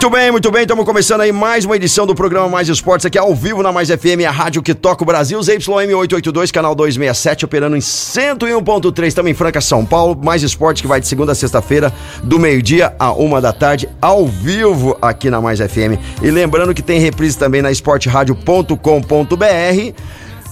Muito 0.00 0.16
bem, 0.16 0.30
muito 0.30 0.50
bem. 0.50 0.62
Estamos 0.62 0.86
começando 0.86 1.20
aí 1.20 1.30
mais 1.30 1.66
uma 1.66 1.76
edição 1.76 2.06
do 2.06 2.14
programa 2.14 2.48
Mais 2.48 2.70
Esportes 2.70 3.04
aqui 3.04 3.18
ao 3.18 3.34
vivo 3.34 3.62
na 3.62 3.70
Mais 3.70 3.90
FM, 3.90 4.24
a 4.26 4.30
rádio 4.30 4.62
que 4.62 4.72
toca 4.72 5.02
o 5.02 5.06
Brasil, 5.06 5.42
ZYM 5.42 5.92
882, 5.94 6.50
canal 6.50 6.74
267, 6.74 7.44
operando 7.44 7.76
em 7.76 7.80
101.3, 7.80 9.06
estamos 9.08 9.30
em 9.30 9.34
Franca, 9.34 9.60
São 9.60 9.84
Paulo. 9.84 10.18
Mais 10.24 10.42
Esportes 10.42 10.80
que 10.80 10.88
vai 10.88 11.02
de 11.02 11.06
segunda 11.06 11.32
a 11.32 11.34
sexta-feira, 11.34 11.92
do 12.22 12.38
meio-dia 12.38 12.94
a 12.98 13.12
uma 13.12 13.42
da 13.42 13.52
tarde, 13.52 13.90
ao 14.00 14.26
vivo 14.26 14.96
aqui 15.02 15.28
na 15.28 15.38
Mais 15.38 15.58
FM. 15.58 16.00
E 16.22 16.30
lembrando 16.30 16.72
que 16.72 16.80
tem 16.80 16.98
reprise 16.98 17.36
também 17.36 17.60
na 17.60 17.70
esporteradio.com.br 17.70 18.74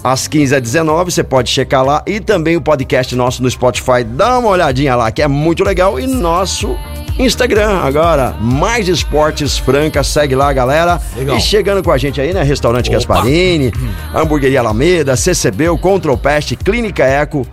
às 0.02 0.28
15 0.28 0.54
às 0.54 0.62
19 0.62 1.10
você 1.10 1.24
pode 1.24 1.50
checar 1.50 1.84
lá 1.84 2.02
e 2.06 2.20
também 2.20 2.56
o 2.56 2.60
podcast 2.60 3.14
nosso 3.16 3.42
no 3.42 3.50
Spotify, 3.50 4.04
dá 4.04 4.38
uma 4.38 4.48
olhadinha 4.48 4.94
lá 4.94 5.10
que 5.10 5.22
é 5.22 5.28
muito 5.28 5.64
legal. 5.64 5.98
E 5.98 6.06
nosso 6.06 6.76
Instagram 7.18 7.78
agora, 7.78 8.34
Mais 8.40 8.88
Esportes 8.88 9.58
Franca, 9.58 10.04
segue 10.04 10.34
lá 10.34 10.52
galera. 10.52 11.00
Legal. 11.16 11.36
E 11.36 11.40
chegando 11.40 11.82
com 11.82 11.90
a 11.90 11.98
gente 11.98 12.20
aí, 12.20 12.32
né, 12.32 12.42
Restaurante 12.42 12.90
Gasparini, 12.90 13.72
Hamburgueria 14.14 14.60
Alameda, 14.60 15.16
CCB, 15.16 15.76
Control 15.80 16.16
Pest, 16.16 16.54
Clínica 16.56 17.04
Eco, 17.04 17.46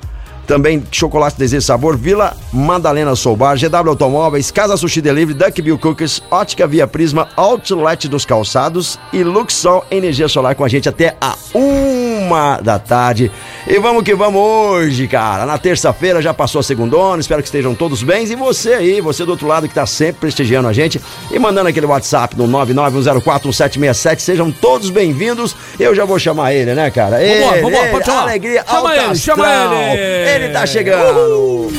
também 0.46 0.84
Chocolate 0.92 1.38
Desejo 1.38 1.66
Sabor, 1.66 1.98
Vila 1.98 2.36
Madalena 2.54 3.16
Soubar, 3.16 3.58
GW 3.58 3.90
Automóveis, 3.90 4.52
Casa 4.52 4.78
Sushi 4.78 5.02
Delivery, 5.02 5.38
Duck 5.38 5.62
Bill 5.62 5.78
Cookies, 5.78 6.22
Ótica 6.32 6.66
Via 6.68 6.88
Prisma, 6.88 7.28
Outlet 7.36 8.08
dos 8.08 8.26
Calçados 8.26 8.98
e 9.12 9.24
Luxol 9.24 9.84
Energia 9.92 10.28
Solar 10.28 10.56
com 10.56 10.64
a 10.64 10.68
gente 10.68 10.88
até 10.88 11.16
a 11.20 11.36
uma 11.54 12.60
da 12.62 12.80
tarde. 12.80 13.32
E 13.68 13.80
vamos 13.80 14.04
que 14.04 14.14
vamos 14.14 14.42
hoje, 14.42 15.08
cara. 15.08 15.46
Na 15.46 15.58
terça-feira 15.58 16.22
já 16.22 16.34
passou 16.34 16.60
a 16.60 16.64
segundona, 16.64 17.20
espero 17.20 17.42
que 17.42 17.48
estejam 17.48 17.74
todos 17.74 18.04
bem. 18.04 18.26
E 18.26 18.36
você 18.36 18.74
aí, 18.74 19.02
você 19.02 19.26
do 19.26 19.32
outro 19.32 19.48
lado 19.48 19.68
que 19.68 19.74
tá 19.74 19.86
sempre 19.86 20.22
prestigiando 20.22 20.68
a 20.68 20.74
gente 20.74 21.02
e 21.32 21.40
mandando 21.40 21.70
aquele 21.70 21.86
WhatsApp 21.86 22.38
no 22.38 22.48
991041767, 22.48 24.20
sejam 24.20 24.52
todos 24.52 24.90
bem-vindos. 24.90 25.56
Eu 25.80 25.96
já 25.96 26.06
vou 26.06 26.20
chamar 26.20 26.54
ele, 26.54 26.74
né, 26.74 26.90
cara? 26.92 27.18
Vambora, 27.18 27.26
Ele, 27.26 27.62
vambora, 27.62 27.84
ele, 27.84 27.92
pode 27.92 28.06
chamar. 28.06 28.22
Alegria, 28.22 28.64
Chama 28.66 28.80
alta 28.80 29.04
ele, 29.04 29.16
chama 29.16 29.46
ele. 29.48 30.35
Ele 30.36 30.50
tá 30.50 30.66
chegando. 30.66 31.72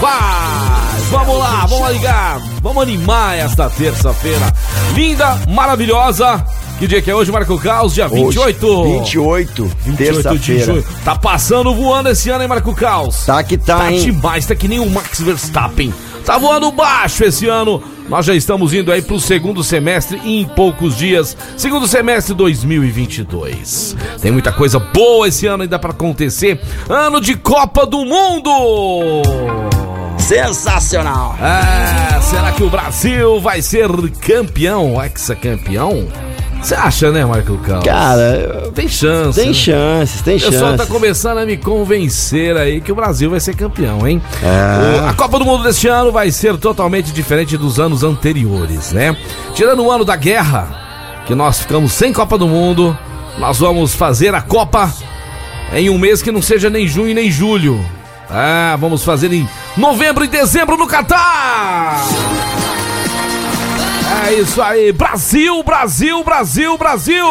Vai! 0.00 0.96
Vamos 1.10 1.38
lá, 1.38 1.66
vamos 1.66 1.90
ligar, 1.92 2.40
vamos 2.60 2.82
animar 2.82 3.38
esta 3.38 3.70
terça-feira. 3.70 4.52
Linda, 4.94 5.38
maravilhosa. 5.48 6.44
Que 6.78 6.86
dia 6.86 7.00
que 7.00 7.10
é 7.10 7.14
hoje, 7.14 7.30
Marco 7.32 7.58
Caos? 7.58 7.94
Dia 7.94 8.06
28. 8.08 8.66
Hoje, 8.66 8.98
28, 8.98 9.64
28 9.64 9.90
de 9.90 9.96
terça-feira. 9.96 10.64
junho. 10.64 10.84
Tá 11.04 11.14
passando 11.16 11.72
voando 11.74 12.08
esse 12.10 12.28
ano, 12.28 12.42
hein, 12.42 12.48
Marco 12.48 12.74
Caos? 12.74 13.24
Tá 13.24 13.42
que 13.42 13.56
tá, 13.56 13.78
Tá 13.78 13.92
hein? 13.92 14.00
demais, 14.00 14.46
tá 14.46 14.54
que 14.54 14.68
nem 14.68 14.80
o 14.80 14.90
Max 14.90 15.20
Verstappen. 15.20 15.94
Tá 16.24 16.36
voando 16.38 16.70
baixo 16.72 17.24
esse 17.24 17.46
ano. 17.48 17.82
Nós 18.08 18.24
já 18.24 18.34
estamos 18.34 18.72
indo 18.72 18.92
aí 18.92 19.02
pro 19.02 19.18
segundo 19.18 19.64
semestre 19.64 20.20
em 20.24 20.44
poucos 20.44 20.96
dias. 20.96 21.36
Segundo 21.56 21.88
semestre 21.88 22.34
2022. 22.34 23.96
Tem 24.20 24.30
muita 24.30 24.52
coisa 24.52 24.78
boa 24.78 25.26
esse 25.26 25.46
ano 25.46 25.64
ainda 25.64 25.78
pra 25.78 25.90
acontecer. 25.90 26.60
Ano 26.88 27.20
de 27.20 27.36
Copa 27.36 27.84
do 27.84 28.04
Mundo! 28.04 29.22
Sensacional. 30.18 31.36
É, 31.40 32.20
será 32.20 32.52
que 32.52 32.62
o 32.62 32.70
Brasil 32.70 33.40
vai 33.40 33.60
ser 33.60 33.88
campeão, 34.20 35.02
ex-campeão? 35.02 36.08
Você 36.62 36.74
acha, 36.74 37.12
né, 37.12 37.24
Marco 37.24 37.56
Carlos? 37.58 37.84
Cara, 37.84 38.70
tem 38.74 38.88
chance. 38.88 39.38
tem 39.38 39.48
né? 39.48 39.54
chances, 39.54 40.20
tem 40.22 40.36
O 40.36 40.40
pessoal 40.40 40.70
chances. 40.72 40.86
tá 40.86 40.92
começando 40.92 41.38
a 41.38 41.46
me 41.46 41.56
convencer 41.56 42.56
aí 42.56 42.80
que 42.80 42.90
o 42.90 42.94
Brasil 42.94 43.30
vai 43.30 43.38
ser 43.38 43.54
campeão, 43.54 44.06
hein? 44.06 44.20
É. 44.42 45.08
A 45.08 45.14
Copa 45.14 45.38
do 45.38 45.44
Mundo 45.44 45.62
deste 45.62 45.86
ano 45.86 46.10
vai 46.10 46.30
ser 46.30 46.56
totalmente 46.56 47.12
diferente 47.12 47.56
dos 47.56 47.78
anos 47.78 48.02
anteriores, 48.02 48.92
né? 48.92 49.16
Tirando 49.54 49.84
o 49.84 49.90
ano 49.90 50.04
da 50.04 50.16
guerra, 50.16 50.68
que 51.26 51.34
nós 51.34 51.60
ficamos 51.60 51.92
sem 51.92 52.12
Copa 52.12 52.36
do 52.36 52.48
Mundo, 52.48 52.96
nós 53.38 53.58
vamos 53.58 53.94
fazer 53.94 54.34
a 54.34 54.40
Copa 54.40 54.92
em 55.72 55.88
um 55.88 55.98
mês 55.98 56.20
que 56.20 56.32
não 56.32 56.42
seja 56.42 56.68
nem 56.68 56.86
junho 56.86 57.14
nem 57.14 57.30
julho. 57.30 57.78
Ah, 58.28 58.76
vamos 58.78 59.04
fazer 59.04 59.32
em 59.32 59.48
novembro 59.76 60.24
e 60.24 60.28
dezembro 60.28 60.76
no 60.76 60.86
Catar! 60.88 62.02
É 64.06 64.34
isso 64.34 64.62
aí, 64.62 64.92
Brasil, 64.92 65.62
Brasil, 65.64 66.22
Brasil, 66.22 66.78
Brasil! 66.78 67.26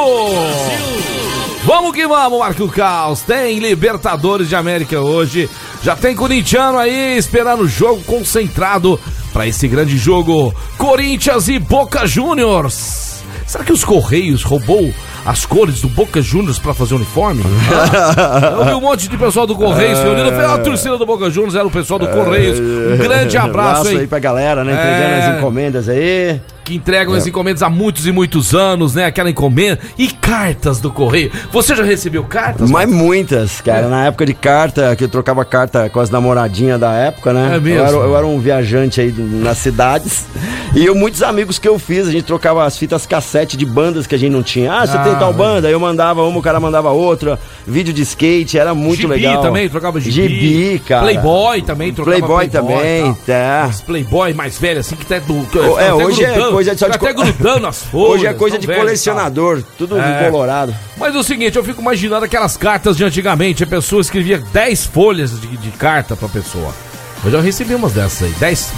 Vamos 1.63 1.95
que 1.95 2.05
vamos, 2.05 2.37
Marco 2.37 2.67
Caos. 2.67 3.21
Tem 3.21 3.59
Libertadores 3.59 4.49
de 4.49 4.55
América 4.55 4.99
hoje. 4.99 5.49
Já 5.81 5.95
tem 5.95 6.15
corintiano 6.15 6.77
aí 6.77 7.17
esperando 7.17 7.63
o 7.63 7.67
jogo 7.67 8.03
concentrado 8.03 8.99
para 9.31 9.47
esse 9.47 9.67
grande 9.67 9.97
jogo. 9.97 10.53
Corinthians 10.77 11.47
e 11.47 11.57
Boca 11.57 12.05
Juniors. 12.05 13.23
Será 13.47 13.63
que 13.63 13.71
os 13.71 13.83
Correios 13.83 14.43
roubou 14.43 14.93
as 15.25 15.45
cores 15.45 15.81
do 15.81 15.89
Boca 15.89 16.21
Juniors 16.21 16.59
para 16.59 16.73
fazer 16.73 16.93
uniforme? 16.95 17.43
Ah, 17.71 18.53
Eu 18.59 18.65
vi 18.65 18.73
um 18.73 18.81
monte 18.81 19.07
de 19.09 19.17
pessoal 19.17 19.47
do 19.47 19.55
Correios 19.55 19.99
se 19.99 20.05
unindo. 20.05 20.31
Foi 20.31 20.45
a 20.45 20.57
torcida 20.59 20.97
do 20.97 21.05
Boca 21.05 21.29
Juniors, 21.29 21.55
era 21.55 21.65
o 21.65 21.71
pessoal 21.71 21.99
do 21.99 22.07
Correios. 22.07 22.59
Um 22.59 22.97
grande 22.97 23.37
abraço 23.37 23.87
aí. 23.87 23.99
aí 23.99 24.07
pra 24.07 24.19
galera, 24.19 24.63
né? 24.63 24.71
Entregando 24.73 25.13
É. 25.15 25.27
as 25.31 25.37
encomendas 25.37 25.89
aí. 25.89 26.39
que 26.65 26.73
entregam 26.73 27.13
as 27.13 27.27
encomendas 27.27 27.61
há 27.61 27.69
muitos 27.69 28.07
e 28.07 28.11
muitos 28.11 28.55
anos, 28.55 28.95
né? 28.95 29.05
Aquela 29.05 29.29
encomenda 29.29 29.77
e 29.99 30.07
cartas 30.07 30.79
do 30.79 30.89
correio. 30.91 31.31
Você 31.51 31.75
já 31.75 31.83
recebeu 31.83 32.23
cartas? 32.23 32.71
Mas 32.71 32.89
muitas, 32.89 33.61
cara. 33.61 33.87
Na 33.87 34.05
época 34.07 34.25
de 34.25 34.33
carta, 34.33 34.95
que 34.95 35.03
eu 35.03 35.07
trocava 35.07 35.45
carta 35.45 35.91
com 35.91 35.99
as 35.99 36.09
namoradinhas 36.09 36.79
da 36.79 36.91
época, 36.93 37.31
né? 37.33 37.57
É 37.57 37.59
mesmo? 37.59 37.77
Eu 37.81 37.85
era, 37.85 37.95
eu 37.97 38.17
era 38.17 38.25
um 38.25 38.39
viajante 38.39 38.99
aí 38.99 39.13
nas 39.15 39.59
cidades. 39.59 40.25
E 40.73 40.83
eu, 40.83 40.95
muitos 40.95 41.21
amigos 41.21 41.59
que 41.59 41.67
eu 41.69 41.77
fiz, 41.77 42.07
a 42.07 42.11
gente 42.11 42.23
trocava 42.25 42.65
as 42.65 42.75
fitas 42.75 43.05
cassete 43.05 43.55
de 43.55 43.63
bandas 43.65 44.07
que 44.07 44.15
a 44.15 44.17
gente 44.17 44.31
não 44.31 44.41
tinha. 44.41 44.73
Ah, 44.73 44.87
você 44.87 44.97
Ah, 44.97 45.03
tem 45.03 45.14
tal 45.19 45.33
velho. 45.33 45.37
banda? 45.49 45.67
Aí 45.67 45.73
eu 45.73 45.79
mandava 45.79 46.23
uma, 46.23 46.39
o 46.39 46.41
cara 46.41 46.59
mandava 46.59 46.91
outra. 46.91 47.39
Vídeo 47.67 47.93
de 47.93 48.01
skate, 48.03 48.57
era 48.57 48.73
muito 48.73 49.01
gibi 49.01 49.13
legal. 49.13 49.41
também, 49.41 49.67
trocava 49.69 49.99
gibi. 49.99 50.11
Gibi, 50.29 50.79
cara. 50.79 51.01
Playboy 51.03 51.61
também, 51.61 51.93
trocava 51.93 52.17
Playboy, 52.17 52.47
também, 52.47 53.01
e 53.01 53.13
tal. 53.13 53.17
tá. 53.25 53.67
Os 53.69 53.81
Playboy 53.81 54.33
mais 54.33 54.57
velho, 54.59 54.79
assim, 54.79 54.95
que 54.95 55.03
até 55.03 55.19
do. 55.19 55.45
que 55.47 55.57
É, 55.59 55.61
até 55.63 55.93
hoje 55.93 56.23
é 56.23 56.31
grudando, 56.31 56.51
coisa 56.53 56.73
de- 56.73 56.79
só 56.79 56.87
de 56.87 56.93
fica 56.93 57.05
até 57.09 57.13
co- 57.15 57.23
grudando 57.23 57.67
as 57.67 57.83
folhas. 57.83 58.09
Hoje 58.15 58.27
é 58.27 58.33
coisa 58.33 58.57
de 58.59 58.67
velho 58.67 58.79
colecionador, 58.79 59.63
tudo 59.77 59.97
É. 59.99 60.29
colorado. 60.29 60.75
Mas 60.97 61.15
é 61.15 61.17
o 61.17 61.23
seguinte, 61.23 61.57
eu 61.57 61.63
fico 61.63 61.81
imaginando 61.81 62.25
aquelas 62.25 62.55
cartas 62.55 62.95
de 62.97 63.03
antigamente. 63.03 63.63
A 63.63 63.67
pessoa 63.67 64.01
escrevia 64.01 64.37
10 64.53 64.85
folhas 64.85 65.39
de, 65.39 65.47
de 65.57 65.71
carta 65.71 66.15
pra 66.15 66.29
pessoa. 66.29 66.73
Eu 67.25 67.31
já 67.31 67.41
recebi 67.41 67.73
umas 67.73 67.91
dessas 67.91 68.21
aí, 68.21 68.33
10. 68.39 68.73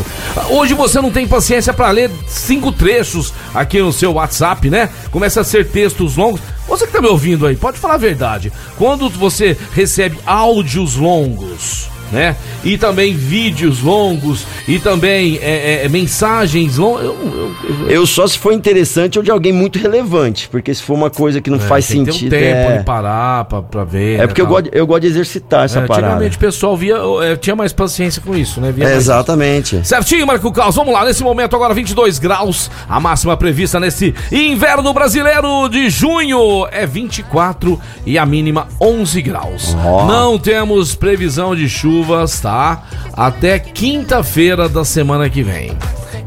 Hoje 0.49 0.73
você 0.73 1.01
não 1.01 1.11
tem 1.11 1.27
paciência 1.27 1.73
pra 1.73 1.91
ler 1.91 2.09
cinco 2.27 2.71
trechos 2.71 3.33
aqui 3.53 3.81
no 3.81 3.91
seu 3.91 4.13
WhatsApp, 4.13 4.69
né? 4.69 4.89
Começa 5.11 5.41
a 5.41 5.43
ser 5.43 5.67
textos 5.67 6.15
longos. 6.15 6.39
Você 6.65 6.87
que 6.87 6.93
tá 6.93 7.01
me 7.01 7.07
ouvindo 7.07 7.45
aí, 7.45 7.57
pode 7.57 7.77
falar 7.77 7.95
a 7.95 7.97
verdade. 7.97 8.51
Quando 8.77 9.09
você 9.09 9.57
recebe 9.73 10.17
áudios 10.25 10.95
longos, 10.95 11.89
né? 12.11 12.35
E 12.63 12.77
também 12.77 13.13
vídeos 13.13 13.81
longos, 13.81 14.45
e 14.67 14.79
também 14.79 15.37
é, 15.41 15.83
é, 15.85 15.89
mensagens 15.89 16.77
longas. 16.77 17.05
Eu, 17.05 17.17
eu- 17.23 17.51
eu- 17.69 17.89
Eu 17.89 18.05
só 18.05 18.27
se 18.27 18.37
for 18.37 18.51
interessante 18.53 19.17
ou 19.17 19.23
de 19.23 19.31
alguém 19.31 19.51
muito 19.53 19.79
relevante, 19.79 20.47
porque 20.49 20.73
se 20.73 20.83
for 20.83 20.93
uma 20.93 21.09
coisa 21.09 21.39
que 21.41 21.49
não 21.49 21.59
faz 21.59 21.89
É, 21.89 21.93
tem 21.93 22.05
ter 22.05 22.11
sentido. 22.11 22.27
um 22.27 22.39
tempo 22.39 22.69
é... 22.71 22.77
de 22.77 22.83
parar 22.83 23.45
pra, 23.45 23.61
pra 23.61 23.83
ver. 23.83 24.15
é 24.15 24.17
né, 24.19 24.27
porque 24.27 24.41
eu 24.41 24.45
tal. 24.45 24.53
gosto, 24.55 24.69
eu 24.73 24.87
gosto 24.87 25.01
de 25.01 25.07
exercitar 25.07 25.65
essa 25.65 25.79
É, 25.79 25.87
parada. 25.87 26.07
antigamente 26.07 26.37
o 26.37 26.39
pessoal 26.39 26.75
via, 26.77 26.95
é, 27.23 27.35
tinha 27.35 27.55
mais 27.55 27.71
paciência 27.73 28.21
com 28.25 28.35
isso, 28.35 28.59
né? 28.61 28.73
É, 28.79 28.95
exatamente. 28.95 29.79
Certinho, 29.85 30.25
Marco 30.27 30.51
Caos. 30.51 30.75
Vamos 30.75 30.93
lá, 30.93 31.03
nesse 31.05 31.23
momento 31.23 31.55
agora 31.55 31.73
22 31.73 32.19
graus. 32.19 32.69
A 32.87 32.99
máxima 32.99 33.35
prevista 33.37 33.79
nesse 33.79 34.13
inverno 34.31 34.93
brasileiro 34.93 35.67
de 35.69 35.89
junho 35.89 36.67
é 36.71 36.85
24 36.85 37.79
e 38.05 38.17
a 38.17 38.25
mínima 38.25 38.67
11 38.81 39.21
graus. 39.21 39.75
Ó. 39.83 40.05
Não 40.05 40.37
temos 40.37 40.93
previsão 40.95 41.55
de 41.55 41.67
chuvas, 41.97 42.39
tá? 42.39 42.83
Até 43.13 43.57
quinta-feira 43.57 44.69
da 44.69 44.85
semana 44.85 45.29
que 45.29 45.41
vem. 45.41 45.71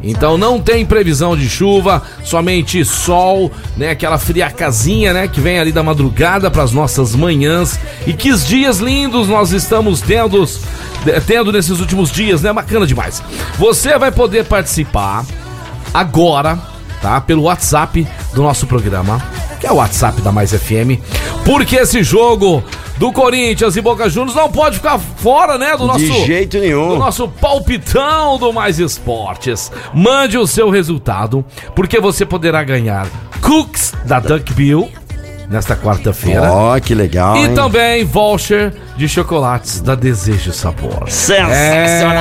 Então 0.02 0.38
não 0.38 0.58
tem 0.58 0.84
previsão 0.84 1.36
de 1.36 1.48
chuva, 1.48 2.02
somente 2.24 2.84
sol, 2.84 3.52
né? 3.76 3.90
Aquela 3.90 4.18
friacazinha, 4.18 5.12
né? 5.12 5.28
Que 5.28 5.40
vem 5.40 5.60
ali 5.60 5.70
da 5.70 5.82
madrugada 5.82 6.50
para 6.50 6.62
as 6.62 6.72
nossas 6.72 7.14
manhãs. 7.14 7.78
E 8.06 8.12
que 8.12 8.34
dias 8.34 8.78
lindos 8.78 9.28
nós 9.28 9.52
estamos 9.52 10.00
tendo, 10.00 10.48
tendo 11.26 11.52
nesses 11.52 11.78
últimos 11.78 12.10
dias, 12.10 12.42
né? 12.42 12.52
Bacana 12.52 12.86
demais. 12.86 13.22
Você 13.58 13.96
vai 13.98 14.10
poder 14.10 14.46
participar 14.46 15.24
agora, 15.92 16.58
tá? 17.00 17.20
Pelo 17.20 17.42
WhatsApp 17.42 18.06
do 18.34 18.42
nosso 18.42 18.66
programa, 18.66 19.22
que 19.60 19.66
é 19.66 19.72
o 19.72 19.76
WhatsApp 19.76 20.20
da 20.22 20.32
Mais 20.32 20.50
FM, 20.52 20.98
porque 21.44 21.76
esse 21.76 22.02
jogo 22.02 22.64
do 23.00 23.10
Corinthians 23.10 23.74
e 23.76 23.80
Boca 23.80 24.10
Juniors 24.10 24.34
não 24.34 24.52
pode 24.52 24.76
ficar 24.76 24.98
fora, 24.98 25.56
né, 25.56 25.74
do 25.74 25.86
nosso 25.86 26.00
De 26.00 26.26
jeito 26.26 26.58
nenhum. 26.58 26.90
do 26.90 26.96
nosso 26.98 27.26
palpitão 27.26 28.36
do 28.36 28.52
Mais 28.52 28.78
Esportes. 28.78 29.72
Mande 29.94 30.36
o 30.36 30.46
seu 30.46 30.68
resultado, 30.68 31.42
porque 31.74 31.98
você 31.98 32.26
poderá 32.26 32.62
ganhar 32.62 33.06
cookies 33.40 33.94
da 34.04 34.20
Duck 34.20 34.52
Bill 34.52 34.90
nesta 35.48 35.74
quarta-feira. 35.74 36.52
Ó, 36.52 36.78
que 36.78 36.94
legal. 36.94 37.36
E 37.38 37.44
hein? 37.46 37.54
também 37.54 38.04
voucher 38.04 38.74
de 38.98 39.08
chocolates 39.08 39.80
da 39.80 39.94
Desejo 39.94 40.52
Sabor. 40.52 41.04
Sensacional. 41.08 41.54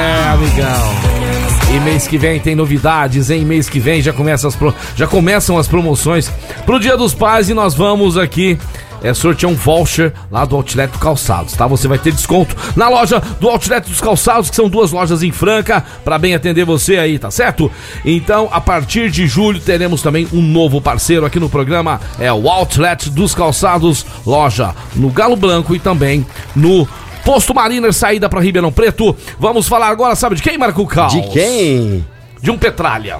É, 0.02 0.30
amigão. 0.30 1.76
E 1.76 1.80
mês 1.81 2.08
que 2.08 2.18
vem 2.18 2.40
tem 2.40 2.56
novidades, 2.56 3.30
hein? 3.30 3.44
Mês 3.44 3.68
que 3.70 3.81
vem 3.81 4.02
já, 4.02 4.14
começa 4.14 4.48
as 4.48 4.56
pro- 4.56 4.74
já 4.96 5.06
começam 5.06 5.58
as 5.58 5.68
promoções 5.68 6.31
pro 6.66 6.80
Dia 6.80 6.96
dos 6.96 7.14
Pais 7.14 7.50
e 7.50 7.54
nós 7.54 7.74
vamos 7.76 8.18
aqui 8.18 8.58
é, 9.04 9.13
sortear 9.13 9.51
um 9.51 9.56
voucher 9.56 10.13
lá 10.31 10.46
do 10.46 10.56
Outlet 10.56 10.92
do 10.92 11.00
Calçados, 11.00 11.54
tá? 11.54 11.68
Você 11.68 11.88
vai 11.88 11.98
ter 11.98 12.12
desconto 12.12 12.56
na 12.75 12.90
loja 12.90 13.22
do 13.40 13.50
Outlet 13.50 13.88
dos 13.88 14.01
Calçados, 14.01 14.50
que 14.50 14.56
são 14.56 14.69
duas 14.69 14.92
lojas 14.92 15.24
em 15.24 15.31
Franca, 15.31 15.84
pra 16.04 16.18
bem 16.18 16.36
atender 16.36 16.66
você 16.66 16.98
aí, 16.98 17.18
tá 17.18 17.31
certo? 17.31 17.72
Então, 18.04 18.50
a 18.51 18.62
partir 18.62 19.10
de 19.10 19.28
julho 19.28 19.60
teremos 19.60 20.01
também 20.01 20.28
um 20.34 20.42
novo 20.42 20.81
parceiro 20.81 21.25
aqui 21.25 21.40
no 21.40 21.50
programa, 21.50 22.00
é 22.19 22.31
o 22.31 22.50
Outlet 22.50 23.10
dos 23.10 23.34
Calçados, 23.34 24.06
loja 24.25 24.74
no 24.96 25.10
Galo 25.10 25.36
Branco 25.36 25.75
e 25.75 25.80
também 25.80 26.25
no 26.56 26.88
Posto 27.24 27.54
Mariner, 27.54 27.94
saída 27.94 28.30
pra 28.30 28.42
Ribeirão 28.42 28.72
Preto. 28.72 29.16
Vamos 29.40 29.68
falar 29.68 29.90
agora, 29.90 30.16
sabe 30.16 30.36
de 30.36 30.42
quem, 30.42 30.57
Marco 30.57 30.86
Cal? 30.88 31.10
De 31.10 31.22
quem? 31.30 32.06
De 32.42 32.50
um 32.50 32.57
Petralha. 32.57 33.19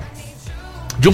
De 1.00 1.08
um. 1.08 1.14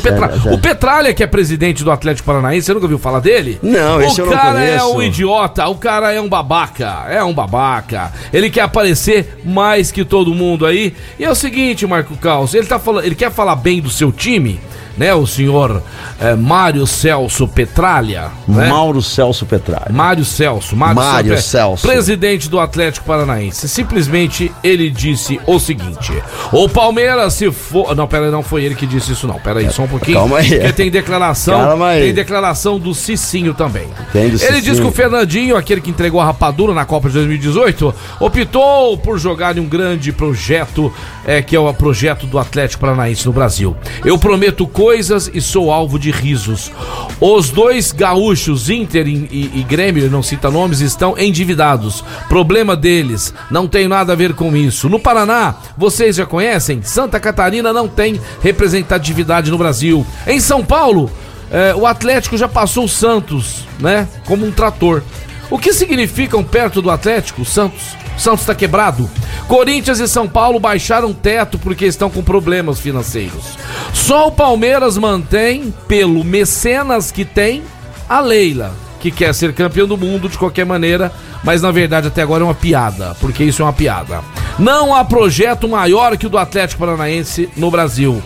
O 0.54 0.58
Petralha, 0.58 1.14
que 1.14 1.24
é 1.24 1.28
presidente 1.28 1.84
do 1.84 1.92
Atlético 1.92 2.26
Paranaense, 2.26 2.66
você 2.66 2.74
nunca 2.74 2.86
ouviu 2.86 2.98
falar 3.00 3.20
dele? 3.20 3.60
Não, 3.62 4.02
esse 4.02 4.20
eu 4.20 4.26
O 4.26 4.30
não 4.30 4.36
cara 4.38 4.60
é 4.64 4.78
conheço. 4.80 4.98
um 4.98 5.04
idiota, 5.04 5.68
o 5.68 5.76
cara 5.76 6.12
é 6.12 6.20
um 6.20 6.28
babaca, 6.28 7.06
é 7.10 7.24
um 7.24 7.34
babaca. 7.34 8.12
Ele 8.34 8.50
quer 8.50 8.62
aparecer 8.62 9.40
mais 9.46 9.92
que 9.92 10.04
todo 10.04 10.34
mundo 10.34 10.66
aí. 10.66 10.94
E 11.20 11.24
é 11.24 11.30
o 11.30 11.36
seguinte, 11.36 11.86
Marco 11.86 12.16
Caos, 12.18 12.54
ele, 12.54 12.66
tá 12.68 12.80
falando, 12.80 13.06
ele 13.06 13.16
quer 13.16 13.32
falar 13.32 13.56
bem 13.56 13.80
do 13.80 13.90
seu 13.90 14.12
time, 14.12 14.60
né? 14.98 15.14
O 15.14 15.26
senhor 15.28 15.82
eh, 16.20 16.36
Mário 16.36 16.86
Celso 16.88 17.48
Petralha, 17.48 18.32
né? 18.48 18.68
Mauro 18.70 19.02
Celso 19.02 19.46
Petralha. 19.46 19.88
Mário 19.92 20.24
Celso, 20.26 20.76
Mário, 20.76 20.96
Mário 20.96 21.36
Pe- 21.36 21.42
Celso. 21.42 21.86
presidente 21.88 22.50
do 22.50 22.60
Atlético 22.60 23.06
Paranaense. 23.06 23.68
Simplesmente 23.68 24.52
ele 24.64 24.90
disse 24.90 25.40
o 25.46 25.60
seguinte: 25.60 26.14
o 26.52 26.68
Palmeiras 26.70 27.34
se 27.34 27.52
for, 27.52 27.96
não, 27.96 28.08
pera, 28.08 28.30
não 28.32 28.42
foi 28.44 28.64
ele 28.64 28.76
que 28.76 28.86
disse 28.86 29.12
isso 29.12 29.28
não. 29.28 29.36
Pera 29.36 29.60
aí, 29.60 29.72
só 29.72 29.84
um 29.84 29.88
pouquinho. 29.88 30.18
Calma 30.18 30.38
aí. 30.38 30.50
Porque 30.50 30.74
tem 30.74 30.90
declaração, 30.92 31.60
Calma 31.60 31.88
aí. 31.90 32.02
tem 32.04 32.14
declaração 32.14 32.80
do 32.80 32.94
Cicinho 32.94 33.54
também. 33.54 33.88
Tem 34.14 34.30
do 34.30 34.36
ele 34.42 34.62
disse 34.62 34.62
Cicinho. 34.76 34.82
que 34.82 34.88
o 34.88 34.92
Fernandinho, 34.92 35.56
aquele 35.58 35.82
que 35.82 35.90
entregou 35.90 36.20
a 36.22 36.26
rapadura 36.26 36.74
na 36.74 36.86
Copa 36.86 37.08
de 37.08 37.14
2018, 37.16 37.94
optou 38.20 38.98
por 38.98 39.18
jogar 39.20 39.58
em 39.58 39.60
um 39.62 39.66
grande 39.66 40.12
projeto, 40.12 40.92
é, 41.26 41.42
que 41.42 41.56
é 41.56 41.60
o 41.60 41.74
projeto 41.74 42.26
do 42.28 42.38
Atlético 42.40 42.82
Paranaense 42.82 43.26
no 43.26 43.34
Brasil. 43.34 43.76
Eu 44.04 44.18
prometo 44.18 44.68
coisas 44.68 45.30
e 45.34 45.42
sou 45.42 45.72
alvo 45.72 45.98
de 45.98 46.12
risos. 46.12 46.72
Os 47.20 47.50
dois 47.50 47.92
gaúchos, 47.92 48.70
Inter 48.70 49.08
e, 49.08 49.14
e- 49.32 49.52
e 49.60 49.64
Grêmio, 49.64 50.10
não 50.10 50.22
cita 50.24 50.52
nomes, 50.52 50.82
estão 50.82 51.18
endividados. 51.18 52.04
Problema 52.30 52.76
deles, 52.76 53.34
não 53.50 53.68
tem 53.68 53.88
nada 53.88 54.14
a 54.14 54.16
ver 54.16 54.34
com 54.34 54.56
isso. 54.56 54.88
No 54.90 55.00
Paraná, 55.00 55.56
vocês 55.78 56.16
já 56.18 56.26
conhecem? 56.26 56.82
Santa 56.84 57.20
Catarina 57.20 57.72
não 57.74 57.88
tem 57.88 58.20
representatividade 58.42 59.50
no 59.52 59.58
Brasil. 59.58 60.06
Em 60.28 60.40
São 60.40 60.64
Paulo, 60.64 61.10
é, 61.52 61.74
o 61.76 61.86
Atlético 61.86 62.38
já 62.38 62.48
passou 62.48 62.86
o 62.86 62.90
Santos, 62.90 63.66
né? 63.80 64.08
Como 64.26 64.46
um 64.46 64.52
trator. 64.52 65.02
O 65.50 65.60
que 65.60 65.72
significam 65.74 66.44
perto 66.44 66.82
do 66.82 66.90
Atlético? 66.90 67.46
Santos. 67.46 67.96
Santos 68.18 68.42
está 68.42 68.56
quebrado. 68.56 69.10
Corinthians 69.48 70.00
e 70.00 70.08
São 70.08 70.28
Paulo 70.28 70.60
baixaram 70.60 71.14
teto 71.14 71.60
porque 71.60 71.86
estão 71.86 72.10
com 72.10 72.24
problemas 72.24 72.80
financeiros. 72.80 73.58
Só 73.94 74.28
o 74.28 74.32
Palmeiras 74.32 74.98
mantém, 74.98 75.74
pelo 75.88 76.24
mecenas 76.24 77.12
que 77.12 77.26
tem, 77.26 77.64
a 78.08 78.20
Leila, 78.20 78.74
que 79.00 79.12
quer 79.12 79.34
ser 79.34 79.54
campeão 79.54 79.88
do 79.88 79.98
mundo 79.98 80.30
de 80.30 80.38
qualquer 80.38 80.66
maneira, 80.66 81.12
mas 81.44 81.62
na 81.62 81.72
verdade 81.72 82.08
até 82.08 82.22
agora 82.22 82.44
é 82.44 82.46
uma 82.46 82.56
piada, 82.56 83.16
porque 83.20 83.44
isso 83.44 83.62
é 83.62 83.66
uma 83.66 83.74
piada. 83.74 84.22
Não 84.58 84.96
há 84.96 85.04
projeto 85.04 85.68
maior 85.68 86.18
que 86.18 86.26
o 86.26 86.30
do 86.30 86.38
Atlético 86.38 86.80
Paranaense 86.80 87.50
no 87.58 87.70
Brasil. 87.70 88.22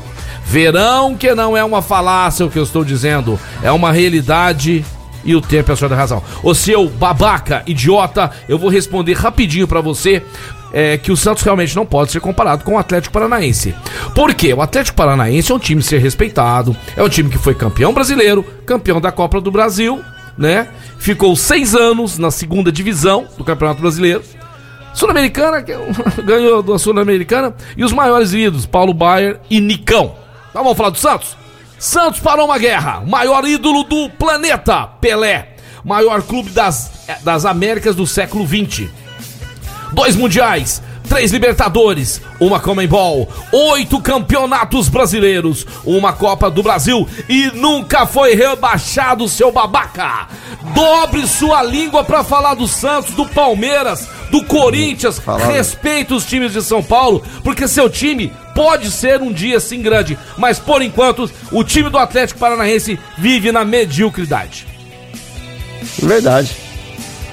Verão 0.45 1.15
que 1.15 1.33
não 1.35 1.55
é 1.55 1.63
uma 1.63 1.81
falácia 1.81 2.45
o 2.45 2.49
que 2.49 2.57
eu 2.57 2.63
estou 2.63 2.83
dizendo, 2.83 3.39
é 3.61 3.71
uma 3.71 3.91
realidade 3.91 4.85
e 5.29 5.35
o 5.35 5.41
tempo 5.41 5.69
é 5.69 5.73
a 5.75 5.77
sua 5.77 5.87
razão. 5.89 6.23
O 6.41 6.55
seu 6.55 6.89
babaca, 6.89 7.61
idiota, 7.67 8.31
eu 8.49 8.57
vou 8.57 8.67
responder 8.67 9.13
rapidinho 9.13 9.67
pra 9.67 9.79
você 9.79 10.23
é, 10.73 10.97
que 10.97 11.11
o 11.11 11.17
Santos 11.17 11.43
realmente 11.43 11.75
não 11.75 11.85
pode 11.85 12.11
ser 12.11 12.19
comparado 12.19 12.63
com 12.63 12.73
o 12.73 12.77
Atlético 12.79 13.13
Paranaense. 13.13 13.75
Por 14.15 14.33
quê? 14.33 14.55
O 14.55 14.61
Atlético 14.61 14.97
Paranaense 14.97 15.51
é 15.51 15.55
um 15.55 15.59
time 15.59 15.83
ser 15.83 15.99
respeitado, 15.99 16.75
é 16.97 17.03
um 17.03 17.09
time 17.09 17.29
que 17.29 17.37
foi 17.37 17.53
campeão 17.53 17.93
brasileiro, 17.93 18.43
campeão 18.65 18.99
da 18.99 19.11
Copa 19.11 19.39
do 19.39 19.51
Brasil, 19.51 20.01
né? 20.35 20.67
Ficou 20.97 21.35
seis 21.35 21.75
anos 21.75 22.17
na 22.17 22.31
segunda 22.31 22.71
divisão 22.71 23.27
do 23.37 23.43
Campeonato 23.43 23.81
Brasileiro. 23.81 24.23
Sul-Americana, 24.95 25.57
é 25.57 25.61
ganhou 26.25 26.63
da 26.63 26.79
Sul-Americana. 26.79 27.53
E 27.77 27.83
os 27.83 27.93
maiores 27.93 28.33
ídolos, 28.33 28.65
Paulo 28.65 28.95
Baier 28.95 29.39
e 29.47 29.61
Nicão. 29.61 30.15
Então 30.49 30.63
vamos 30.63 30.75
falar 30.75 30.89
do 30.89 30.97
Santos? 30.97 31.37
Santos 31.79 32.19
parou 32.19 32.45
uma 32.45 32.59
guerra. 32.59 33.01
Maior 33.07 33.47
ídolo 33.47 33.85
do 33.85 34.09
planeta, 34.09 34.85
Pelé. 34.99 35.55
Maior 35.83 36.21
clube 36.21 36.49
das, 36.49 36.91
das 37.23 37.45
Américas 37.45 37.95
do 37.95 38.05
século 38.05 38.45
XX. 38.45 38.89
Dois 39.93 40.15
mundiais, 40.15 40.83
três 41.09 41.31
Libertadores, 41.31 42.21
uma 42.39 42.59
Comembol, 42.59 43.27
oito 43.51 43.99
campeonatos 43.99 44.87
brasileiros, 44.87 45.65
uma 45.83 46.13
Copa 46.13 46.51
do 46.51 46.61
Brasil 46.61 47.09
e 47.27 47.47
nunca 47.55 48.05
foi 48.05 48.35
rebaixado, 48.35 49.27
seu 49.27 49.51
babaca! 49.51 50.27
Dobre 50.75 51.25
sua 51.27 51.63
língua 51.63 52.03
pra 52.03 52.23
falar 52.23 52.53
do 52.53 52.67
Santos, 52.67 53.15
do 53.15 53.25
Palmeiras, 53.25 54.07
do 54.29 54.43
Corinthians, 54.43 55.19
respeita 55.51 56.13
os 56.13 56.25
times 56.25 56.53
de 56.53 56.61
São 56.61 56.83
Paulo, 56.83 57.23
porque 57.43 57.67
seu 57.67 57.89
time 57.89 58.31
pode 58.53 58.91
ser 58.91 59.19
um 59.21 59.33
dia 59.33 59.59
sim 59.59 59.81
grande, 59.81 60.17
mas 60.37 60.59
por 60.59 60.81
enquanto 60.81 61.29
o 61.51 61.63
time 61.63 61.89
do 61.89 61.97
Atlético 61.97 62.39
Paranaense 62.39 62.99
vive 63.17 63.51
na 63.51 63.65
mediocridade. 63.65 64.67
Verdade. 65.97 66.68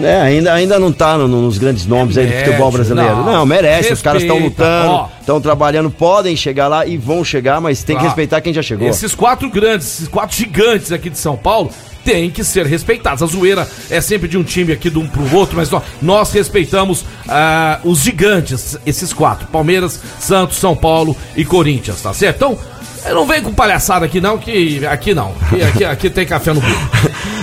É, 0.01 0.21
ainda, 0.21 0.53
ainda 0.53 0.79
não 0.79 0.93
tá 0.93 1.17
no- 1.17 1.27
nos 1.27 1.57
grandes 1.59 1.87
nomes 1.87 2.19
aí 2.19 2.27
do 2.27 2.33
futebol 2.45 2.71
brasileiro. 2.71 3.17
não. 3.17 3.25
Não, 3.25 3.47
merece. 3.47 3.93
Os 3.93 4.03
caras 4.03 4.23
estão 4.23 4.37
Respeita, 4.39 4.65
lutando, 4.65 5.11
estão 5.21 5.41
trabalhando, 5.41 5.91
podem 5.91 6.37
chegar 6.37 6.69
lá 6.69 6.87
e 6.87 6.97
vão 6.99 7.25
chegar, 7.25 7.61
mas 7.61 7.83
tem 7.83 7.97
que 7.97 8.03
respeitar 8.05 8.41
quem 8.41 8.53
já 8.53 8.63
chegou. 8.63 8.87
Esses 8.89 9.15
quatro 9.15 9.49
grandes, 9.49 9.87
esses 9.87 10.09
quatro 10.09 10.37
gigantes 10.37 10.93
aqui 10.93 11.09
de 11.09 11.19
São 11.19 11.37
Paulo 11.37 11.71
têm 12.05 12.31
que 12.31 12.45
ser 12.45 12.67
respeitados. 12.67 13.23
A 13.23 13.27
zoeira 13.27 13.67
é 13.91 14.01
sempre 14.01 14.29
de 14.29 14.37
um 14.39 14.45
time 14.45 14.73
aqui 14.73 14.91
de 14.91 14.99
um 14.99 15.07
pro 15.09 15.35
outro, 15.35 15.57
mas 15.57 15.73
ó, 15.73 15.83
nós 16.03 16.31
respeitamos 16.33 17.05
ah, 17.29 17.81
os 17.83 18.01
gigantes, 18.01 18.79
esses 18.87 19.13
quatro: 19.13 19.47
Palmeiras, 19.49 20.01
Santos, 20.21 20.59
São 20.59 20.77
Paulo 20.77 21.17
e 21.35 21.45
Corinthians, 21.45 22.01
tá 22.03 22.13
certo? 22.13 22.37
Então, 22.37 22.59
eh, 23.07 23.15
não 23.15 23.27
vem 23.27 23.43
com 23.43 23.53
palhaçada 23.53 24.05
aqui 24.05 24.21
não, 24.21 24.39
que 24.39 24.85
aqui 24.87 25.15
não. 25.15 25.35
Aqui, 25.43 25.63
aqui, 25.63 25.85
aqui 25.85 26.11
tem 26.11 26.27
café 26.27 26.53
no 26.53 26.61
bico. 26.61 26.81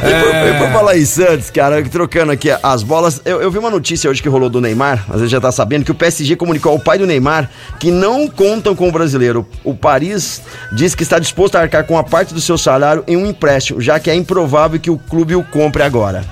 E 0.03 0.60
por, 0.60 0.72
falar 0.72 0.98
em 0.98 1.05
Santos, 1.05 1.50
cara, 1.50 1.82
trocando 1.84 2.32
aqui 2.32 2.50
as 2.62 2.84
bolas, 2.84 3.22
eu, 3.24 3.41
eu 3.41 3.50
vi 3.50 3.58
uma 3.58 3.70
notícia 3.70 4.10
hoje 4.10 4.22
que 4.22 4.27
rolou 4.27 4.50
do 4.50 4.60
Neymar, 4.60 5.05
às 5.08 5.15
vezes 5.15 5.29
já 5.29 5.39
tá 5.39 5.51
sabendo, 5.51 5.86
que 5.86 5.91
o 5.91 5.96
PSG 5.96 6.36
comunicou 6.36 6.74
ao 6.74 6.79
pai 6.79 6.98
do 6.98 7.08
Neymar 7.08 7.50
que 7.79 7.89
não 7.89 8.27
contam 8.27 8.75
com 8.75 8.89
o 8.89 8.91
brasileiro. 8.91 9.48
O 9.63 9.74
Paris 9.74 10.41
diz 10.74 10.93
que 10.93 11.03
está 11.03 11.20
disposto 11.20 11.55
a 11.55 11.62
arcar 11.62 11.86
com 11.86 11.98
a 11.98 12.03
parte 12.03 12.34
do 12.34 12.41
seu 12.41 12.58
salário 12.58 13.03
em 13.08 13.15
um 13.15 13.25
empréstimo, 13.25 13.79
já 13.79 14.00
que 14.00 14.10
é 14.10 14.15
improvável 14.15 14.79
que 14.79 14.89
o 14.89 14.98
clube 14.98 15.36
o 15.36 15.43
compre 15.43 15.84
agora. 15.84 16.24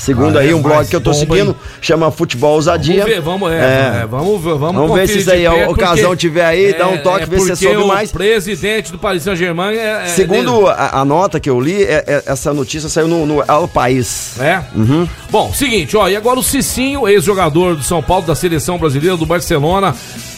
Segundo 0.00 0.38
Ah, 0.38 0.40
aí 0.40 0.50
é, 0.50 0.54
um 0.54 0.62
blog 0.62 0.88
que 0.88 0.96
eu 0.96 1.00
tô 1.00 1.12
seguindo, 1.12 1.50
hein? 1.50 1.56
chama 1.80 2.10
Futebol 2.10 2.54
Ousadia. 2.54 3.02
Vamos 3.02 3.14
ver, 3.14 3.20
vamos, 3.20 3.52
é, 3.52 3.54
É. 3.54 4.00
é, 4.02 4.06
vamos, 4.06 4.42
ver, 4.42 4.54
vamos, 4.54 4.74
Vamos 4.80 4.98
ver 4.98 5.06
se 5.06 5.18
isso 5.18 5.30
aí, 5.30 5.46
a 5.46 5.68
ocasião 5.68 6.16
tiver 6.16 6.44
aí, 6.44 6.72
dá 6.72 6.88
um 6.88 6.96
toque, 6.98 7.26
vê 7.26 7.38
se 7.38 7.46
porque 7.48 7.64
soube 7.66 7.82
o 7.82 7.86
mais. 7.86 8.10
presidente 8.10 8.90
do 8.90 8.98
Paris 8.98 9.22
Saint-Germain 9.22 9.76
é, 9.76 10.04
é 10.04 10.06
Segundo 10.06 10.66
a, 10.66 11.00
a 11.00 11.04
nota 11.04 11.38
que 11.38 11.50
eu 11.50 11.60
li, 11.60 11.82
é- 11.84 12.02
é- 12.06 12.22
essa 12.26 12.54
notícia 12.54 12.88
saiu 12.88 13.08
no, 13.08 13.26
no 13.26 13.42
El 13.46 13.68
País. 13.68 14.40
É? 14.40 14.62
Uhum. 14.74 15.06
Bom, 15.30 15.52
seguinte, 15.52 15.94
ó, 15.96 16.08
e 16.08 16.16
agora 16.16 16.38
o 16.38 16.42
Cicinho, 16.42 17.06
ex-jogador 17.06 17.76
do 17.76 17.82
São 17.82 18.02
Paulo, 18.02 18.24
da 18.26 18.34
seleção 18.34 18.78
brasileira, 18.78 19.16
do 19.18 19.26
Barcelona. 19.26 19.94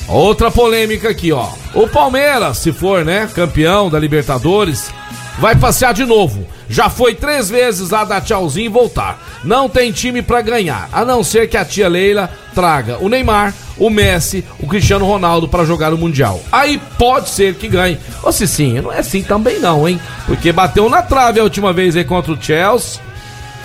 Outra 0.08 0.50
polêmica 0.50 1.08
aqui, 1.08 1.30
ó. 1.30 1.46
O 1.72 1.86
Palmeiras, 1.86 2.58
se 2.58 2.72
for, 2.72 3.04
né, 3.04 3.28
campeão 3.32 3.88
da 3.88 3.98
Libertadores, 3.98 4.90
vai 5.38 5.56
passear 5.56 5.94
de 5.94 6.04
novo. 6.04 6.46
Já 6.68 6.88
foi 6.88 7.14
três 7.14 7.50
vezes 7.50 7.90
lá 7.90 8.04
dar 8.04 8.20
tchauzinho 8.20 8.66
e 8.66 8.68
voltar. 8.68 9.22
Não 9.44 9.68
tem 9.68 9.92
time 9.92 10.22
pra 10.22 10.40
ganhar, 10.40 10.88
a 10.92 11.04
não 11.04 11.22
ser 11.22 11.48
que 11.48 11.56
a 11.56 11.64
tia 11.64 11.88
Leila 11.88 12.30
traga 12.54 12.98
o 12.98 13.08
Neymar, 13.08 13.52
o 13.76 13.90
Messi, 13.90 14.44
o 14.58 14.66
Cristiano 14.66 15.04
Ronaldo 15.04 15.48
pra 15.48 15.64
jogar 15.64 15.92
o 15.92 15.98
Mundial. 15.98 16.40
Aí 16.50 16.80
pode 16.98 17.30
ser 17.30 17.54
que 17.56 17.68
ganhe. 17.68 17.98
Ô 18.22 18.32
Cicinho, 18.32 18.82
não 18.82 18.92
é 18.92 19.00
assim 19.00 19.22
também 19.22 19.58
não, 19.58 19.88
hein? 19.88 20.00
Porque 20.26 20.52
bateu 20.52 20.88
na 20.88 21.02
trave 21.02 21.40
a 21.40 21.44
última 21.44 21.72
vez 21.72 21.96
aí 21.96 22.04
contra 22.04 22.32
o 22.32 22.40
Chelsea. 22.40 23.00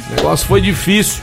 O 0.10 0.16
negócio 0.16 0.48
foi 0.48 0.62
difícil. 0.62 1.22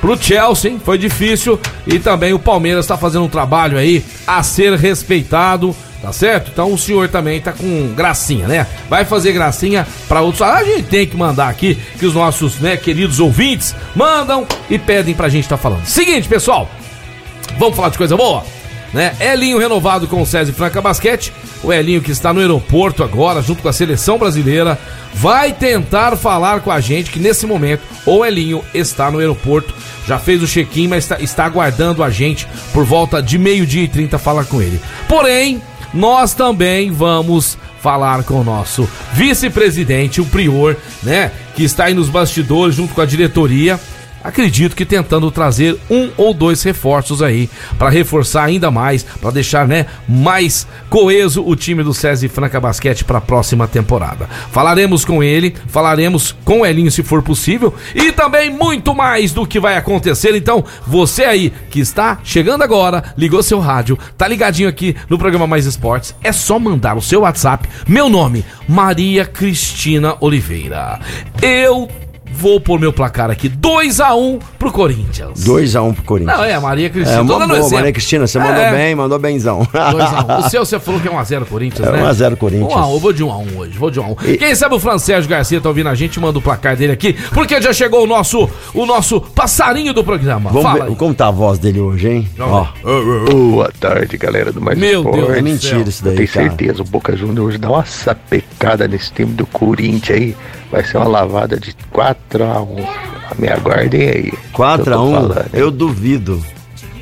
Pro 0.00 0.16
Chelsea, 0.16 0.70
hein? 0.70 0.80
foi 0.82 0.98
difícil. 0.98 1.58
E 1.86 1.98
também 1.98 2.32
o 2.32 2.38
Palmeiras 2.38 2.86
tá 2.86 2.96
fazendo 2.96 3.24
um 3.24 3.28
trabalho 3.28 3.78
aí 3.78 4.04
a 4.26 4.42
ser 4.42 4.74
respeitado. 4.74 5.74
Tá 6.06 6.12
certo? 6.12 6.52
Então 6.52 6.72
o 6.72 6.78
senhor 6.78 7.08
também 7.08 7.40
tá 7.40 7.52
com 7.52 7.92
gracinha, 7.92 8.46
né? 8.46 8.64
Vai 8.88 9.04
fazer 9.04 9.32
gracinha 9.32 9.84
para 10.06 10.20
outros. 10.20 10.40
Ah, 10.40 10.58
a 10.58 10.62
gente 10.62 10.84
tem 10.84 11.04
que 11.04 11.16
mandar 11.16 11.48
aqui 11.48 11.76
que 11.98 12.06
os 12.06 12.14
nossos, 12.14 12.60
né, 12.60 12.76
queridos 12.76 13.18
ouvintes 13.18 13.74
mandam 13.92 14.46
e 14.70 14.78
pedem 14.78 15.16
pra 15.16 15.28
gente 15.28 15.48
tá 15.48 15.56
falando. 15.56 15.84
Seguinte, 15.84 16.28
pessoal, 16.28 16.70
vamos 17.58 17.74
falar 17.74 17.88
de 17.88 17.98
coisa 17.98 18.16
boa? 18.16 18.44
Né? 18.92 19.16
Elinho 19.18 19.58
renovado 19.58 20.06
com 20.06 20.22
o 20.22 20.26
César 20.26 20.52
Franca 20.52 20.80
Basquete. 20.80 21.32
O 21.60 21.72
Elinho 21.72 22.00
que 22.00 22.12
está 22.12 22.32
no 22.32 22.38
aeroporto 22.38 23.02
agora, 23.02 23.42
junto 23.42 23.60
com 23.60 23.68
a 23.68 23.72
seleção 23.72 24.16
brasileira, 24.16 24.78
vai 25.12 25.52
tentar 25.52 26.16
falar 26.16 26.60
com 26.60 26.70
a 26.70 26.78
gente 26.78 27.10
que 27.10 27.18
nesse 27.18 27.46
momento 27.46 27.82
o 28.06 28.24
Elinho 28.24 28.62
está 28.72 29.10
no 29.10 29.18
aeroporto. 29.18 29.74
Já 30.06 30.20
fez 30.20 30.40
o 30.40 30.46
check-in, 30.46 30.86
mas 30.86 31.02
está, 31.02 31.18
está 31.20 31.44
aguardando 31.44 32.04
a 32.04 32.10
gente 32.10 32.46
por 32.72 32.84
volta 32.84 33.20
de 33.20 33.36
meio-dia 33.38 33.82
e 33.82 33.88
trinta 33.88 34.20
falar 34.20 34.44
com 34.44 34.62
ele. 34.62 34.80
Porém, 35.08 35.60
nós 35.96 36.34
também 36.34 36.90
vamos 36.90 37.58
falar 37.80 38.22
com 38.24 38.40
o 38.40 38.44
nosso 38.44 38.88
vice-presidente, 39.12 40.20
o 40.20 40.26
Prior, 40.26 40.76
né? 41.02 41.32
Que 41.54 41.64
está 41.64 41.84
aí 41.84 41.94
nos 41.94 42.08
bastidores 42.08 42.74
junto 42.74 42.94
com 42.94 43.00
a 43.00 43.06
diretoria 43.06 43.80
acredito 44.26 44.74
que 44.74 44.84
tentando 44.84 45.30
trazer 45.30 45.78
um 45.88 46.10
ou 46.16 46.34
dois 46.34 46.62
reforços 46.62 47.22
aí 47.22 47.48
para 47.78 47.88
reforçar 47.88 48.44
ainda 48.44 48.70
mais, 48.70 49.04
para 49.04 49.30
deixar, 49.30 49.68
né, 49.68 49.86
mais 50.08 50.66
coeso 50.90 51.44
o 51.46 51.54
time 51.54 51.82
do 51.82 51.94
César 51.94 52.28
Franca 52.28 52.60
Basquete 52.60 53.04
para 53.04 53.18
a 53.18 53.20
próxima 53.20 53.68
temporada. 53.68 54.28
Falaremos 54.50 55.04
com 55.04 55.22
ele, 55.22 55.54
falaremos 55.68 56.34
com 56.44 56.60
o 56.60 56.66
Elinho 56.66 56.90
se 56.90 57.02
for 57.02 57.22
possível 57.22 57.72
e 57.94 58.10
também 58.10 58.50
muito 58.50 58.94
mais 58.94 59.32
do 59.32 59.46
que 59.46 59.60
vai 59.60 59.76
acontecer. 59.76 60.34
Então, 60.34 60.64
você 60.86 61.24
aí 61.24 61.52
que 61.70 61.78
está 61.78 62.18
chegando 62.24 62.62
agora, 62.62 63.04
ligou 63.16 63.42
seu 63.42 63.60
rádio, 63.60 63.98
tá 64.18 64.26
ligadinho 64.26 64.68
aqui 64.68 64.96
no 65.08 65.18
programa 65.18 65.46
Mais 65.46 65.66
Esportes, 65.66 66.14
é 66.22 66.32
só 66.32 66.58
mandar 66.58 66.96
o 66.96 67.02
seu 67.02 67.20
WhatsApp, 67.20 67.68
meu 67.86 68.08
nome, 68.08 68.44
Maria 68.68 69.24
Cristina 69.24 70.16
Oliveira. 70.20 70.98
Eu 71.40 71.88
Vou 72.38 72.60
pôr 72.60 72.78
meu 72.78 72.92
placar 72.92 73.30
aqui. 73.30 73.48
2x1 73.48 74.18
um 74.18 74.38
pro 74.58 74.70
Corinthians. 74.70 75.42
2x1 75.42 75.82
um 75.88 75.94
pro 75.94 76.04
Corinthians. 76.04 76.36
Não, 76.36 76.44
é, 76.44 76.60
Maria 76.60 76.90
Cristina. 76.90 77.18
É 77.18 77.22
uma 77.22 77.46
boa, 77.46 77.70
Maria 77.70 77.92
Cristina, 77.92 78.26
você 78.26 78.38
mandou 78.38 78.62
é. 78.62 78.72
bem, 78.72 78.94
mandou 78.94 79.18
benzão. 79.18 79.66
2x1. 79.72 80.24
Um. 80.24 80.36
O 80.46 80.50
seu, 80.50 80.64
você 80.64 80.78
falou 80.78 81.00
que 81.00 81.08
é 81.08 81.10
1x0 81.10 81.44
Corinthians, 81.46 81.88
é 81.88 81.92
né? 81.92 82.02
1x0 82.02 82.36
Corinthians. 82.36 82.72
1x1, 82.72 82.94
um 82.94 82.98
vou 82.98 83.12
de 83.12 83.24
1x1 83.24 83.28
um 83.28 83.58
hoje, 83.58 83.78
vou 83.78 83.90
de 83.90 84.00
1x1. 84.00 84.06
Um. 84.10 84.30
E... 84.30 84.36
Quem 84.36 84.54
sabe 84.54 84.74
o 84.74 84.78
Francésio 84.78 85.28
Garcia 85.30 85.60
tá 85.60 85.68
ouvindo 85.68 85.88
a 85.88 85.94
gente, 85.94 86.20
manda 86.20 86.38
o 86.38 86.42
placar 86.42 86.76
dele 86.76 86.92
aqui, 86.92 87.14
porque 87.32 87.60
já 87.60 87.72
chegou 87.72 88.04
o 88.04 88.06
nosso, 88.06 88.48
o 88.74 88.84
nosso 88.84 89.20
passarinho 89.20 89.94
do 89.94 90.04
programa. 90.04 90.50
Vamos 90.50 90.62
Fala 90.62 90.84
ver, 90.84 90.90
aí. 90.90 90.96
como 90.96 91.14
tá 91.14 91.28
a 91.28 91.30
voz 91.30 91.58
dele 91.58 91.80
hoje, 91.80 92.08
hein? 92.08 92.28
Ó. 92.38 92.66
Boa 93.30 93.72
tarde, 93.80 94.16
galera 94.18 94.52
do 94.52 94.60
Mais 94.60 94.78
Meu 94.78 95.00
Esporte. 95.00 95.20
Deus, 95.20 95.38
é 95.38 95.42
mentira 95.42 95.88
isso 95.88 96.04
daí, 96.04 96.12
Eu 96.12 96.16
tenho 96.16 96.28
certeza, 96.28 96.82
o 96.82 96.84
Boca 96.84 97.16
Juniors 97.16 97.48
hoje 97.48 97.58
dá 97.58 97.70
uma 97.70 97.84
sapecada 97.84 98.86
nesse 98.86 99.12
time 99.12 99.32
do 99.32 99.46
Corinthians 99.46 100.18
aí. 100.18 100.36
Vai 100.70 100.84
ser 100.84 100.96
uma 100.98 101.08
lavada 101.08 101.58
de 101.58 101.74
4x1. 101.92 102.88
Me 103.38 103.48
aguardem 103.48 104.08
aí. 104.08 104.32
4x1? 104.52 105.46
Eu, 105.52 105.60
eu 105.60 105.70
duvido. 105.70 106.42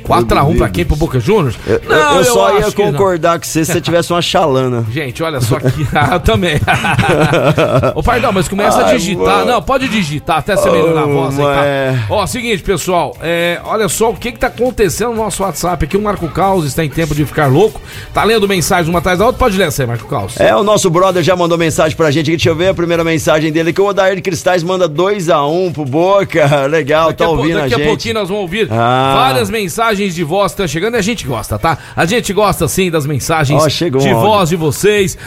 4x1 0.05 0.57
pra 0.57 0.69
quem? 0.69 0.85
Pro 0.85 0.95
Boca 0.95 1.19
Juniors? 1.19 1.55
Eu, 1.65 1.81
não, 1.87 2.11
eu, 2.13 2.17
eu 2.17 2.25
só 2.25 2.59
ia 2.59 2.71
concordar 2.71 3.39
com 3.39 3.45
você 3.45 3.65
se 3.65 3.73
você 3.73 3.81
tivesse 3.81 4.11
uma 4.13 4.21
chalana. 4.21 4.85
Gente, 4.91 5.23
olha 5.23 5.41
só 5.41 5.57
aqui. 5.57 5.87
ah, 5.93 6.19
também. 6.19 6.59
Ô, 7.95 8.03
Pardal, 8.03 8.31
mas 8.31 8.47
começa 8.47 8.83
Ai, 8.83 8.95
a 8.95 8.97
digitar. 8.97 9.25
Mano. 9.25 9.45
Não, 9.45 9.61
pode 9.61 9.87
digitar 9.87 10.37
até 10.37 10.55
você 10.55 10.69
melhorar 10.69 11.01
a 11.01 11.05
voz 11.05 11.39
aí, 11.39 11.45
tá? 11.45 12.05
Ó, 12.09 12.25
seguinte, 12.27 12.63
pessoal. 12.63 13.15
É, 13.21 13.59
olha 13.65 13.89
só 13.89 14.11
o 14.11 14.15
que 14.15 14.31
que 14.31 14.39
tá 14.39 14.47
acontecendo 14.47 15.11
no 15.11 15.23
nosso 15.23 15.43
WhatsApp 15.43 15.85
aqui. 15.85 15.97
O 15.97 16.01
Marco 16.01 16.27
Caos 16.29 16.65
está 16.65 16.83
em 16.83 16.89
tempo 16.89 17.15
de 17.15 17.25
ficar 17.25 17.47
louco. 17.47 17.81
Tá 18.13 18.23
lendo 18.23 18.47
mensagem 18.47 18.89
uma 18.89 18.99
atrás 18.99 19.19
da 19.19 19.25
outra. 19.25 19.39
Pode 19.39 19.57
ler 19.57 19.67
essa 19.67 19.83
aí, 19.83 19.87
Marco 19.87 20.07
Caos. 20.07 20.39
É, 20.39 20.55
o 20.55 20.63
nosso 20.63 20.89
brother 20.89 21.23
já 21.23 21.35
mandou 21.35 21.57
mensagem 21.57 21.95
pra 21.95 22.11
gente. 22.11 22.27
Deixa 22.27 22.49
eu 22.49 22.55
ver 22.55 22.69
a 22.69 22.73
primeira 22.73 23.03
mensagem 23.03 23.51
dele. 23.51 23.73
Que 23.73 23.81
o 23.81 23.85
Odair 23.85 24.21
Cristais 24.21 24.63
manda 24.63 24.87
2x1 24.87 25.73
pro 25.73 25.85
Boca. 25.85 26.65
Legal, 26.67 27.07
daqui 27.07 27.23
tá 27.23 27.29
ouvindo 27.29 27.57
a, 27.57 27.63
a 27.63 27.67
gente. 27.67 27.71
Daqui 27.71 27.83
a 27.83 27.87
pouquinho 27.87 28.13
nós 28.13 28.27
vamos 28.27 28.43
ouvir 28.43 28.67
ah. 28.71 29.13
várias 29.15 29.49
mensagens 29.49 29.94
mensagens 29.95 30.15
de 30.15 30.23
voz 30.23 30.51
estão 30.51 30.67
chegando 30.67 30.95
e 30.95 30.97
a 30.97 31.01
gente 31.01 31.25
gosta, 31.25 31.57
tá? 31.57 31.77
A 31.95 32.05
gente 32.05 32.33
gosta 32.33 32.67
sim 32.67 32.91
das 32.91 33.05
mensagens 33.05 33.61
oh, 33.63 33.99
de 33.99 34.13
voz 34.13 34.49
de 34.49 34.55
vocês, 34.55 35.17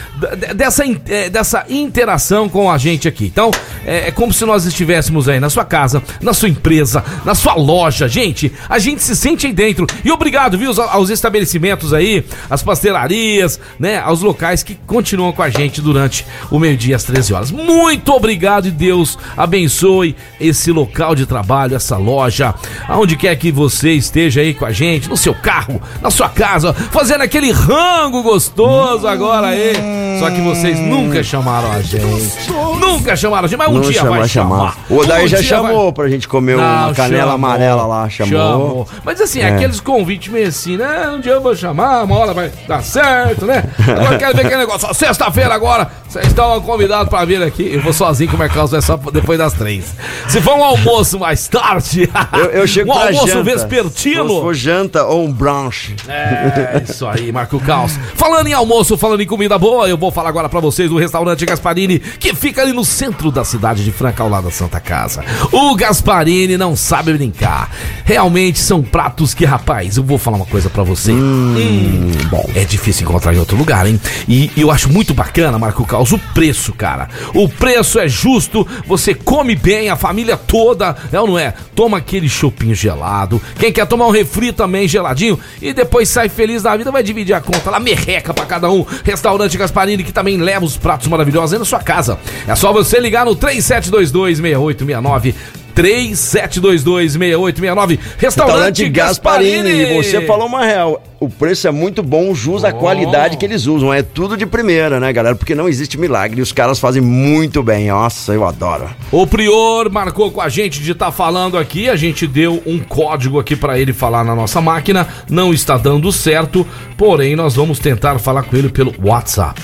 dessa, 0.55 0.83
é, 1.07 1.29
dessa 1.29 1.65
interação 1.69 2.47
com 2.47 2.69
a 2.69 2.77
gente 2.77 3.07
aqui. 3.07 3.25
Então, 3.25 3.51
é, 3.85 4.07
é, 4.07 4.11
como 4.11 4.31
se 4.31 4.45
nós 4.45 4.65
estivéssemos 4.65 5.27
aí 5.27 5.39
na 5.39 5.49
sua 5.49 5.65
casa, 5.65 6.01
na 6.21 6.33
sua 6.33 6.49
empresa, 6.49 7.03
na 7.25 7.33
sua 7.33 7.55
loja. 7.55 8.07
Gente, 8.07 8.51
a 8.69 8.77
gente 8.79 9.01
se 9.01 9.15
sente 9.15 9.47
aí 9.47 9.53
dentro. 9.53 9.87
E 10.03 10.11
obrigado, 10.11 10.57
viu, 10.57 10.71
aos 10.89 11.09
estabelecimentos 11.09 11.93
aí, 11.93 12.23
as 12.49 12.61
pastelarias, 12.61 13.59
né, 13.79 13.99
aos 13.99 14.21
locais 14.21 14.61
que 14.63 14.75
continuam 14.75 15.31
com 15.31 15.41
a 15.41 15.49
gente 15.49 15.81
durante 15.81 16.25
o 16.51 16.59
meio-dia 16.59 16.95
às 16.95 17.03
13 17.03 17.33
horas. 17.33 17.51
Muito 17.51 18.13
obrigado 18.13 18.67
e 18.67 18.71
Deus 18.71 19.17
abençoe 19.35 20.15
esse 20.39 20.71
local 20.71 21.15
de 21.15 21.25
trabalho, 21.25 21.75
essa 21.75 21.97
loja, 21.97 22.53
aonde 22.87 23.15
quer 23.15 23.35
que 23.35 23.51
você 23.51 23.93
esteja 23.93 24.41
aí 24.41 24.53
com 24.59 24.65
a 24.65 24.71
gente, 24.71 25.09
no 25.09 25.17
seu 25.17 25.33
carro, 25.33 25.81
na 26.01 26.11
sua 26.11 26.29
casa, 26.29 26.73
fazendo 26.73 27.21
aquele 27.21 27.51
rango 27.51 28.21
gostoso 28.21 29.07
agora 29.07 29.47
aí. 29.47 29.73
Só 30.19 30.29
que 30.29 30.41
vocês 30.41 30.77
nunca 30.79 31.23
chamaram 31.23 31.71
a 31.71 31.81
gente. 31.81 32.51
Nunca 32.79 33.15
chamaram 33.15 33.45
a 33.45 33.47
gente, 33.47 33.57
mas 33.57 33.69
um 33.69 33.73
Não 33.75 33.81
dia 33.81 34.01
chama, 34.01 34.17
vai 34.17 34.27
chamar. 34.27 34.57
chamar. 34.57 34.77
O 34.89 34.97
Odair 34.97 35.25
um 35.25 35.27
já 35.27 35.41
chamou 35.41 35.83
vai... 35.85 35.91
pra 35.93 36.09
gente 36.09 36.27
comer 36.27 36.57
Não, 36.57 36.63
uma 36.63 36.93
canela 36.93 37.31
chamou, 37.31 37.33
amarela 37.35 37.85
lá, 37.85 38.09
chamou. 38.09 38.29
chamou. 38.37 38.87
Mas 39.05 39.21
assim, 39.21 39.39
é. 39.39 39.49
aqueles 39.55 39.79
convites 39.79 40.31
meio 40.31 40.47
assim, 40.47 40.75
né? 40.75 41.09
Um 41.09 41.21
dia 41.21 41.33
eu 41.33 41.41
vou 41.41 41.55
chamar, 41.55 42.03
uma 42.03 42.17
hora 42.17 42.33
vai 42.33 42.51
dar 42.67 42.83
certo, 42.83 43.45
né? 43.45 43.63
Agora 43.87 44.17
quero 44.17 44.35
ver 44.35 44.45
aquele 44.45 44.61
negócio. 44.61 44.93
Sexta-feira 44.93 45.53
agora, 45.53 45.89
vocês 46.07 46.27
estão 46.27 46.59
convidados 46.61 47.07
pra 47.09 47.23
vir 47.23 47.41
aqui. 47.41 47.71
Eu 47.73 47.81
vou 47.81 47.93
sozinho, 47.93 48.29
que 48.29 48.35
o 48.35 48.39
Marcos 48.39 48.71
vai 48.71 48.81
só 48.81 48.97
depois 48.97 49.37
das 49.39 49.53
três. 49.53 49.95
Se 50.27 50.41
for 50.41 50.55
um 50.55 50.63
almoço 50.63 51.17
mais 51.17 51.47
tarde, 51.47 52.09
eu, 52.33 52.45
eu 52.45 52.67
chego 52.67 52.91
um 52.91 52.97
almoço 52.99 53.27
janta. 53.27 53.43
vespertino. 53.43 54.48
For 54.49 54.55
janta 54.55 55.03
ou 55.05 55.27
um 55.27 55.31
brunch. 55.31 55.95
É, 56.07 56.81
isso 56.89 57.05
aí, 57.05 57.31
Marco 57.31 57.59
Caos. 57.59 57.99
Falando 58.15 58.47
em 58.47 58.53
almoço, 58.53 58.97
falando 58.97 59.21
em 59.21 59.27
comida 59.27 59.59
boa, 59.59 59.87
eu 59.87 59.95
vou 59.95 60.11
falar 60.11 60.29
agora 60.29 60.49
pra 60.49 60.59
vocês 60.59 60.89
do 60.89 60.97
restaurante 60.97 61.45
Gasparini, 61.45 61.99
que 61.99 62.33
fica 62.33 62.63
ali 62.63 62.73
no 62.73 62.83
centro 62.83 63.31
da 63.31 63.43
cidade 63.43 63.83
de 63.83 63.91
Franca, 63.91 64.23
ao 64.23 64.29
lado 64.29 64.45
da 64.45 64.51
Santa 64.51 64.79
Casa. 64.79 65.23
O 65.51 65.75
Gasparini 65.75 66.57
não 66.57 66.75
sabe 66.75 67.13
brincar. 67.13 67.69
Realmente 68.03 68.57
são 68.57 68.81
pratos 68.81 69.35
que, 69.35 69.45
rapaz, 69.45 69.97
eu 69.97 70.03
vou 70.03 70.17
falar 70.17 70.37
uma 70.37 70.47
coisa 70.47 70.67
pra 70.67 70.81
você. 70.81 71.11
Hum, 71.11 72.11
bom, 72.31 72.49
é 72.55 72.65
difícil 72.65 73.03
encontrar 73.03 73.35
em 73.35 73.37
outro 73.37 73.55
lugar, 73.55 73.85
hein? 73.85 74.01
E, 74.27 74.51
e 74.55 74.61
eu 74.61 74.71
acho 74.71 74.91
muito 74.91 75.13
bacana, 75.13 75.59
Marco 75.59 75.85
Caos, 75.85 76.11
o 76.11 76.17
preço, 76.33 76.73
cara. 76.73 77.07
O 77.35 77.47
preço 77.47 77.99
é 77.99 78.07
justo, 78.07 78.65
você 78.87 79.13
come 79.13 79.55
bem, 79.55 79.89
a 79.89 79.95
família 79.95 80.35
toda, 80.35 80.95
é 81.11 81.19
ou 81.19 81.27
não 81.27 81.37
é? 81.37 81.53
Toma 81.75 81.99
aquele 81.99 82.27
chopinho 82.27 82.73
gelado. 82.73 83.39
Quem 83.59 83.71
quer 83.71 83.85
tomar 83.85 84.07
um 84.07 84.11
refri 84.11 84.38
também 84.53 84.87
geladinho 84.87 85.39
e 85.61 85.73
depois 85.73 86.09
sai 86.09 86.29
feliz 86.29 86.63
da 86.63 86.75
vida, 86.75 86.91
vai 86.91 87.03
dividir 87.03 87.33
a 87.33 87.41
conta 87.41 87.69
lá, 87.69 87.79
merreca 87.79 88.33
pra 88.33 88.45
cada 88.45 88.69
um. 88.69 88.85
Restaurante 89.03 89.57
Gasparini 89.57 90.03
que 90.03 90.11
também 90.11 90.37
leva 90.37 90.65
os 90.65 90.77
pratos 90.77 91.07
maravilhosos 91.07 91.53
aí 91.53 91.59
na 91.59 91.65
sua 91.65 91.79
casa. 91.79 92.17
É 92.47 92.55
só 92.55 92.73
você 92.73 92.99
ligar 92.99 93.25
no 93.25 93.35
37226869 93.35 95.33
37226869. 95.79 97.99
Restaurante, 98.17 98.17
Restaurante 98.17 98.89
Gasparini. 98.89 99.69
Gasparini. 99.69 100.03
Você 100.03 100.25
falou 100.25 100.47
uma 100.47 100.65
real. 100.65 101.01
O 101.19 101.27
preço 101.27 101.67
é 101.67 101.71
muito 101.71 102.01
bom, 102.01 102.33
jus 102.33 102.63
a 102.63 102.71
qualidade 102.71 103.35
que 103.35 103.45
eles 103.45 103.65
usam. 103.65 103.93
É 103.93 104.01
tudo 104.01 104.37
de 104.37 104.45
primeira, 104.45 105.01
né, 105.01 105.11
galera? 105.11 105.35
Porque 105.35 105.53
não 105.53 105.67
existe 105.67 105.97
milagre. 105.97 106.41
Os 106.41 106.53
caras 106.53 106.79
fazem 106.79 107.01
muito 107.01 107.61
bem. 107.61 107.89
Nossa, 107.89 108.33
eu 108.33 108.45
adoro. 108.45 108.89
O 109.11 109.27
Prior 109.27 109.89
marcou 109.89 110.31
com 110.31 110.39
a 110.39 110.47
gente 110.47 110.81
de 110.81 110.93
estar 110.93 111.07
tá 111.07 111.11
falando 111.11 111.57
aqui. 111.57 111.89
A 111.89 111.97
gente 111.97 112.25
deu 112.25 112.63
um 112.65 112.79
código 112.79 113.37
aqui 113.37 113.55
para 113.55 113.77
ele 113.77 113.91
falar 113.91 114.23
na 114.23 114.33
nossa 114.33 114.61
máquina. 114.61 115.05
Não 115.29 115.53
está 115.53 115.77
dando 115.77 116.09
certo. 116.09 116.65
Porém, 116.97 117.35
nós 117.35 117.55
vamos 117.55 117.79
tentar 117.79 118.17
falar 118.19 118.43
com 118.43 118.55
ele 118.55 118.69
pelo 118.69 118.95
WhatsApp. 119.03 119.61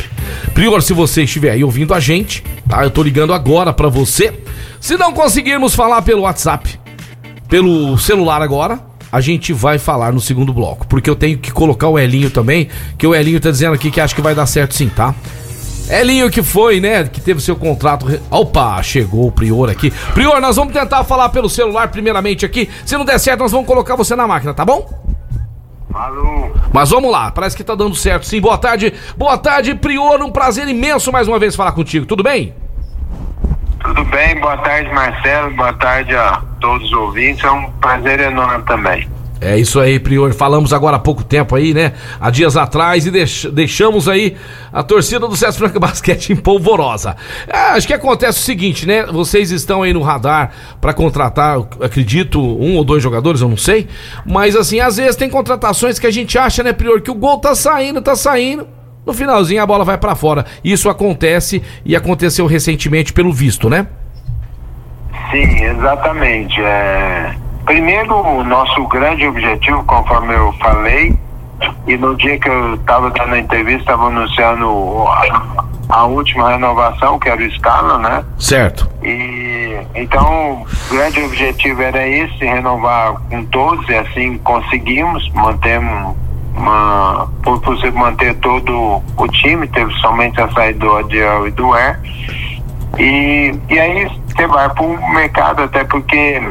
Prior, 0.54 0.82
se 0.82 0.92
você 0.92 1.24
estiver 1.24 1.52
aí 1.52 1.64
ouvindo 1.64 1.94
a 1.94 2.02
gente, 2.02 2.44
tá? 2.68 2.84
Eu 2.84 2.92
tô 2.92 3.02
ligando 3.02 3.34
agora 3.34 3.72
para 3.72 3.88
você. 3.88 4.34
Se 4.86 4.98
não 4.98 5.12
conseguirmos 5.12 5.74
falar 5.74 6.04
pelo 6.04 6.22
WhatsApp, 6.22 6.80
pelo 7.50 7.98
celular 7.98 8.40
agora, 8.44 8.80
a 9.12 9.20
gente 9.20 9.52
vai 9.52 9.80
falar 9.80 10.14
no 10.14 10.22
segundo 10.22 10.54
bloco. 10.54 10.86
Porque 10.86 11.10
eu 11.10 11.16
tenho 11.16 11.40
que 11.40 11.52
colocar 11.52 11.88
o 11.88 11.98
Elinho 11.98 12.30
também, 12.30 12.70
que 12.96 13.08
o 13.08 13.16
Elinho 13.16 13.40
tá 13.40 13.50
dizendo 13.50 13.74
aqui 13.74 13.90
que 13.90 14.00
acha 14.00 14.14
que 14.14 14.22
vai 14.22 14.36
dar 14.36 14.46
certo 14.46 14.76
sim, 14.76 14.88
tá? 14.88 15.16
Elinho 15.90 16.30
que 16.30 16.44
foi, 16.44 16.80
né? 16.80 17.04
Que 17.06 17.20
teve 17.20 17.42
seu 17.42 17.56
contrato. 17.56 18.06
Re... 18.06 18.22
Opa, 18.30 18.80
chegou 18.84 19.26
o 19.26 19.32
Prior 19.32 19.72
aqui. 19.72 19.90
Prior, 20.14 20.40
nós 20.40 20.56
vamos 20.56 20.72
tentar 20.72 21.04
falar 21.04 21.30
pelo 21.30 21.50
celular 21.50 21.88
primeiramente 21.88 22.46
aqui. 22.46 22.70
Se 22.86 22.96
não 22.96 23.06
der 23.06 23.20
certo, 23.20 23.40
nós 23.40 23.52
vamos 23.52 23.66
colocar 23.66 23.96
você 23.96 24.16
na 24.16 24.28
máquina, 24.28 24.54
tá 24.54 24.64
bom? 24.64 24.88
Alô, 25.92 26.52
Mas 26.72 26.92
vamos 26.92 27.10
lá, 27.12 27.32
parece 27.32 27.58
que 27.58 27.64
tá 27.64 27.74
dando 27.74 27.96
certo 27.96 28.28
sim. 28.28 28.40
Boa 28.40 28.60
tarde, 28.60 28.94
boa 29.18 29.36
tarde, 29.36 29.74
Prior. 29.74 30.22
Um 30.22 30.30
prazer 30.30 30.68
imenso 30.68 31.12
mais 31.12 31.28
uma 31.28 31.40
vez 31.40 31.56
falar 31.56 31.72
contigo, 31.72 32.06
tudo 32.06 32.22
bem? 32.22 32.54
Tudo 33.96 34.10
bem? 34.10 34.36
Boa 34.40 34.58
tarde, 34.58 34.92
Marcelo. 34.94 35.52
Boa 35.56 35.74
tarde 35.74 36.16
a 36.16 36.42
todos 36.60 36.86
os 36.88 36.94
ouvintes. 36.94 37.44
É 37.44 37.52
um 37.52 37.70
prazer 37.74 38.20
enorme 38.20 38.64
também. 38.66 39.08
É 39.42 39.58
isso 39.60 39.80
aí, 39.80 40.00
Prior. 40.00 40.34
Falamos 40.34 40.72
agora 40.74 40.96
há 40.96 41.00
pouco 41.00 41.24
tempo 41.24 41.56
aí, 41.56 41.74
né? 41.74 41.92
Há 42.20 42.30
dias 42.30 42.56
atrás 42.56 43.06
e 43.06 43.12
deix- 43.12 43.46
deixamos 43.52 44.08
aí 44.08 44.36
a 44.72 44.82
torcida 44.82 45.28
do 45.28 45.36
César 45.36 45.58
Franca 45.58 45.78
Basquete 45.80 46.32
em 46.32 46.36
polvorosa. 46.36 47.16
Ah, 47.52 47.74
acho 47.74 47.86
que 47.86 47.94
acontece 47.94 48.40
o 48.40 48.42
seguinte, 48.42 48.88
né? 48.88 49.06
Vocês 49.06 49.52
estão 49.52 49.84
aí 49.84 49.94
no 49.94 50.02
radar 50.02 50.52
pra 50.80 50.94
contratar, 50.94 51.58
acredito, 51.82 52.40
um 52.42 52.78
ou 52.78 52.84
dois 52.86 53.04
jogadores, 53.04 53.42
eu 53.42 53.50
não 53.50 53.58
sei. 53.58 53.88
Mas 54.26 54.56
assim, 54.56 54.80
às 54.80 54.98
vezes 54.98 55.18
tem 55.18 55.30
contratações 55.30 56.00
que 56.00 56.08
a 56.08 56.12
gente 56.12 56.38
acha, 56.40 56.64
né, 56.64 56.72
Prior, 56.74 57.02
que 57.02 57.12
o 57.12 57.16
gol 57.16 57.38
tá 57.38 57.54
saindo, 57.54 58.02
tá 58.02 58.16
saindo. 58.16 58.66
No 59.06 59.14
finalzinho 59.14 59.62
a 59.62 59.66
bola 59.66 59.84
vai 59.84 59.98
pra 59.98 60.16
fora. 60.16 60.46
Isso 60.64 60.90
acontece 60.90 61.62
e 61.86 61.96
aconteceu 61.96 62.48
recentemente 62.48 63.14
pelo 63.14 63.32
visto, 63.32 63.70
né? 63.70 63.88
Sim, 65.32 65.64
exatamente. 65.64 66.60
É... 66.62 67.36
Primeiro, 67.66 68.16
o 68.16 68.44
nosso 68.44 68.88
grande 68.88 69.26
objetivo, 69.28 69.84
conforme 69.86 70.36
eu 70.36 70.54
falei, 70.54 71.18
e 71.88 71.98
no 71.98 72.16
dia 72.16 72.38
que 72.40 72.50
eu 72.50 72.76
estava 72.76 73.10
dando 73.12 73.34
a 73.34 73.40
entrevista, 73.40 73.82
estava 73.82 74.08
anunciando 74.08 74.68
a, 75.08 75.66
a 75.90 76.06
última 76.06 76.52
renovação, 76.52 77.18
que 77.18 77.30
era 77.30 77.42
o 77.42 77.52
Scala, 77.52 77.98
né? 77.98 78.24
Certo. 78.38 78.90
E 79.04 79.80
então 79.96 80.64
o 80.64 80.94
grande 80.94 81.24
objetivo 81.24 81.82
era 81.82 82.08
esse, 82.08 82.38
renovar 82.38 83.16
com 83.30 83.46
todos, 83.46 83.88
e 83.90 83.96
assim 83.96 84.38
conseguimos, 84.40 85.28
mantemos 85.34 86.16
uma, 86.56 87.28
por 87.44 87.60
possível 87.62 88.00
manter 88.00 88.36
todo 88.36 89.02
o 89.18 89.28
time, 89.28 89.68
teve 89.68 89.94
somente 89.96 90.40
a 90.42 90.50
saída 90.52 90.80
do 90.80 90.98
Adiel 90.98 91.48
e 91.48 91.52
do 91.52 91.76
Er. 91.76 92.00
E, 92.98 93.54
e 93.70 93.80
aí 93.80 94.08
você 94.28 94.48
vai 94.48 94.70
para 94.70 94.84
o 94.84 95.14
mercado, 95.14 95.64
até 95.64 95.84
porque 95.84 96.42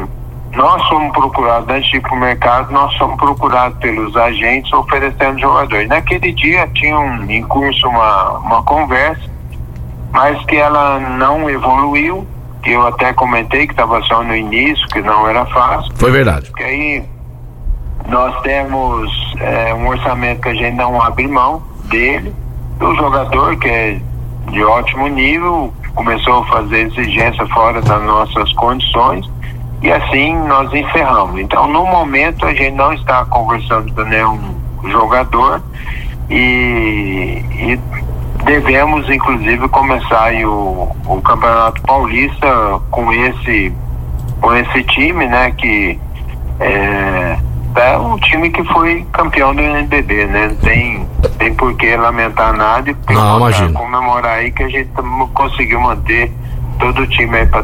nós 0.53 0.81
somos 0.87 1.11
procurados, 1.11 1.67
antes 1.69 1.89
de 1.89 1.97
ir 1.97 2.01
para 2.01 2.13
o 2.13 2.19
mercado, 2.19 2.71
nós 2.71 2.93
somos 2.93 3.17
procurados 3.17 3.77
pelos 3.79 4.15
agentes 4.15 4.71
oferecendo 4.71 5.39
jogadores. 5.39 5.89
Naquele 5.89 6.31
dia 6.31 6.67
tinha 6.73 6.97
um, 6.97 7.29
em 7.29 7.41
curso 7.43 7.87
uma, 7.87 8.37
uma 8.39 8.63
conversa, 8.63 9.29
mas 10.11 10.43
que 10.45 10.55
ela 10.55 10.99
não 10.99 11.49
evoluiu, 11.49 12.25
que 12.63 12.71
eu 12.71 12.87
até 12.87 13.11
comentei 13.13 13.67
que 13.67 13.73
estava 13.73 14.01
só 14.03 14.23
no 14.23 14.35
início, 14.35 14.87
que 14.87 15.01
não 15.01 15.27
era 15.27 15.45
fácil. 15.47 15.91
Foi 15.95 16.11
verdade. 16.11 16.49
Porque 16.51 16.63
aí 16.63 17.14
nós 18.07 18.39
temos 18.41 19.11
é, 19.39 19.73
um 19.73 19.87
orçamento 19.87 20.41
que 20.41 20.49
a 20.49 20.53
gente 20.53 20.75
não 20.75 21.01
abre 21.01 21.27
mão 21.27 21.61
dele. 21.85 22.33
O 22.79 22.93
jogador, 22.95 23.57
que 23.57 23.67
é 23.67 23.99
de 24.51 24.63
ótimo 24.63 25.07
nível, 25.07 25.73
começou 25.95 26.39
a 26.39 26.45
fazer 26.47 26.87
exigência 26.87 27.45
fora 27.47 27.81
das 27.81 28.03
nossas 28.03 28.51
condições 28.53 29.25
e 29.81 29.91
assim 29.91 30.35
nós 30.47 30.71
encerramos. 30.73 31.39
Então, 31.39 31.67
no 31.67 31.85
momento, 31.85 32.45
a 32.45 32.53
gente 32.53 32.75
não 32.75 32.93
está 32.93 33.25
conversando 33.25 33.93
com 33.93 34.01
nenhum 34.01 34.55
jogador 34.89 35.61
e, 36.29 37.43
e 37.51 37.79
devemos, 38.45 39.09
inclusive, 39.09 39.67
começar 39.69 40.33
o, 40.45 40.95
o 41.07 41.21
Campeonato 41.21 41.81
Paulista 41.81 42.79
com 42.91 43.11
esse, 43.11 43.73
com 44.41 44.55
esse 44.55 44.83
time, 44.83 45.27
né, 45.27 45.51
que 45.51 45.99
é, 46.59 47.37
é 47.75 47.97
um 47.97 48.17
time 48.17 48.49
que 48.49 48.63
foi 48.65 49.05
campeão 49.11 49.53
do 49.53 49.61
NBB, 49.61 50.25
né? 50.27 50.47
Não 50.47 50.55
tem, 50.55 51.07
tem 51.37 51.53
por 51.53 51.75
que 51.75 51.95
lamentar 51.95 52.53
nada 52.53 52.89
e 52.89 53.13
Não, 53.13 53.39
comemorar 53.73 54.39
aí 54.39 54.51
que 54.51 54.63
a 54.63 54.69
gente 54.69 54.89
conseguiu 55.33 55.79
manter 55.81 56.31
todo 56.79 57.01
o 57.01 57.07
time 57.07 57.37
aí 57.37 57.45
para 57.47 57.59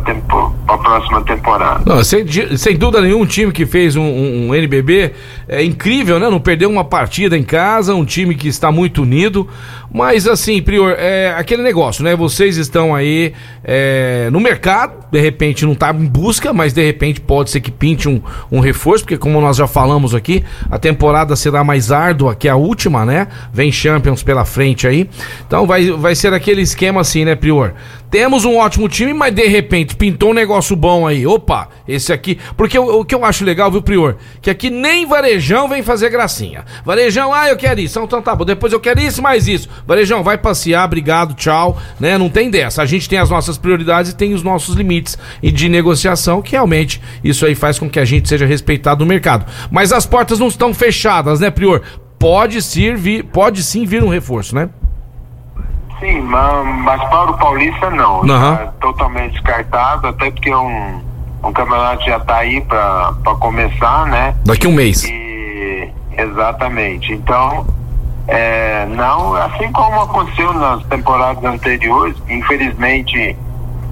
a 0.67 0.77
próxima 0.77 1.21
temporada. 1.23 1.81
Não, 1.85 2.03
sem, 2.03 2.25
sem 2.57 2.75
dúvida 2.77 3.01
nenhuma, 3.01 3.23
um 3.23 3.27
time 3.27 3.51
que 3.51 3.65
fez 3.65 3.95
um, 3.95 4.01
um- 4.01 4.47
um 4.49 4.55
NBB 4.55 5.11
é 5.47 5.63
incrível, 5.63 6.19
né? 6.19 6.29
Não 6.29 6.39
perdeu 6.39 6.69
uma 6.69 6.83
partida 6.83 7.37
em 7.37 7.43
casa, 7.43 7.93
um 7.93 8.05
time 8.05 8.35
que 8.35 8.47
está 8.47 8.71
muito 8.71 9.01
unido. 9.03 9.47
Mas 9.93 10.25
assim, 10.27 10.61
Prior, 10.61 10.95
é 10.97 11.33
aquele 11.37 11.61
negócio, 11.61 12.01
né? 12.03 12.15
Vocês 12.15 12.55
estão 12.55 12.95
aí 12.95 13.33
é, 13.63 14.29
no 14.31 14.39
mercado, 14.39 14.93
de 15.11 15.19
repente 15.19 15.65
não 15.65 15.73
está 15.73 15.91
em 15.91 16.05
busca, 16.05 16.53
mas 16.53 16.71
de 16.71 16.83
repente 16.83 17.19
pode 17.19 17.49
ser 17.49 17.59
que 17.59 17.69
pinte 17.71 18.07
um, 18.07 18.21
um 18.49 18.61
reforço, 18.61 19.03
porque 19.03 19.17
como 19.17 19.41
nós 19.41 19.57
já 19.57 19.67
falamos 19.67 20.15
aqui, 20.15 20.43
a 20.69 20.79
temporada 20.79 21.35
será 21.35 21.61
mais 21.63 21.91
árdua 21.91 22.33
que 22.35 22.47
a 22.47 22.55
última, 22.55 23.05
né? 23.05 23.27
Vem 23.53 23.69
Champions 23.71 24.23
pela 24.23 24.45
frente 24.45 24.87
aí. 24.87 25.09
Então 25.45 25.67
vai, 25.67 25.91
vai 25.91 26.15
ser 26.15 26.33
aquele 26.33 26.61
esquema 26.61 27.01
assim, 27.01 27.25
né, 27.25 27.35
Prior? 27.35 27.73
Temos 28.11 28.43
um 28.43 28.57
ótimo 28.57 28.89
time, 28.89 29.13
mas 29.13 29.33
de 29.33 29.47
repente 29.47 29.95
pintou 29.95 30.31
um 30.31 30.33
negócio 30.33 30.75
bom 30.75 31.07
aí. 31.07 31.25
Opa, 31.25 31.69
esse 31.87 32.11
aqui. 32.11 32.37
Porque 32.57 32.77
o, 32.77 32.99
o 32.99 33.05
que 33.05 33.15
eu 33.15 33.23
acho 33.23 33.45
legal, 33.45 33.71
viu, 33.71 33.81
Prior? 33.81 34.17
Que 34.41 34.49
aqui 34.49 34.69
nem 34.69 35.05
Varejão 35.05 35.69
vem 35.69 35.81
fazer 35.81 36.09
gracinha. 36.09 36.65
Varejão, 36.83 37.33
ah, 37.33 37.47
eu 37.47 37.55
quero 37.55 37.79
isso. 37.79 37.97
Então 37.97 38.21
tá 38.21 38.35
bom. 38.35 38.43
Depois 38.43 38.73
eu 38.73 38.81
quero 38.81 38.99
isso, 38.99 39.21
mais 39.21 39.47
isso. 39.47 39.69
Varejão, 39.87 40.23
vai 40.23 40.37
passear, 40.37 40.83
obrigado, 40.83 41.35
tchau. 41.35 41.79
Né? 42.01 42.17
Não 42.17 42.29
tem 42.29 42.49
dessa. 42.49 42.81
A 42.81 42.85
gente 42.85 43.07
tem 43.07 43.17
as 43.17 43.29
nossas 43.29 43.57
prioridades 43.57 44.11
e 44.11 44.15
tem 44.15 44.33
os 44.33 44.43
nossos 44.43 44.75
limites 44.75 45.17
e 45.41 45.49
de 45.49 45.69
negociação, 45.69 46.41
que 46.41 46.51
realmente 46.51 47.01
isso 47.23 47.45
aí 47.45 47.55
faz 47.55 47.79
com 47.79 47.89
que 47.89 47.99
a 47.99 48.03
gente 48.03 48.27
seja 48.27 48.45
respeitado 48.45 49.05
no 49.05 49.09
mercado. 49.09 49.45
Mas 49.71 49.93
as 49.93 50.05
portas 50.05 50.37
não 50.37 50.49
estão 50.49 50.73
fechadas, 50.73 51.39
né, 51.39 51.49
Prior? 51.49 51.81
Pode, 52.19 52.59
vir, 52.97 53.23
pode 53.23 53.63
sim 53.63 53.85
vir 53.85 54.03
um 54.03 54.09
reforço, 54.09 54.53
né? 54.53 54.69
Sim, 56.01 56.19
ma- 56.21 56.63
mas 56.63 57.01
para 57.09 57.31
o 57.31 57.37
Paulista 57.37 57.89
não. 57.91 58.21
Aham. 58.29 58.55
Tá 58.57 58.73
totalmente 58.81 59.33
descartado, 59.33 60.07
até 60.07 60.29
porque 60.31 60.53
um, 60.53 60.99
um 61.43 61.53
campeonato 61.53 62.03
já 62.03 62.17
está 62.17 62.37
aí 62.37 62.59
para 62.61 63.13
começar, 63.39 64.07
né? 64.07 64.35
Daqui 64.43 64.67
um 64.67 64.73
mês. 64.73 65.03
E, 65.05 65.89
exatamente. 66.17 67.13
Então, 67.13 67.65
é, 68.27 68.85
não, 68.87 69.35
assim 69.35 69.71
como 69.71 70.01
aconteceu 70.01 70.51
nas 70.53 70.83
temporadas 70.85 71.43
anteriores, 71.45 72.15
infelizmente 72.27 73.37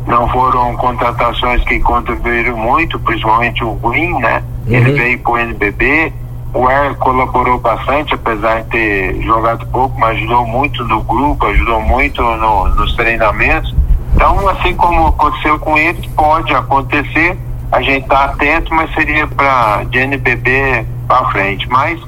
não 0.08 0.28
foram 0.30 0.76
contratações 0.78 1.64
que 1.66 1.80
contribuíram 1.80 2.58
muito, 2.58 3.00
principalmente 3.00 3.64
o 3.64 3.74
Green, 3.76 4.18
né? 4.20 4.44
Ele 4.66 4.92
veio 4.94 5.20
para 5.20 5.32
o 5.32 5.38
NBB, 5.38 6.12
o 6.54 6.70
Er 6.70 6.96
colaborou 6.96 7.60
bastante, 7.60 8.14
apesar 8.16 8.64
de 8.64 8.70
ter 8.70 9.22
jogado 9.22 9.66
pouco, 9.68 9.98
mas 10.00 10.18
ajudou 10.18 10.46
muito 10.48 10.84
no 10.86 11.02
grupo, 11.04 11.46
ajudou 11.46 11.82
muito 11.82 12.22
no- 12.22 12.68
nos 12.76 12.96
treinamentos. 12.96 13.76
Então, 14.16 14.48
assim 14.50 14.76
como 14.76 15.08
aconteceu 15.08 15.60
com 15.60 15.78
eles, 15.78 16.06
pode 16.08 16.54
acontecer, 16.54 17.38
a 17.72 17.82
gente 17.82 18.04
está 18.04 18.26
atento, 18.26 18.74
mas 18.74 18.92
seria 18.94 19.28
para 19.28 19.84
de 19.86 20.00
NBB 20.00 20.86
para 21.08 21.26
frente. 21.30 21.70
Mas 21.70 22.00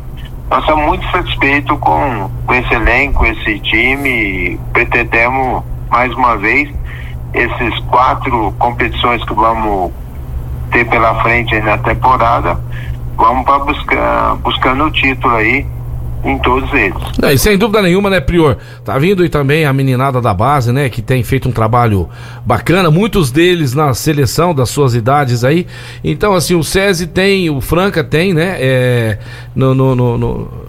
nós 0.50 0.60
estamos 0.62 0.86
muito 0.88 1.10
satisfeitos 1.12 1.78
com, 1.80 2.30
com 2.46 2.54
esse 2.54 2.74
elenco, 2.74 3.26
esse 3.26 3.60
time, 3.60 4.60
pretendemos 4.74 5.64
mais 5.90 6.12
uma 6.16 6.36
vez 6.38 6.68
esses 7.34 7.80
quatro 7.86 8.54
competições 8.60 9.24
que 9.24 9.34
vamos 9.34 9.92
ter 10.72 10.86
pela 10.90 11.22
frente 11.22 11.58
na 11.62 11.78
temporada, 11.78 12.60
vamos 13.22 13.46
para 13.46 13.60
buscar 13.60 14.36
buscando 14.38 14.84
o 14.86 14.92
título 14.92 15.36
aí 15.36 15.66
em 16.24 16.38
todos 16.38 16.72
eles. 16.74 16.96
E 17.34 17.36
sem 17.38 17.58
dúvida 17.58 17.82
nenhuma, 17.82 18.08
né, 18.08 18.20
Prior? 18.20 18.56
Tá 18.86 18.96
vindo 19.00 19.24
aí 19.24 19.30
também 19.30 19.66
a 19.66 19.74
meninada 19.74 20.22
da 20.22 20.32
base, 20.36 20.72
né, 20.72 20.88
que 20.88 21.02
tem 21.02 21.24
feito 21.24 21.50
um 21.50 21.52
trabalho 21.52 22.08
bacana, 22.46 22.92
muitos 22.92 23.32
deles 23.32 23.74
na 23.74 23.92
seleção 23.96 24.54
das 24.54 24.70
suas 24.70 24.94
idades 24.94 25.44
aí. 25.44 25.66
Então, 26.04 26.34
assim, 26.36 26.54
o 26.54 26.64
SESI 26.64 27.08
tem, 27.08 27.50
o 27.50 27.60
Franca 27.60 28.04
tem, 28.04 28.36
né, 28.36 28.56
é, 28.60 29.18
no- 29.56 29.74
no- 29.74 30.18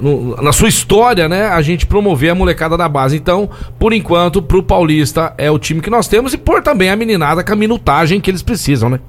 no- 0.00 0.36
na 0.42 0.52
sua 0.52 0.70
história, 0.70 1.28
né, 1.28 1.46
a 1.48 1.60
gente 1.60 1.84
promover 1.84 2.30
a 2.30 2.34
molecada 2.34 2.74
da 2.78 2.88
base. 2.88 3.16
Então, 3.16 3.50
por 3.78 3.92
enquanto, 3.92 4.40
pro 4.40 4.62
Paulista 4.62 5.34
é 5.36 5.50
o 5.50 5.58
time 5.58 5.82
que 5.82 5.90
nós 5.90 6.08
temos 6.08 6.32
e 6.32 6.38
por 6.38 6.62
também 6.62 6.88
a 6.88 6.96
meninada 6.96 7.44
com 7.44 7.52
a 7.52 7.56
minutagem 7.56 8.22
que 8.22 8.30
eles 8.30 8.42
precisam, 8.42 8.88
né? 8.88 9.00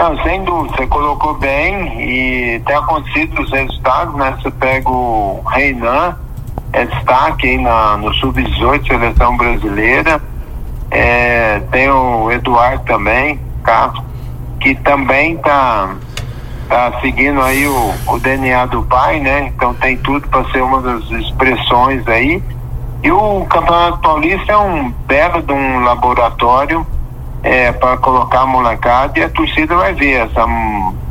Não, 0.00 0.16
sem 0.22 0.42
dúvida, 0.44 0.74
você 0.74 0.86
colocou 0.86 1.34
bem 1.34 2.00
e 2.00 2.58
tem 2.60 2.74
acontecido 2.74 3.42
os 3.42 3.52
resultados, 3.52 4.14
né? 4.14 4.34
Você 4.40 4.50
pega 4.50 4.88
o 4.88 5.42
Reinan, 5.46 6.16
é 6.72 6.86
destaque 6.86 7.50
aí 7.50 7.58
na, 7.58 7.98
no 7.98 8.10
Sub-18, 8.14 8.86
seleção 8.86 9.36
brasileira. 9.36 10.18
É, 10.90 11.60
tem 11.70 11.90
o 11.90 12.32
Eduardo 12.32 12.82
também, 12.86 13.38
Castro, 13.62 14.02
que 14.58 14.74
também 14.76 15.36
tá, 15.36 15.94
tá 16.66 16.98
seguindo 17.02 17.42
aí 17.42 17.68
o, 17.68 17.94
o 18.06 18.18
DNA 18.18 18.64
do 18.66 18.82
pai, 18.84 19.20
né? 19.20 19.52
Então 19.54 19.74
tem 19.74 19.98
tudo 19.98 20.26
para 20.28 20.50
ser 20.50 20.62
uma 20.62 20.80
das 20.80 21.10
expressões 21.10 22.08
aí. 22.08 22.42
E 23.02 23.12
o 23.12 23.44
Campeonato 23.50 23.98
Paulista 23.98 24.50
é 24.50 24.56
um 24.56 24.90
belo 25.06 25.42
de 25.42 25.52
um 25.52 25.80
laboratório 25.80 26.86
é, 27.42 27.72
para 27.72 27.96
colocar 27.98 28.40
a 28.40 28.46
molecada 28.46 29.18
e 29.18 29.22
a 29.22 29.28
torcida 29.30 29.74
vai 29.74 29.92
ver 29.94 30.26
essa 30.26 30.44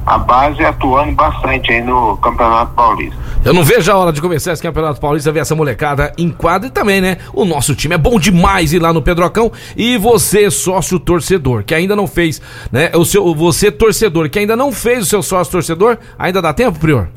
a 0.09 0.17
base 0.17 0.65
atuando 0.65 1.11
bastante 1.11 1.71
aí 1.71 1.81
no 1.81 2.17
Campeonato 2.17 2.73
Paulista. 2.73 3.15
Eu 3.45 3.53
não 3.53 3.63
vejo 3.63 3.91
a 3.91 3.95
hora 3.95 4.11
de 4.11 4.19
começar 4.19 4.53
esse 4.53 4.61
Campeonato 4.61 4.99
Paulista, 4.99 5.31
ver 5.31 5.41
essa 5.41 5.55
molecada 5.55 6.11
em 6.17 6.31
quadra 6.31 6.67
e 6.67 6.71
também, 6.71 6.99
né? 6.99 7.19
O 7.31 7.45
nosso 7.45 7.75
time 7.75 7.93
é 7.93 7.97
bom 7.97 8.19
demais 8.19 8.73
ir 8.73 8.79
lá 8.79 8.91
no 8.91 9.03
Pedrocão 9.03 9.51
e 9.77 9.97
você, 9.97 10.49
sócio 10.49 10.99
torcedor, 10.99 11.63
que 11.63 11.75
ainda 11.75 11.95
não 11.95 12.07
fez, 12.07 12.41
né? 12.71 12.89
O 12.95 13.05
seu, 13.05 13.35
você, 13.35 13.71
torcedor, 13.71 14.31
que 14.31 14.39
ainda 14.39 14.55
não 14.55 14.71
fez 14.71 15.03
o 15.03 15.05
seu 15.05 15.21
sócio 15.21 15.51
torcedor, 15.51 15.99
ainda 16.17 16.41
dá 16.41 16.53
tempo, 16.53 16.79
Prior? 16.79 17.07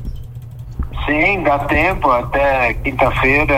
Sim, 1.07 1.41
dá 1.41 1.59
tempo, 1.59 2.11
até 2.11 2.75
quinta-feira 2.75 3.55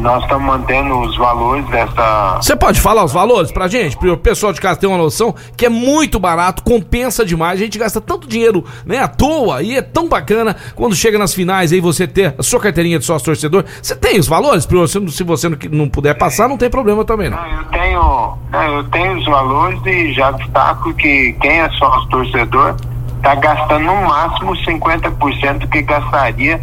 nós 0.00 0.22
estamos 0.22 0.44
mantendo 0.44 0.98
os 1.00 1.16
valores 1.16 1.64
dessa. 1.66 2.36
Você 2.36 2.56
pode 2.56 2.80
falar 2.80 3.04
os 3.04 3.12
valores 3.12 3.52
pra 3.52 3.68
gente? 3.68 3.96
Para 3.96 4.12
o 4.12 4.16
pessoal 4.16 4.52
de 4.52 4.60
casa 4.60 4.80
ter 4.80 4.86
uma 4.86 4.98
noção 4.98 5.34
que 5.56 5.66
é 5.66 5.68
muito 5.68 6.18
barato, 6.18 6.62
compensa 6.62 7.24
demais. 7.24 7.60
A 7.60 7.64
gente 7.64 7.78
gasta 7.78 8.00
tanto 8.00 8.26
dinheiro, 8.26 8.64
né, 8.84 8.98
à 8.98 9.08
toa, 9.08 9.62
e 9.62 9.76
é 9.76 9.82
tão 9.82 10.08
bacana 10.08 10.56
quando 10.74 10.94
chega 10.94 11.18
nas 11.18 11.34
finais 11.34 11.72
aí 11.72 11.80
você 11.80 12.06
ter 12.06 12.34
a 12.38 12.42
sua 12.42 12.60
carteirinha 12.60 12.98
de 12.98 13.04
sócio 13.04 13.26
torcedor. 13.26 13.64
Você 13.82 13.94
tem 13.94 14.18
os 14.18 14.26
valores? 14.26 14.66
Prior? 14.66 14.86
Se 14.86 15.22
você 15.22 15.48
não 15.70 15.88
puder 15.88 16.14
passar, 16.14 16.48
não 16.48 16.56
tem 16.56 16.70
problema 16.70 17.04
também, 17.04 17.28
não. 17.30 17.36
não 17.36 17.60
eu 17.60 17.64
tenho, 17.66 18.38
eu 18.52 18.84
tenho 18.90 19.18
os 19.18 19.24
valores 19.26 19.80
e 19.86 20.12
já 20.12 20.30
destaco 20.32 20.92
que 20.94 21.32
quem 21.40 21.60
é 21.60 21.70
sócio 21.70 22.08
torcedor 22.08 22.76
está 23.16 23.34
gastando 23.34 23.84
no 23.84 23.94
máximo 24.06 24.52
50% 24.56 25.58
do 25.58 25.68
que 25.68 25.82
gastaria 25.82 26.60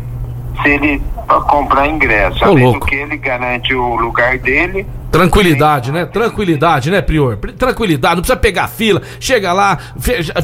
se 0.61 0.69
ele 0.69 1.01
comprar 1.47 1.87
ingresso. 1.87 2.43
Ô, 2.43 2.49
Além 2.49 2.63
louco. 2.63 2.79
do 2.79 2.85
que 2.85 2.95
ele 2.95 3.17
garante 3.17 3.73
o 3.73 3.95
lugar 3.95 4.37
dele. 4.37 4.85
Tranquilidade, 5.11 5.91
né? 5.91 6.05
Tranquilidade, 6.05 6.91
né, 6.91 7.01
Prior? 7.01 7.37
Tranquilidade, 7.37 8.15
não 8.15 8.21
precisa 8.21 8.37
pegar 8.37 8.67
fila. 8.67 9.01
Chega 9.19 9.53
lá, 9.53 9.77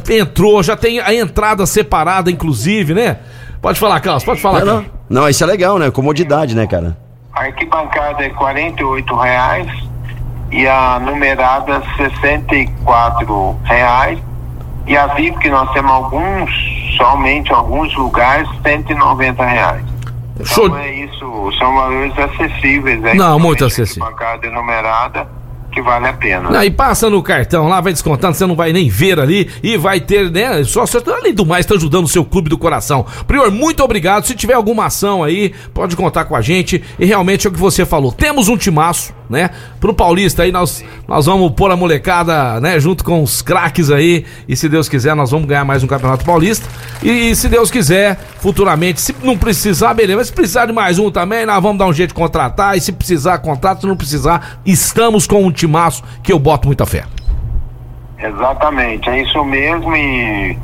entrou, 0.09 0.63
já 0.63 0.75
tem 0.75 0.99
a 0.99 1.13
entrada 1.13 1.65
separada, 1.65 2.31
inclusive, 2.31 2.93
né? 2.93 3.17
Pode 3.61 3.79
falar, 3.79 3.99
Carlos, 3.99 4.23
pode 4.23 4.41
falar. 4.41 4.63
Não, 4.65 4.75
não. 4.75 4.85
Não, 5.09 5.29
isso 5.29 5.43
é 5.43 5.47
legal, 5.47 5.77
né? 5.77 5.91
Comodidade, 5.91 6.55
né, 6.55 6.65
cara? 6.65 6.97
A 7.33 7.41
arquibancada 7.41 8.23
é 8.23 8.29
48 8.29 9.15
reais 9.15 9.67
e 10.51 10.67
a 10.67 10.99
numerada 10.99 11.81
64 11.97 13.57
reais. 13.63 14.19
E 14.85 14.97
a 14.97 15.07
VIP, 15.07 15.39
que 15.39 15.49
nós 15.49 15.71
temos 15.71 15.91
alguns, 15.91 16.51
somente 16.97 17.51
alguns 17.53 17.95
lugares, 17.95 18.47
190 18.61 19.45
reais. 19.45 19.92
Show. 20.43 20.65
Então 20.65 20.77
é 20.77 21.05
isso, 21.05 21.51
são 21.59 21.75
valores 21.75 22.13
acessíveis. 22.17 23.03
Aí, 23.05 23.17
Não, 23.17 23.39
muito 23.39 23.63
acessível. 23.63 24.03
Arquibancada 24.03 24.49
numerada, 24.49 25.27
que 25.71 25.81
vale 25.81 26.07
a 26.07 26.13
pena. 26.13 26.57
Aí 26.57 26.71
passa 26.71 27.09
no 27.09 27.21
cartão 27.21 27.67
lá, 27.67 27.81
vai 27.81 27.93
descontando, 27.93 28.35
você 28.35 28.45
não 28.45 28.55
vai 28.55 28.71
nem 28.71 28.89
ver 28.89 29.19
ali 29.19 29.49
e 29.61 29.77
vai 29.77 29.99
ter, 29.99 30.31
né? 30.31 30.63
Só, 30.63 30.85
só 30.85 30.99
além 31.07 31.33
do 31.33 31.45
mais, 31.45 31.65
tá 31.65 31.75
ajudando 31.75 32.05
o 32.05 32.07
seu 32.07 32.23
clube 32.23 32.49
do 32.49 32.57
coração. 32.57 33.05
Prior, 33.27 33.49
muito 33.51 33.83
obrigado. 33.83 34.25
Se 34.25 34.35
tiver 34.35 34.53
alguma 34.53 34.85
ação 34.85 35.23
aí, 35.23 35.53
pode 35.73 35.95
contar 35.95 36.25
com 36.25 36.35
a 36.35 36.41
gente. 36.41 36.83
E 36.97 37.05
realmente 37.05 37.47
é 37.47 37.49
o 37.49 37.53
que 37.53 37.59
você 37.59 37.85
falou. 37.85 38.11
Temos 38.11 38.47
um 38.47 38.57
timaço, 38.57 39.13
né? 39.29 39.49
Pro 39.79 39.93
Paulista 39.93 40.43
aí, 40.43 40.51
nós, 40.51 40.83
nós 41.07 41.25
vamos 41.25 41.51
pôr 41.51 41.71
a 41.71 41.75
molecada, 41.75 42.59
né? 42.59 42.79
Junto 42.79 43.03
com 43.03 43.21
os 43.21 43.41
craques 43.41 43.89
aí. 43.89 44.25
E 44.47 44.55
se 44.55 44.69
Deus 44.69 44.89
quiser, 44.89 45.15
nós 45.15 45.31
vamos 45.31 45.47
ganhar 45.47 45.65
mais 45.65 45.83
um 45.83 45.87
Campeonato 45.87 46.25
Paulista. 46.25 46.67
E 47.01 47.35
se 47.35 47.49
Deus 47.49 47.71
quiser, 47.71 48.19
futuramente, 48.39 49.01
se 49.01 49.15
não 49.23 49.37
precisar, 49.37 49.93
beleza. 49.93 50.17
Mas 50.17 50.27
se 50.27 50.33
precisar 50.33 50.65
de 50.65 50.73
mais 50.73 50.99
um 50.99 51.11
também, 51.11 51.45
nós 51.45 51.61
vamos 51.61 51.77
dar 51.77 51.85
um 51.85 51.93
jeito 51.93 52.09
de 52.09 52.15
contratar. 52.15 52.77
E 52.77 52.81
se 52.81 52.91
precisar, 52.91 53.37
contrata. 53.39 53.81
Se 53.81 53.87
não 53.87 53.97
precisar, 53.97 54.59
estamos 54.65 55.27
com 55.27 55.43
um 55.43 55.51
timaço 55.51 56.03
que 56.21 56.31
eu 56.31 56.39
boto 56.39 56.67
muita 56.67 56.85
fé. 56.85 57.05
Exatamente, 58.23 59.09
é 59.09 59.21
isso 59.21 59.43
mesmo 59.43 59.93
e 59.97 60.57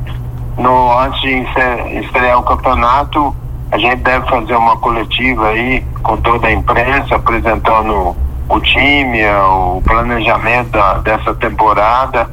no, 0.57 0.97
antes 0.99 1.19
de 1.21 1.99
estrear 1.99 2.39
o 2.39 2.43
campeonato, 2.43 3.35
a 3.71 3.77
gente 3.77 3.97
deve 3.97 4.27
fazer 4.27 4.55
uma 4.55 4.77
coletiva 4.77 5.47
aí 5.47 5.83
com 6.01 6.17
toda 6.17 6.47
a 6.47 6.51
imprensa, 6.51 7.15
apresentando 7.15 8.15
o 8.49 8.59
time, 8.59 9.19
eh, 9.19 9.41
o 9.43 9.81
planejamento 9.85 10.71
da- 10.71 10.95
dessa 10.95 11.33
temporada, 11.35 12.27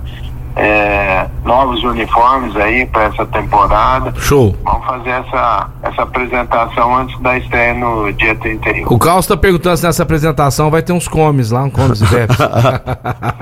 eh, 0.57 1.27
novos 1.45 1.85
uniformes 1.85 2.57
aí 2.57 2.87
para 2.87 3.05
essa 3.05 3.27
temporada. 3.27 4.15
Show. 4.19 4.57
Vamos 4.65 4.87
fazer 4.87 5.11
essa, 5.11 5.67
essa 5.83 6.03
apresentação 6.03 6.97
antes 6.97 7.21
da 7.21 7.37
estreia 7.37 7.75
no 7.75 8.11
dia 8.15 8.35
31. 8.37 8.87
O 8.93 8.99
Carlos 8.99 9.27
tá 9.27 9.37
perguntando 9.37 9.77
se 9.77 9.85
nessa 9.85 10.03
apresentação 10.03 10.71
vai 10.71 10.81
ter 10.83 10.93
uns 10.95 11.07
comes 11.07 11.51
lá, 11.51 11.63
um 11.65 11.71
comes 11.71 12.01
e 12.01 12.07
bebes. 12.07 12.37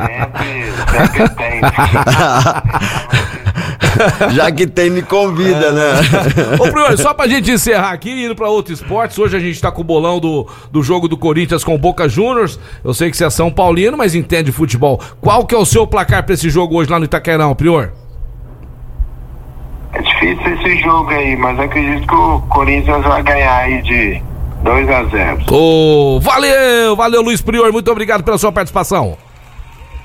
Sempre, 0.05 0.73
sempre 0.91 1.29
tem. 1.37 1.61
Já 4.33 4.51
que 4.51 4.67
tem, 4.67 4.91
me 4.91 5.03
convida, 5.03 5.73
né? 5.73 5.93
Ô, 6.59 6.71
Priori, 6.71 6.97
só 6.97 7.15
pra 7.15 7.27
gente 7.27 7.51
encerrar 7.51 7.93
aqui, 7.93 8.25
indo 8.25 8.35
pra 8.35 8.49
outros 8.49 8.81
esportes, 8.81 9.19
hoje 9.19 9.37
a 9.37 9.41
gente 9.41 9.61
tá 9.61 9.71
com 9.71 9.81
o 9.81 9.85
bolão 9.85 10.19
do, 10.19 10.47
do 10.71 10.83
jogo 10.83 11.09
do 11.09 11.17
Corinthians 11.17 11.65
com 11.65 11.75
o 11.75 11.79
Boca 11.79 12.09
Juniors. 12.09 12.59
Eu 12.83 12.95
sei 12.95 13.11
que 13.11 13.17
você 13.17 13.25
é 13.25 13.31
São 13.31 13.51
Paulino, 13.51 13.97
mas 13.97 14.15
entende 14.15 14.53
futebol. 14.53 15.01
Qual 15.21 15.45
que 15.47 15.55
é 15.55 15.59
o 15.59 15.65
seu 15.65 15.87
placar 15.87 16.25
pra 16.25 16.35
esse 16.35 16.51
jogo 16.51 16.77
hoje 16.77 16.91
lá 16.91 16.99
no 16.99 17.05
Itaquerão, 17.05 17.55
Prior? 17.55 17.93
É 19.93 20.03
difícil 20.03 20.55
esse 20.55 20.83
jogo 20.83 21.11
aí, 21.11 21.37
mas 21.37 21.59
acredito 21.59 22.07
que 22.07 22.15
o 22.15 22.41
Corinthians 22.49 23.05
vai 23.05 23.23
ganhar 23.23 23.57
aí 23.59 23.81
de 23.83 24.23
2 24.65 24.91
a 24.91 25.05
0. 25.05 25.45
Ô, 25.53 26.19
valeu, 26.21 26.97
valeu, 26.97 27.23
Luiz 27.23 27.41
Prior, 27.41 27.71
muito 27.73 27.91
obrigado 27.91 28.25
pela 28.25 28.37
sua 28.37 28.51
participação. 28.51 29.17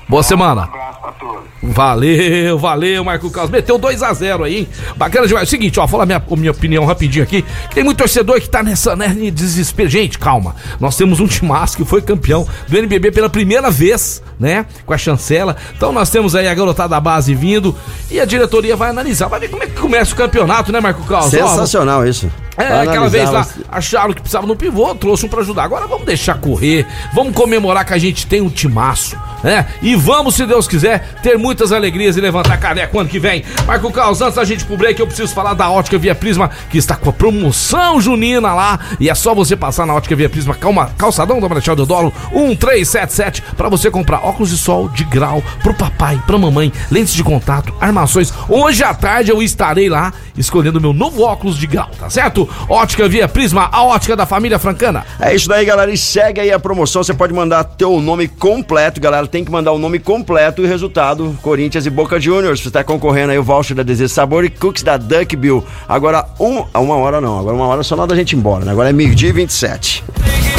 Boa 0.08 0.22
semana. 0.22 0.62
Um 0.62 0.64
abraço 0.64 1.00
pra 1.00 1.12
todos. 1.12 1.49
Valeu, 1.62 2.58
valeu, 2.58 3.04
Marco 3.04 3.30
Carlos. 3.30 3.50
Meteu 3.50 3.78
2x0 3.78 4.44
aí, 4.44 4.56
hein? 4.60 4.68
Bacana 4.96 5.26
demais. 5.26 5.48
Seguinte, 5.48 5.78
ó, 5.78 5.86
falar 5.86 6.06
minha, 6.06 6.22
minha 6.36 6.50
opinião 6.50 6.84
rapidinho 6.86 7.22
aqui. 7.22 7.44
Tem 7.74 7.84
muito 7.84 7.98
torcedor 7.98 8.40
que 8.40 8.48
tá 8.48 8.62
nessa, 8.62 8.96
né, 8.96 9.14
em 9.18 9.30
desespero. 9.32 9.88
Gente, 9.88 10.18
calma. 10.18 10.54
Nós 10.78 10.96
temos 10.96 11.20
um 11.20 11.26
timaço 11.26 11.76
que 11.76 11.84
foi 11.84 12.00
campeão 12.00 12.46
do 12.66 12.78
NBB 12.78 13.10
pela 13.12 13.28
primeira 13.28 13.70
vez, 13.70 14.22
né? 14.38 14.64
Com 14.86 14.94
a 14.94 14.98
chancela. 14.98 15.56
Então 15.76 15.92
nós 15.92 16.08
temos 16.08 16.34
aí 16.34 16.48
a 16.48 16.54
garotada 16.54 16.88
da 16.90 17.00
base 17.00 17.34
vindo 17.34 17.76
e 18.10 18.18
a 18.18 18.24
diretoria 18.24 18.74
vai 18.74 18.88
analisar. 18.90 19.28
Vai 19.28 19.40
ver 19.40 19.48
como 19.48 19.62
é 19.62 19.66
que 19.66 19.78
começa 19.78 20.14
o 20.14 20.16
campeonato, 20.16 20.72
né, 20.72 20.80
Marco 20.80 21.04
Carlos? 21.04 21.32
Ó, 21.34 21.48
Sensacional 21.48 22.06
isso. 22.06 22.30
é, 22.56 22.68
Vai 22.68 22.88
aquela 22.88 23.08
vez 23.08 23.30
lá, 23.30 23.46
acharam 23.70 24.12
que 24.14 24.20
precisava 24.20 24.46
no 24.46 24.56
pivô, 24.56 24.94
trouxe 24.94 25.26
um 25.26 25.28
pra 25.28 25.40
ajudar. 25.40 25.64
Agora 25.64 25.86
vamos 25.86 26.06
deixar 26.06 26.38
correr, 26.38 26.86
vamos 27.14 27.34
comemorar 27.34 27.84
que 27.84 27.92
a 27.92 27.98
gente 27.98 28.26
tem 28.26 28.40
um 28.40 28.48
timaço, 28.48 29.16
né? 29.44 29.66
E 29.82 29.94
vamos, 29.94 30.34
se 30.34 30.46
Deus 30.46 30.66
quiser, 30.66 31.16
ter 31.22 31.38
muitas 31.50 31.72
alegrias 31.72 32.16
e 32.16 32.20
levantar 32.20 32.56
caneco 32.58 32.96
ano 32.96 33.08
que 33.08 33.18
vem. 33.18 33.42
Marco 33.66 33.90
Carlos, 33.90 34.22
antes 34.22 34.36
da 34.36 34.44
gente 34.44 34.64
pro 34.64 34.76
break, 34.76 35.00
eu 35.00 35.06
preciso 35.06 35.34
falar 35.34 35.52
da 35.52 35.68
Ótica 35.68 35.98
Via 35.98 36.14
Prisma, 36.14 36.48
que 36.70 36.78
está 36.78 36.94
com 36.94 37.10
a 37.10 37.12
promoção 37.12 38.00
junina 38.00 38.54
lá. 38.54 38.78
E 39.00 39.10
é 39.10 39.14
só 39.16 39.34
você 39.34 39.56
passar 39.56 39.84
na 39.84 39.92
Ótica 39.92 40.14
Via 40.14 40.30
Prisma, 40.30 40.54
calma, 40.54 40.92
calçadão 40.96 41.40
da 41.40 41.48
Marechal 41.48 41.74
Deodoro, 41.74 42.12
1377, 42.30 43.42
pra 43.56 43.68
você 43.68 43.90
comprar 43.90 44.24
óculos 44.24 44.50
de 44.50 44.56
sol 44.56 44.88
de 44.90 45.02
grau 45.02 45.42
pro 45.60 45.74
papai, 45.74 46.22
pra 46.24 46.38
mamãe, 46.38 46.72
lentes 46.88 47.14
de 47.14 47.24
contato, 47.24 47.74
armações. 47.80 48.32
Hoje 48.48 48.84
à 48.84 48.94
tarde 48.94 49.32
eu 49.32 49.42
estarei 49.42 49.88
lá 49.88 50.12
escolhendo 50.38 50.80
meu 50.80 50.92
novo 50.92 51.22
óculos 51.22 51.58
de 51.58 51.66
grau, 51.66 51.90
tá 51.98 52.08
certo? 52.08 52.48
Ótica 52.68 53.08
Via 53.08 53.26
Prisma, 53.26 53.68
a 53.72 53.82
ótica 53.82 54.14
da 54.14 54.24
família 54.24 54.58
francana. 54.60 55.04
É 55.18 55.34
isso 55.34 55.48
daí, 55.48 55.64
galera. 55.64 55.90
E 55.90 55.98
segue 55.98 56.40
aí 56.40 56.52
a 56.52 56.60
promoção. 56.60 57.02
Você 57.02 57.12
pode 57.12 57.34
mandar 57.34 57.64
teu 57.64 58.00
nome 58.00 58.28
completo, 58.28 59.00
galera. 59.00 59.26
Tem 59.26 59.44
que 59.44 59.50
mandar 59.50 59.72
o 59.72 59.78
nome 59.78 59.98
completo 59.98 60.62
e 60.62 60.66
resultado. 60.66 61.36
Corinthians 61.40 61.86
e 61.86 61.90
Boca 61.90 62.20
Juniors. 62.20 62.60
Você 62.60 62.68
está 62.68 62.84
concorrendo 62.84 63.32
aí 63.32 63.38
o 63.38 63.42
voucher 63.42 63.76
da 63.76 63.82
Desejo 63.82 64.12
Sabor 64.12 64.44
e 64.44 64.50
cookies 64.50 64.82
da 64.82 64.96
Duck 64.96 65.34
Bill. 65.36 65.64
Agora, 65.88 66.26
um, 66.38 66.64
uma 66.74 66.96
hora 66.96 67.20
não. 67.20 67.38
Agora 67.38 67.56
uma 67.56 67.66
hora 67.66 67.82
só 67.82 67.96
na 67.96 68.02
hora 68.02 68.10
da 68.10 68.16
gente 68.16 68.32
ir 68.32 68.36
embora, 68.36 68.64
né? 68.64 68.72
Agora 68.72 68.90
é 68.90 68.92
meio-dia 68.92 69.30
e 69.30 69.32
27. 69.32 70.04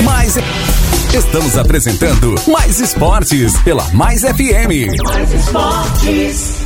Mais. 0.04 0.38
Estamos 1.14 1.58
apresentando 1.58 2.36
Mais 2.48 2.80
Esportes 2.80 3.58
pela 3.64 3.84
Mais 3.90 4.22
FM. 4.22 5.04
Mais 5.04 5.34
esportes. 5.34 6.62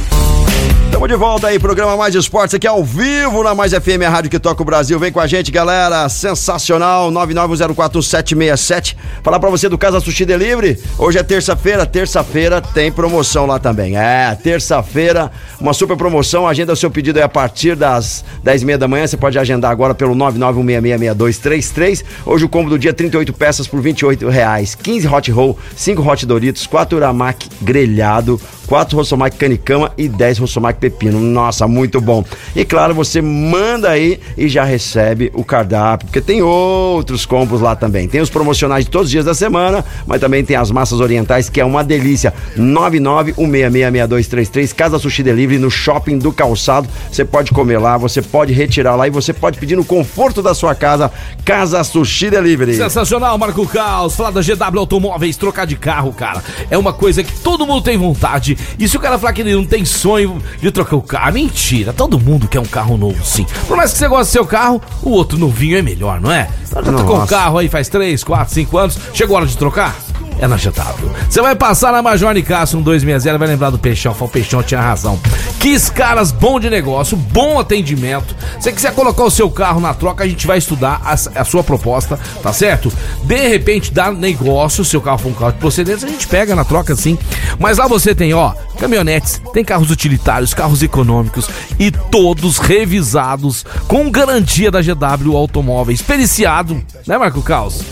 Estamos 0.95 1.09
de 1.09 1.17
volta 1.17 1.47
aí, 1.47 1.59
programa 1.59 1.97
Mais 1.97 2.15
Esportes 2.15 2.55
aqui 2.55 2.65
ao 2.65 2.81
vivo 2.81 3.43
na 3.43 3.53
Mais 3.53 3.73
FM, 3.73 4.01
a 4.07 4.09
rádio 4.09 4.31
que 4.31 4.39
toca 4.39 4.61
o 4.61 4.65
Brasil. 4.65 4.97
Vem 4.97 5.11
com 5.11 5.19
a 5.19 5.27
gente, 5.27 5.51
galera. 5.51 6.07
Sensacional, 6.07 7.11
9904767. 7.11 8.95
Falar 9.21 9.37
pra 9.37 9.49
você 9.49 9.67
do 9.67 9.77
Casa 9.77 9.99
Sushi 9.99 10.23
Delivery. 10.23 10.79
Hoje 10.97 11.17
é 11.17 11.23
terça-feira, 11.23 11.85
terça-feira 11.85 12.61
tem 12.61 12.93
promoção 12.93 13.45
lá 13.45 13.59
também. 13.59 13.97
É, 13.97 14.33
terça-feira, 14.41 15.29
uma 15.59 15.73
super 15.73 15.97
promoção. 15.97 16.47
Agenda 16.47 16.71
o 16.71 16.77
seu 16.77 16.89
pedido 16.89 17.17
aí 17.17 17.23
a 17.23 17.29
partir 17.29 17.75
das 17.75 18.23
10h30 18.45 18.77
da 18.77 18.87
manhã. 18.87 19.05
Você 19.05 19.17
pode 19.17 19.37
agendar 19.37 19.71
agora 19.71 19.93
pelo 19.93 20.15
991666233. 20.15 22.05
Hoje 22.25 22.45
o 22.45 22.49
combo 22.49 22.69
do 22.69 22.79
dia 22.79 22.93
38 22.93 23.33
peças 23.33 23.67
por 23.67 23.81
28 23.81 24.29
reais. 24.29 24.75
15 24.75 25.07
hot 25.09 25.29
roll, 25.29 25.59
5 25.75 26.01
hot 26.01 26.25
Doritos, 26.25 26.65
4 26.65 26.95
Uramaki 26.97 27.49
grelhado, 27.61 28.39
4 28.65 28.97
Rossomac 28.97 29.35
canicama 29.35 29.91
e 29.97 30.07
10 30.07 30.39
Rossomac 30.39 30.79
pepino. 30.89 31.19
Nossa, 31.19 31.67
muito 31.67 31.99
bom. 31.99 32.23
E 32.55 32.63
claro, 32.63 32.93
você 32.93 33.19
manda 33.21 33.89
aí 33.89 34.19
e 34.37 34.47
já 34.47 34.63
recebe 34.63 35.31
o 35.33 35.43
cardápio, 35.43 36.05
porque 36.07 36.21
tem 36.21 36.43
outros 36.43 37.25
combos 37.25 37.59
lá 37.59 37.75
também. 37.75 38.07
Tem 38.07 38.21
os 38.21 38.29
promocionais 38.29 38.85
de 38.85 38.91
todos 38.91 39.07
os 39.07 39.11
dias 39.11 39.25
da 39.25 39.33
semana, 39.33 39.83
mas 40.05 40.21
também 40.21 40.45
tem 40.45 40.55
as 40.55 40.69
massas 40.69 40.99
orientais, 40.99 41.49
que 41.49 41.59
é 41.59 41.65
uma 41.65 41.83
delícia. 41.83 42.31
991666233, 42.57 44.75
Casa 44.75 44.99
Sushi 44.99 45.23
Delivery 45.23 45.57
no 45.59 45.71
Shopping 45.71 46.19
do 46.19 46.31
Calçado. 46.31 46.87
Você 47.11 47.25
pode 47.25 47.51
comer 47.51 47.79
lá, 47.79 47.97
você 47.97 48.21
pode 48.21 48.53
retirar 48.53 48.95
lá 48.95 49.07
e 49.07 49.09
você 49.09 49.33
pode 49.33 49.57
pedir 49.57 49.75
no 49.75 49.83
conforto 49.83 50.43
da 50.43 50.53
sua 50.53 50.75
casa, 50.75 51.11
Casa 51.43 51.83
Sushi 51.83 52.29
Delivery. 52.29 52.75
Sensacional, 52.75 53.35
Marco 53.37 53.67
Caos. 53.67 54.15
Falar 54.15 54.31
da 54.31 54.41
GW 54.41 54.79
Automóveis, 54.79 55.35
trocar 55.35 55.65
de 55.65 55.75
carro, 55.75 56.13
cara. 56.13 56.41
É 56.69 56.77
uma 56.77 56.93
coisa 56.93 57.23
que 57.23 57.33
todo 57.39 57.65
mundo 57.65 57.81
tem 57.81 57.97
vontade. 57.97 58.55
E 58.77 58.87
se 58.87 58.95
o 58.95 58.99
cara 58.99 59.17
falar 59.17 59.33
que 59.33 59.41
ele 59.41 59.55
não 59.55 59.65
tem 59.65 59.83
sonho 59.83 60.39
de 60.61 60.69
trocar 60.75 60.95
o 60.97 61.01
carro, 61.01 61.33
mentira. 61.33 61.93
Todo 61.93 62.19
mundo 62.19 62.47
quer 62.47 62.59
um 62.59 62.65
carro 62.65 62.97
novo, 62.97 63.23
sim. 63.25 63.45
Por 63.67 63.77
mais 63.77 63.93
que 63.93 63.97
você 63.97 64.07
goste 64.07 64.31
do 64.31 64.33
seu 64.33 64.45
carro, 64.45 64.81
o 65.01 65.09
outro 65.11 65.37
novinho 65.37 65.77
é 65.77 65.81
melhor, 65.81 66.19
não 66.19 66.31
é? 66.31 66.49
Então 66.67 66.83
já 66.83 66.93
trocou 66.93 67.21
um 67.21 67.25
carro 67.25 67.57
aí 67.57 67.69
faz 67.69 67.87
3, 67.87 68.23
4, 68.23 68.53
5 68.53 68.77
anos. 68.77 68.99
Chegou 69.13 69.37
a 69.37 69.39
hora 69.39 69.47
de 69.47 69.57
trocar? 69.57 69.95
É 70.39 70.47
na 70.47 70.57
GW. 70.57 71.09
Você 71.29 71.41
vai 71.41 71.55
passar 71.55 71.91
na 71.91 72.01
Major 72.01 72.33
Nicasso 72.33 72.77
1260, 72.77 73.37
vai 73.37 73.47
lembrar 73.47 73.69
do 73.69 73.79
Peixão. 73.79 74.13
Fala, 74.13 74.29
o 74.29 74.31
Peixão 74.31 74.61
tinha 74.61 74.81
razão. 74.81 75.19
Que 75.59 75.75
caras 75.91 76.31
bom 76.31 76.59
de 76.59 76.69
negócio, 76.69 77.15
bom 77.15 77.59
atendimento. 77.59 78.35
Se 78.59 78.71
quiser 78.71 78.93
colocar 78.93 79.23
o 79.23 79.31
seu 79.31 79.49
carro 79.49 79.79
na 79.79 79.93
troca, 79.93 80.23
a 80.23 80.27
gente 80.27 80.45
vai 80.45 80.57
estudar 80.57 81.01
a, 81.03 81.13
a 81.13 81.45
sua 81.45 81.63
proposta, 81.63 82.19
tá 82.41 82.51
certo? 82.51 82.91
De 83.23 83.47
repente 83.47 83.91
dá 83.91 84.11
negócio, 84.11 84.83
se 84.83 84.95
o 84.97 85.01
carro 85.01 85.17
for 85.17 85.29
um 85.29 85.33
carro 85.33 85.53
de 85.53 85.59
procedência, 85.59 86.07
a 86.07 86.11
gente 86.11 86.27
pega 86.27 86.55
na 86.55 86.63
troca 86.63 86.95
sim. 86.95 87.17
Mas 87.59 87.77
lá 87.77 87.87
você 87.87 88.13
tem, 88.13 88.33
ó, 88.33 88.53
caminhonetes, 88.77 89.41
tem 89.53 89.63
carros 89.63 89.89
utilitários, 89.89 90.53
carros 90.53 90.83
econômicos 90.83 91.49
e 91.79 91.91
todos 91.91 92.57
revisados 92.57 93.65
com 93.87 94.09
garantia 94.11 94.69
da 94.69 94.81
GW 94.81 95.35
Automóveis, 95.35 96.01
periciado, 96.01 96.81
né, 97.07 97.17
Marco 97.17 97.41
Caos? 97.41 97.83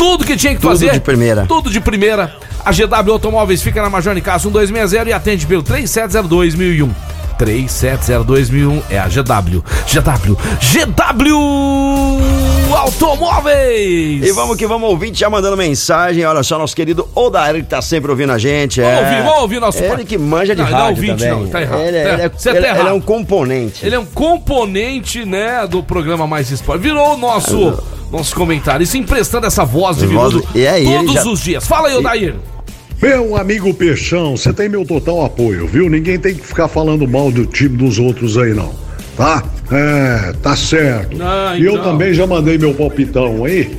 Tudo 0.00 0.24
que 0.24 0.34
tinha 0.34 0.54
que 0.54 0.60
tudo 0.60 0.70
fazer. 0.70 0.86
Tudo 0.86 0.94
de 0.94 1.00
primeira. 1.00 1.46
Tudo 1.46 1.70
de 1.70 1.78
primeira. 1.78 2.34
A 2.64 2.72
GW 2.72 3.12
Automóveis 3.12 3.60
fica 3.60 3.82
na 3.82 3.90
Major 3.90 4.14
Nicasso 4.14 4.48
1260 4.48 5.10
e 5.10 5.12
atende 5.12 5.46
pelo 5.46 5.62
3702 5.62 6.54
1001. 6.54 6.90
3702 7.36 8.50
é 8.90 8.98
a 8.98 9.08
GW. 9.08 9.62
GW. 9.86 10.36
GW 10.60 12.40
Automóveis! 12.74 14.26
E 14.26 14.32
vamos 14.32 14.56
que 14.56 14.66
vamos, 14.66 14.88
ouvinte 14.88 15.18
já 15.20 15.28
mandando 15.28 15.56
mensagem. 15.56 16.24
Olha 16.24 16.42
só, 16.42 16.58
nosso 16.58 16.74
querido 16.74 17.08
Odair 17.14 17.56
que 17.56 17.68
tá 17.68 17.82
sempre 17.82 18.10
ouvindo 18.10 18.32
a 18.32 18.38
gente. 18.38 18.80
Vamos 18.80 18.96
é... 18.96 19.02
ouvir, 19.02 19.22
vamos 19.22 19.40
ouvir 19.40 19.60
nosso 19.60 19.82
Ele 19.82 20.04
que 20.04 20.16
manja 20.16 20.54
de 20.54 20.62
não, 20.62 20.70
rádio 20.70 20.78
não 20.78 20.86
é 20.86 20.90
ouvinte, 20.90 21.24
também. 21.24 21.42
Não, 21.44 21.48
tá 21.48 21.60
errado. 21.60 21.80
Ele, 21.80 21.96
é, 21.96 22.00
ele, 22.00 22.22
é, 22.22 22.28
tá 22.28 22.50
ele, 22.50 22.60
tá 22.60 22.78
ele, 22.78 22.88
é 22.88 22.92
um 22.92 23.00
componente. 23.00 23.84
Ele 23.84 23.94
é 23.94 23.98
um 23.98 24.06
componente, 24.06 25.24
né, 25.24 25.66
do 25.66 25.82
programa 25.82 26.26
Mais 26.26 26.50
Esporte. 26.50 26.80
Virou 26.80 27.14
o 27.14 27.16
nosso 27.16 27.60
nosso 27.60 27.99
comentário. 28.34 28.82
Isso 28.82 28.96
emprestando 28.96 29.46
essa 29.46 29.64
voz 29.64 29.98
de 29.98 30.06
Viludo 30.06 30.44
e 30.54 30.66
aí, 30.66 30.84
todos 30.84 31.14
já... 31.14 31.24
os 31.24 31.40
dias. 31.40 31.66
Fala 31.66 31.88
aí, 31.88 31.96
Odair. 31.96 32.34
Meu 33.00 33.36
amigo 33.36 33.72
Peixão, 33.72 34.36
você 34.36 34.52
tem 34.52 34.68
meu 34.68 34.84
total 34.84 35.24
apoio, 35.24 35.66
viu? 35.66 35.88
Ninguém 35.88 36.18
tem 36.18 36.34
que 36.34 36.46
ficar 36.46 36.68
falando 36.68 37.08
mal 37.08 37.32
do 37.32 37.46
time 37.46 37.76
dos 37.76 37.98
outros 37.98 38.36
aí, 38.36 38.52
não. 38.52 38.74
Tá? 39.16 39.42
É, 39.72 40.34
tá 40.42 40.54
certo. 40.54 41.16
Não, 41.16 41.56
e 41.56 41.64
eu 41.64 41.72
então. 41.72 41.84
também 41.84 42.12
já 42.12 42.26
mandei 42.26 42.58
meu 42.58 42.74
palpitão 42.74 43.44
aí. 43.44 43.70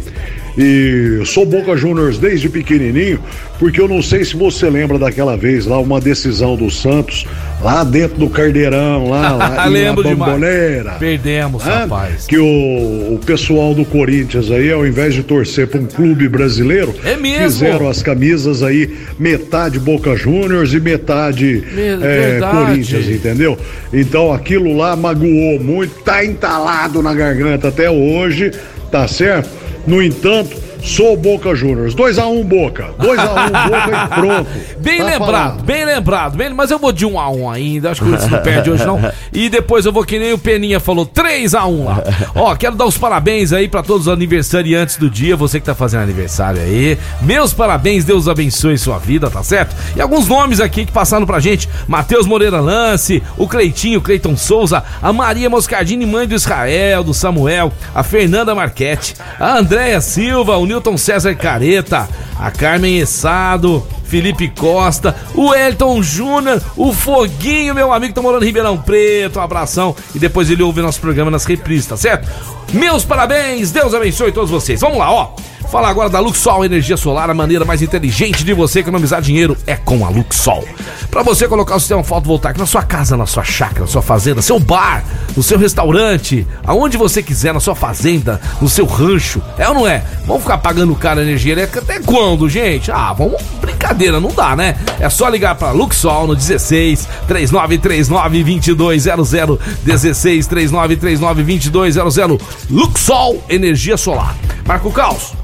E 0.57 1.21
sou 1.25 1.45
Boca 1.45 1.77
Juniors 1.77 2.17
desde 2.17 2.49
pequenininho, 2.49 3.19
porque 3.59 3.79
eu 3.79 3.87
não 3.87 4.01
sei 4.01 4.25
se 4.25 4.35
você 4.35 4.69
lembra 4.69 4.97
daquela 4.97 5.37
vez 5.37 5.65
lá, 5.65 5.79
uma 5.79 6.01
decisão 6.01 6.55
do 6.55 6.69
Santos, 6.69 7.25
lá 7.61 7.83
dentro 7.83 8.17
do 8.17 8.29
Cardeirão, 8.29 9.09
lá, 9.09 9.31
lá 9.33 9.65
Lembro 9.71 10.03
na 10.03 10.15
Bamboneira. 10.15 10.91
Perdemos, 10.93 11.65
ah, 11.67 11.81
rapaz. 11.81 12.25
Que 12.25 12.37
o, 12.37 13.13
o 13.13 13.19
pessoal 13.25 13.73
do 13.73 13.85
Corinthians 13.85 14.51
aí, 14.51 14.71
ao 14.71 14.85
invés 14.85 15.13
de 15.13 15.23
torcer 15.23 15.67
para 15.67 15.79
um 15.79 15.85
clube 15.85 16.27
brasileiro, 16.27 16.93
é 17.03 17.15
fizeram 17.43 17.87
as 17.87 18.01
camisas 18.01 18.63
aí, 18.63 18.97
metade 19.17 19.79
Boca 19.79 20.15
Juniors 20.15 20.73
e 20.73 20.79
metade 20.79 21.63
é, 22.01 22.39
Corinthians, 22.39 23.07
entendeu? 23.07 23.57
Então 23.93 24.31
aquilo 24.33 24.75
lá 24.75 24.95
magoou 24.95 25.59
muito, 25.59 26.01
tá 26.03 26.25
entalado 26.25 27.01
na 27.01 27.13
garganta 27.13 27.67
até 27.67 27.89
hoje, 27.89 28.51
tá 28.91 29.07
certo? 29.07 29.49
No 29.85 30.01
entanto, 30.01 30.55
sou 30.83 31.15
Boca 31.15 31.53
Juniors. 31.55 31.95
2x1 31.95 32.25
um, 32.25 32.43
Boca. 32.43 32.89
2x1 32.99 33.47
um, 33.47 33.69
Boca 33.69 33.91
e 33.91 34.07
pronto. 34.19 34.49
Bem 34.79 34.97
tá 34.97 35.03
lembrado, 35.03 35.49
falando. 35.49 35.63
bem 35.63 35.85
lembrado. 35.85 36.37
Bem, 36.37 36.49
mas 36.49 36.71
eu 36.71 36.79
vou 36.79 36.91
de 36.91 37.05
1x1 37.05 37.35
um, 37.35 37.41
um 37.41 37.49
ainda. 37.49 37.91
Acho 37.91 38.01
que 38.01 38.07
o 38.07 38.09
Corinthians 38.09 38.31
não 38.31 38.41
perde 38.41 38.71
hoje, 38.71 38.85
não. 38.85 38.99
E 39.33 39.49
depois 39.49 39.85
eu 39.85 39.91
vou 39.91 40.03
que 40.03 40.19
nem 40.19 40.33
o 40.33 40.37
Peninha 40.37 40.79
falou, 40.79 41.05
3x1 41.05 41.85
lá. 41.85 42.03
Ó, 42.35 42.55
quero 42.55 42.75
dar 42.75 42.85
os 42.85 42.97
parabéns 42.97 43.53
aí 43.53 43.67
para 43.67 43.83
todos 43.83 44.07
os 44.07 44.13
aniversariantes 44.13 44.97
do 44.97 45.09
dia. 45.09 45.35
Você 45.35 45.59
que 45.59 45.65
tá 45.65 45.75
fazendo 45.75 46.03
aniversário 46.03 46.61
aí. 46.61 46.97
Meus 47.21 47.53
parabéns, 47.53 48.03
Deus 48.03 48.27
abençoe 48.27 48.77
sua 48.77 48.97
vida, 48.97 49.29
tá 49.29 49.43
certo? 49.43 49.75
E 49.95 50.01
alguns 50.01 50.27
nomes 50.27 50.59
aqui 50.59 50.85
que 50.85 50.91
passaram 50.91 51.25
pra 51.25 51.39
gente: 51.39 51.69
Matheus 51.87 52.25
Moreira 52.25 52.59
Lance, 52.59 53.21
o 53.37 53.47
Cleitinho, 53.47 54.01
Cleiton 54.01 54.35
Souza, 54.35 54.83
a 55.01 55.13
Maria 55.13 55.49
Moscardini, 55.49 56.05
mãe 56.05 56.27
do 56.27 56.35
Israel, 56.35 57.03
do 57.03 57.13
Samuel, 57.13 57.71
a 57.93 58.03
Fernanda 58.03 58.55
Marquete, 58.55 59.15
a 59.39 59.57
Andréia 59.57 60.01
Silva, 60.01 60.57
o 60.57 60.65
Newton 60.71 60.97
César 60.97 61.35
Careta, 61.35 62.07
a 62.39 62.49
Carmen 62.49 62.97
Essado, 62.97 63.85
Felipe 64.05 64.47
Costa, 64.47 65.13
o 65.35 65.53
Elton 65.53 66.01
Júnior, 66.01 66.61
o 66.77 66.93
Foguinho, 66.93 67.75
meu 67.75 67.91
amigo, 67.91 68.13
tá 68.13 68.21
morando 68.21 68.43
em 68.43 68.45
Ribeirão 68.45 68.77
Preto, 68.77 69.37
um 69.37 69.41
abração. 69.41 69.93
E 70.15 70.19
depois 70.19 70.49
ele 70.49 70.63
ouve 70.63 70.81
nosso 70.81 71.01
programa 71.01 71.29
nas 71.29 71.43
reprises, 71.43 71.87
tá 71.87 71.97
certo? 71.97 72.29
Meus 72.71 73.03
parabéns, 73.03 73.71
Deus 73.71 73.93
abençoe 73.93 74.31
todos 74.31 74.49
vocês. 74.49 74.79
Vamos 74.79 74.97
lá, 74.97 75.11
ó. 75.11 75.35
Fala 75.71 75.87
agora 75.87 76.09
da 76.09 76.19
Luxol 76.19 76.65
Energia 76.65 76.97
Solar, 76.97 77.29
a 77.29 77.33
maneira 77.33 77.63
mais 77.63 77.81
inteligente 77.81 78.43
de 78.43 78.53
você 78.53 78.79
economizar 78.79 79.21
dinheiro 79.21 79.55
é 79.65 79.77
com 79.77 80.05
a 80.05 80.09
Luxol. 80.09 80.67
Para 81.09 81.23
você 81.23 81.47
colocar 81.47 81.77
o 81.77 81.79
sistema 81.79 82.03
fotovoltaico 82.03 82.59
na 82.59 82.65
sua 82.65 82.83
casa, 82.83 83.15
na 83.15 83.25
sua 83.25 83.45
chácara, 83.45 83.79
na 83.79 83.87
sua 83.87 84.01
fazenda, 84.01 84.41
seu 84.41 84.59
bar, 84.59 85.01
no 85.33 85.41
seu 85.41 85.57
restaurante, 85.57 86.45
aonde 86.67 86.97
você 86.97 87.23
quiser, 87.23 87.53
na 87.53 87.61
sua 87.61 87.73
fazenda, 87.73 88.41
no 88.59 88.67
seu 88.67 88.85
rancho, 88.85 89.41
é 89.57 89.65
ou 89.69 89.73
não 89.73 89.87
é? 89.87 90.03
Vamos 90.25 90.41
ficar 90.41 90.57
pagando 90.57 90.93
caro 90.93 91.21
a 91.21 91.23
energia 91.23 91.53
elétrica 91.53 91.79
até 91.79 92.01
quando, 92.01 92.49
gente? 92.49 92.91
Ah, 92.91 93.13
vamos 93.13 93.41
brincadeira, 93.61 94.19
não 94.19 94.33
dá, 94.33 94.57
né? 94.57 94.75
É 94.99 95.09
só 95.09 95.29
ligar 95.29 95.55
para 95.55 95.71
Luxol 95.71 96.27
no 96.27 96.35
16 96.35 97.07
3939 97.29 98.75
2200 98.75 99.57
16 99.85 100.47
3939 100.47 101.43
2200 101.43 102.37
Luxol 102.69 103.41
Energia 103.47 103.95
Solar. 103.95 104.35
Marco 104.67 104.91
Caos. 104.91 105.40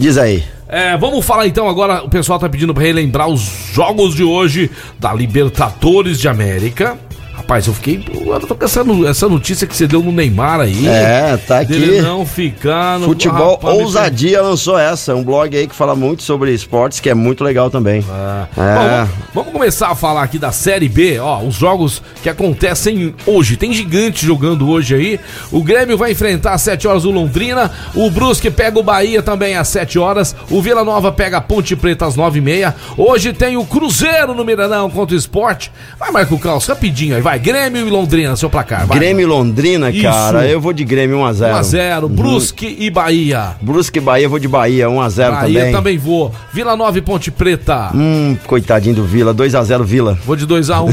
Diz 0.00 0.16
aí. 0.16 0.42
É, 0.66 0.96
vamos 0.96 1.26
falar 1.26 1.46
então 1.46 1.68
agora. 1.68 2.02
O 2.02 2.08
pessoal 2.08 2.38
tá 2.38 2.48
pedindo 2.48 2.72
para 2.72 2.84
relembrar 2.84 3.28
os 3.28 3.42
jogos 3.74 4.14
de 4.14 4.24
hoje 4.24 4.70
da 4.98 5.12
Libertadores 5.12 6.18
de 6.18 6.26
América. 6.26 6.98
Rapaz, 7.40 7.66
eu 7.66 7.72
fiquei. 7.72 8.04
Eu 8.26 8.40
tô 8.40 8.54
com 8.54 8.64
essa, 8.64 8.84
essa 9.08 9.28
notícia 9.28 9.66
que 9.66 9.74
você 9.74 9.86
deu 9.86 10.02
no 10.02 10.12
Neymar 10.12 10.60
aí. 10.60 10.86
É, 10.86 11.38
tá 11.38 11.60
aqui. 11.60 12.00
Não 12.02 12.26
ficando. 12.26 13.06
Futebol 13.06 13.54
rapaz, 13.54 13.78
Ousadia 13.78 14.42
lançou 14.42 14.78
essa, 14.78 15.14
um 15.14 15.24
blog 15.24 15.56
aí 15.56 15.66
que 15.66 15.74
fala 15.74 15.96
muito 15.96 16.22
sobre 16.22 16.52
esportes, 16.52 17.00
que 17.00 17.08
é 17.08 17.14
muito 17.14 17.42
legal 17.42 17.70
também. 17.70 18.04
Ah. 18.10 18.46
É. 18.56 18.58
Bom, 18.58 18.62
vamos, 18.66 19.30
vamos, 19.34 19.52
começar 19.52 19.88
a 19.88 19.94
falar 19.94 20.22
aqui 20.22 20.38
da 20.38 20.52
Série 20.52 20.88
B, 20.88 21.18
ó, 21.18 21.40
os 21.40 21.54
jogos 21.54 22.02
que 22.22 22.28
acontecem 22.28 23.14
hoje. 23.26 23.56
Tem 23.56 23.72
gigante 23.72 24.26
jogando 24.26 24.68
hoje 24.68 24.94
aí. 24.94 25.20
O 25.50 25.62
Grêmio 25.62 25.96
vai 25.96 26.12
enfrentar 26.12 26.52
às 26.52 26.62
7 26.62 26.86
horas 26.86 27.06
o 27.06 27.10
Londrina. 27.10 27.70
O 27.94 28.10
Brusque 28.10 28.50
pega 28.50 28.78
o 28.78 28.82
Bahia 28.82 29.22
também 29.22 29.56
às 29.56 29.68
7 29.68 29.98
horas. 29.98 30.36
O 30.50 30.60
Vila 30.60 30.84
Nova 30.84 31.10
pega 31.10 31.38
a 31.38 31.40
Ponte 31.40 31.74
Preta 31.74 32.04
às 32.04 32.16
9 32.16 32.38
e 32.38 32.42
meia. 32.42 32.74
Hoje 32.98 33.32
tem 33.32 33.56
o 33.56 33.64
Cruzeiro 33.64 34.34
no 34.34 34.44
Miranão 34.44 34.90
contra 34.90 35.14
o 35.14 35.18
Esporte. 35.18 35.72
Vai, 35.98 36.10
Marco 36.10 36.38
Caos, 36.38 36.66
rapidinho 36.66 37.16
aí, 37.16 37.22
vai. 37.22 37.29
Grêmio 37.38 37.86
e 37.86 37.90
Londrina, 37.90 38.36
seu 38.36 38.50
placar. 38.50 38.86
Vai. 38.86 38.98
Grêmio 38.98 39.22
e 39.22 39.26
Londrina, 39.26 39.90
Isso. 39.90 40.02
cara, 40.02 40.46
eu 40.46 40.60
vou 40.60 40.72
de 40.72 40.84
Grêmio 40.84 41.18
1x0. 41.18 41.60
1x0. 41.60 42.02
Uhum. 42.02 42.08
Brusque 42.08 42.76
e 42.78 42.90
Bahia. 42.90 43.56
Brusque 43.60 43.98
e 43.98 44.00
Bahia, 44.00 44.26
eu 44.26 44.30
vou 44.30 44.38
de 44.38 44.48
Bahia 44.48 44.86
1x0 44.86 45.40
também. 45.40 45.54
Bahia 45.54 45.72
também 45.72 45.98
vou. 45.98 46.32
Vila 46.52 46.76
Nova 46.76 46.98
e 46.98 47.02
Ponte 47.02 47.30
Preta. 47.30 47.90
Hum, 47.94 48.36
coitadinho 48.46 48.94
do 48.94 49.04
Vila, 49.04 49.34
2x0 49.34 49.84
Vila. 49.84 50.18
Vou 50.24 50.36
de 50.36 50.46
2x1. 50.46 50.88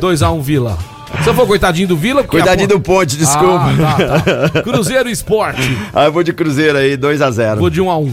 2x1 0.00 0.40
Vila. 0.42 0.78
Se 1.22 1.28
eu 1.28 1.34
for 1.34 1.46
coitadinho 1.46 1.86
do 1.86 1.96
Vila... 1.96 2.24
Coitadinho 2.24 2.68
do 2.68 2.80
Ponte, 2.80 3.16
desculpa. 3.16 3.70
Ah, 3.86 3.96
tá, 3.96 4.48
tá. 4.48 4.62
Cruzeiro 4.64 5.10
Esporte. 5.10 5.76
Ah, 5.92 6.06
eu 6.06 6.12
vou 6.12 6.22
de 6.22 6.32
Cruzeiro 6.32 6.78
aí, 6.78 6.96
2x0. 6.96 7.58
Vou 7.58 7.68
de 7.70 7.80
1x1. 7.82 8.10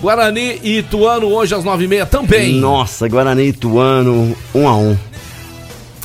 Guarani 0.00 0.58
e 0.62 0.78
Ituano 0.78 1.26
hoje 1.28 1.54
às 1.54 1.62
9h30 1.62 2.06
também. 2.06 2.54
Nossa, 2.54 3.06
Guarani 3.06 3.42
e 3.42 3.48
Ituano, 3.48 4.34
1x1. 4.54 4.96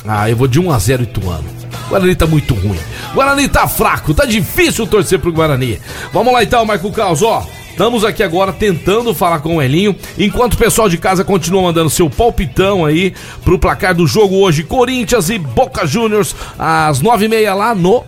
Ah, 0.06 0.30
eu 0.30 0.36
vou 0.36 0.46
de 0.46 0.60
1x0 0.60 1.02
Ituano. 1.02 1.44
Guarani 1.88 2.14
tá 2.14 2.26
muito 2.26 2.54
ruim. 2.54 2.78
Guarani 3.14 3.48
tá 3.48 3.66
fraco, 3.68 4.14
tá 4.14 4.24
difícil 4.24 4.86
torcer 4.86 5.18
pro 5.18 5.32
Guarani. 5.32 5.80
Vamos 6.12 6.32
lá 6.32 6.42
então, 6.42 6.64
Marco 6.64 6.90
Caos, 6.92 7.22
ó. 7.22 7.46
Estamos 7.70 8.04
aqui 8.06 8.22
agora 8.22 8.54
tentando 8.54 9.14
falar 9.14 9.40
com 9.40 9.56
o 9.56 9.62
Elinho, 9.62 9.94
enquanto 10.18 10.54
o 10.54 10.56
pessoal 10.56 10.88
de 10.88 10.96
casa 10.96 11.22
continua 11.22 11.60
mandando 11.60 11.90
seu 11.90 12.08
palpitão 12.08 12.86
aí 12.86 13.12
pro 13.44 13.58
placar 13.58 13.94
do 13.94 14.06
jogo 14.06 14.36
hoje, 14.36 14.62
Corinthians 14.62 15.28
e 15.28 15.38
Boca 15.38 15.86
Juniors, 15.86 16.34
às 16.58 17.02
nove 17.02 17.26
e 17.26 17.28
meia 17.28 17.52
lá 17.52 17.74
no 17.74 18.02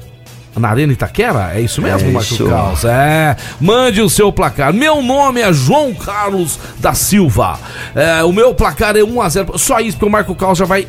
na 0.56 0.70
Arena 0.70 0.92
Itaquera? 0.92 1.52
É 1.54 1.60
isso 1.60 1.80
mesmo, 1.82 2.08
É 2.08 2.12
Marco 2.12 2.32
isso. 2.32 2.46
Carlos? 2.46 2.84
É. 2.84 3.36
Mande 3.60 4.00
o 4.00 4.08
seu 4.08 4.32
placar. 4.32 4.72
Meu 4.72 5.02
nome 5.02 5.40
é 5.40 5.52
João 5.52 5.94
Carlos 5.94 6.58
da 6.78 6.94
Silva. 6.94 7.60
É, 7.94 8.24
o 8.24 8.32
meu 8.32 8.54
placar 8.54 8.96
é 8.96 9.00
1x0. 9.00 9.58
Só 9.58 9.78
isso, 9.80 9.98
porque 9.98 10.08
o 10.08 10.10
Marco 10.10 10.34
Carlos 10.34 10.58
já 10.58 10.64
vai. 10.64 10.88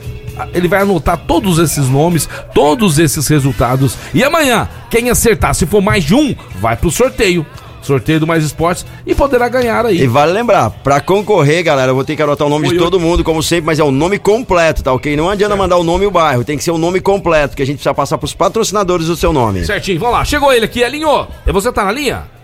Ele 0.54 0.68
vai 0.68 0.82
anotar 0.82 1.18
todos 1.18 1.60
esses 1.60 1.88
nomes, 1.90 2.28
todos 2.54 3.00
esses 3.00 3.28
resultados. 3.28 3.98
E 4.14 4.24
amanhã, 4.24 4.68
quem 4.90 5.10
acertar, 5.10 5.54
se 5.54 5.66
for 5.66 5.82
mais 5.82 6.04
de 6.04 6.16
um, 6.16 6.36
vai 6.60 6.76
pro 6.76 6.92
sorteio. 6.92 7.46
Sorteio 7.82 8.20
do 8.20 8.28
Mais 8.28 8.44
Esportes 8.44 8.86
e 9.06 9.16
poderá 9.16 9.48
ganhar 9.48 9.86
aí. 9.86 10.02
E 10.02 10.08
vale 10.08 10.34
lembrar, 10.34 10.70
pra 10.70 11.00
concorrer, 11.00 11.64
galera, 11.64 11.92
eu 11.92 11.96
vou 11.96 12.04
ter 12.04 12.16
que 12.16 12.22
anotar 12.22 12.46
o 12.46 12.50
nome 12.50 12.68
Oi, 12.68 12.74
de 12.74 12.78
todo 12.80 13.00
mundo, 13.00 13.24
como 13.24 13.42
sempre, 13.42 13.66
mas 13.66 13.80
é 13.80 13.84
o 13.84 13.90
nome 13.90 14.20
completo, 14.20 14.84
tá 14.84 14.92
ok? 14.92 15.16
Não 15.16 15.30
adianta 15.30 15.56
mandar 15.56 15.78
o 15.78 15.84
nome 15.84 16.04
e 16.04 16.08
o 16.08 16.12
bairro, 16.12 16.44
tem 16.44 16.58
que 16.58 16.64
ser 16.64 16.72
o 16.72 16.78
nome 16.78 17.00
completo, 17.00 17.56
que 17.56 17.64
a 17.64 17.66
gente 17.66 17.78
precisa 17.78 17.94
passar 17.94 18.18
pros 18.18 18.34
patrocinadores 18.34 19.08
o 19.08 19.16
seu 19.16 19.32
nome. 19.32 19.66
Certinho, 19.66 20.00
vamos 20.00 20.16
lá. 20.16 20.26
Chegou 20.26 20.52
ele 20.54 20.66
aqui, 20.66 20.82
Elinho. 20.82 21.28
E 21.48 21.52
você 21.52 21.72
tá 21.72 21.86
na 21.86 21.92
linha? 21.92 22.39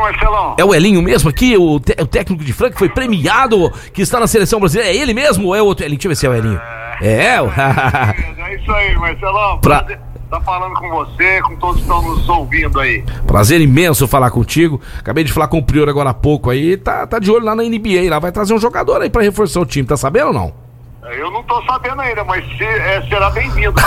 Marcelão. 0.00 0.56
É 0.58 0.64
o 0.64 0.74
Elinho 0.74 1.02
mesmo 1.02 1.28
aqui, 1.30 1.56
o, 1.56 1.78
te- 1.80 1.96
o 2.00 2.06
técnico 2.06 2.42
de 2.44 2.52
Franca 2.52 2.72
que 2.74 2.78
foi 2.78 2.88
premiado, 2.88 3.70
que 3.92 4.02
está 4.02 4.18
na 4.20 4.26
seleção 4.26 4.58
brasileira. 4.60 4.92
É 4.92 4.96
ele 4.96 5.12
mesmo 5.14 5.48
ou 5.48 5.54
é 5.54 5.62
outro 5.62 5.84
Elinho? 5.84 5.98
Deixa 5.98 6.06
eu 6.08 6.10
ver 6.10 6.16
se 6.16 6.26
é 6.26 6.30
o 6.30 6.34
Elinho. 6.34 6.60
É, 7.00 7.40
o- 7.42 7.46
É 8.48 8.54
isso 8.54 8.72
aí, 8.72 8.96
Marcelão. 8.96 9.58
Pra- 9.60 9.80
Prazer 9.82 10.00
Tá 10.30 10.38
falando 10.42 10.74
com 10.74 10.90
você, 10.90 11.40
com 11.40 11.56
todos 11.56 11.76
que 11.76 11.80
estão 11.82 12.02
nos 12.02 12.28
ouvindo 12.28 12.78
aí. 12.78 13.02
Prazer 13.26 13.62
imenso 13.62 14.06
falar 14.06 14.30
contigo. 14.30 14.78
Acabei 14.98 15.24
de 15.24 15.32
falar 15.32 15.48
com 15.48 15.56
o 15.56 15.62
Prior 15.62 15.88
agora 15.88 16.10
há 16.10 16.14
pouco 16.14 16.50
aí. 16.50 16.76
Tá, 16.76 17.06
tá 17.06 17.18
de 17.18 17.30
olho 17.30 17.46
lá 17.46 17.54
na 17.56 17.62
NBA. 17.62 18.10
Lá 18.10 18.18
vai 18.18 18.30
trazer 18.30 18.52
um 18.52 18.58
jogador 18.58 19.00
aí 19.00 19.08
pra 19.08 19.22
reforçar 19.22 19.58
o 19.58 19.64
time. 19.64 19.88
Tá 19.88 19.96
sabendo 19.96 20.26
ou 20.26 20.32
não? 20.34 20.52
Eu 21.00 21.30
não 21.30 21.44
tô 21.44 21.62
sabendo 21.62 22.00
ainda, 22.00 22.24
mas 22.24 22.44
se- 22.58 22.64
é, 22.64 23.00
será 23.08 23.30
bem-vindo. 23.30 23.72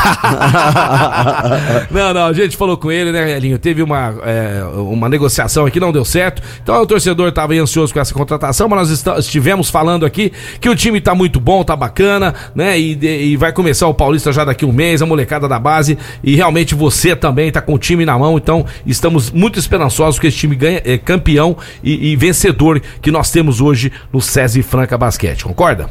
não, 1.92 2.14
não, 2.14 2.28
a 2.28 2.34
gente 2.34 2.56
falou 2.56 2.78
com 2.78 2.90
ele, 2.90 3.12
né, 3.12 3.36
Elinho? 3.36 3.60
Teve 3.60 3.84
uma, 3.84 4.16
é, 4.24 4.64
uma 4.78 5.10
negociação 5.10 5.66
aqui, 5.66 5.78
não 5.78 5.92
deu 5.92 6.06
certo. 6.06 6.42
Então 6.64 6.82
o 6.82 6.86
torcedor 6.86 7.28
estava 7.28 7.54
ansioso 7.54 7.94
com 7.94 8.00
essa 8.00 8.14
contratação, 8.14 8.70
mas 8.70 9.04
nós 9.04 9.26
estivemos 9.26 9.70
falando 9.70 10.06
aqui 10.06 10.32
que 10.62 10.70
o 10.70 10.76
time 10.76 11.02
tá 11.02 11.14
muito 11.14 11.38
bom, 11.40 11.66
tá 11.66 11.76
bacana, 11.76 12.34
né? 12.56 12.80
E, 12.80 12.98
e 13.34 13.36
vai 13.36 13.52
começar 13.52 13.88
o 13.88 13.94
Paulista 13.94 14.32
já 14.32 14.46
daqui 14.46 14.66
um 14.66 14.72
mês, 14.72 15.02
a 15.02 15.06
molecada 15.06 15.50
da 15.50 15.60
base. 15.60 15.98
E 16.24 16.38
realmente 16.38 16.74
você 16.74 17.14
também 17.14 17.52
tá 17.52 17.62
com 17.62 17.74
o 17.74 17.78
time 17.78 18.06
na 18.06 18.18
mão, 18.18 18.38
então 18.38 18.66
estamos 18.86 19.30
muito 19.32 19.60
esperançosos 19.60 20.18
que 20.18 20.28
esse 20.28 20.38
time 20.38 20.56
ganhe, 20.56 20.82
é 20.86 20.98
campeão 20.98 21.58
e, 21.84 22.12
e 22.12 22.16
vencedor 22.16 22.80
que 23.02 23.12
nós 23.12 23.30
temos 23.30 23.60
hoje 23.60 23.92
no 24.14 24.22
SESI 24.22 24.64
Franca 24.64 24.98
Basquete, 24.98 25.44
concorda? 25.44 25.90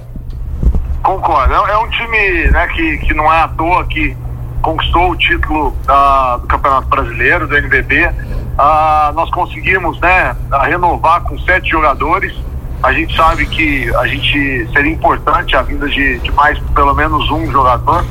Concordo. 1.02 1.54
É, 1.54 1.72
é 1.72 1.78
um 1.78 1.88
time 1.88 2.50
né, 2.50 2.66
que, 2.68 2.98
que 2.98 3.14
não 3.14 3.32
é 3.32 3.40
à 3.40 3.48
toa 3.48 3.84
que 3.86 4.16
conquistou 4.62 5.10
o 5.10 5.16
título 5.16 5.70
do 5.70 6.46
Campeonato 6.46 6.88
Brasileiro, 6.88 7.46
do 7.46 7.56
NBB. 7.56 8.10
Ah, 8.58 9.12
nós 9.14 9.30
conseguimos 9.30 9.98
né, 10.00 10.36
renovar 10.64 11.22
com 11.22 11.38
sete 11.40 11.70
jogadores. 11.70 12.34
A 12.82 12.92
gente 12.92 13.14
sabe 13.16 13.46
que 13.46 13.94
a 13.96 14.06
gente 14.06 14.68
seria 14.72 14.92
importante 14.92 15.56
a 15.56 15.62
vinda 15.62 15.88
de, 15.88 16.18
de 16.18 16.30
mais 16.32 16.58
pelo 16.74 16.94
menos 16.94 17.30
um 17.30 17.50
jogador, 17.50 18.04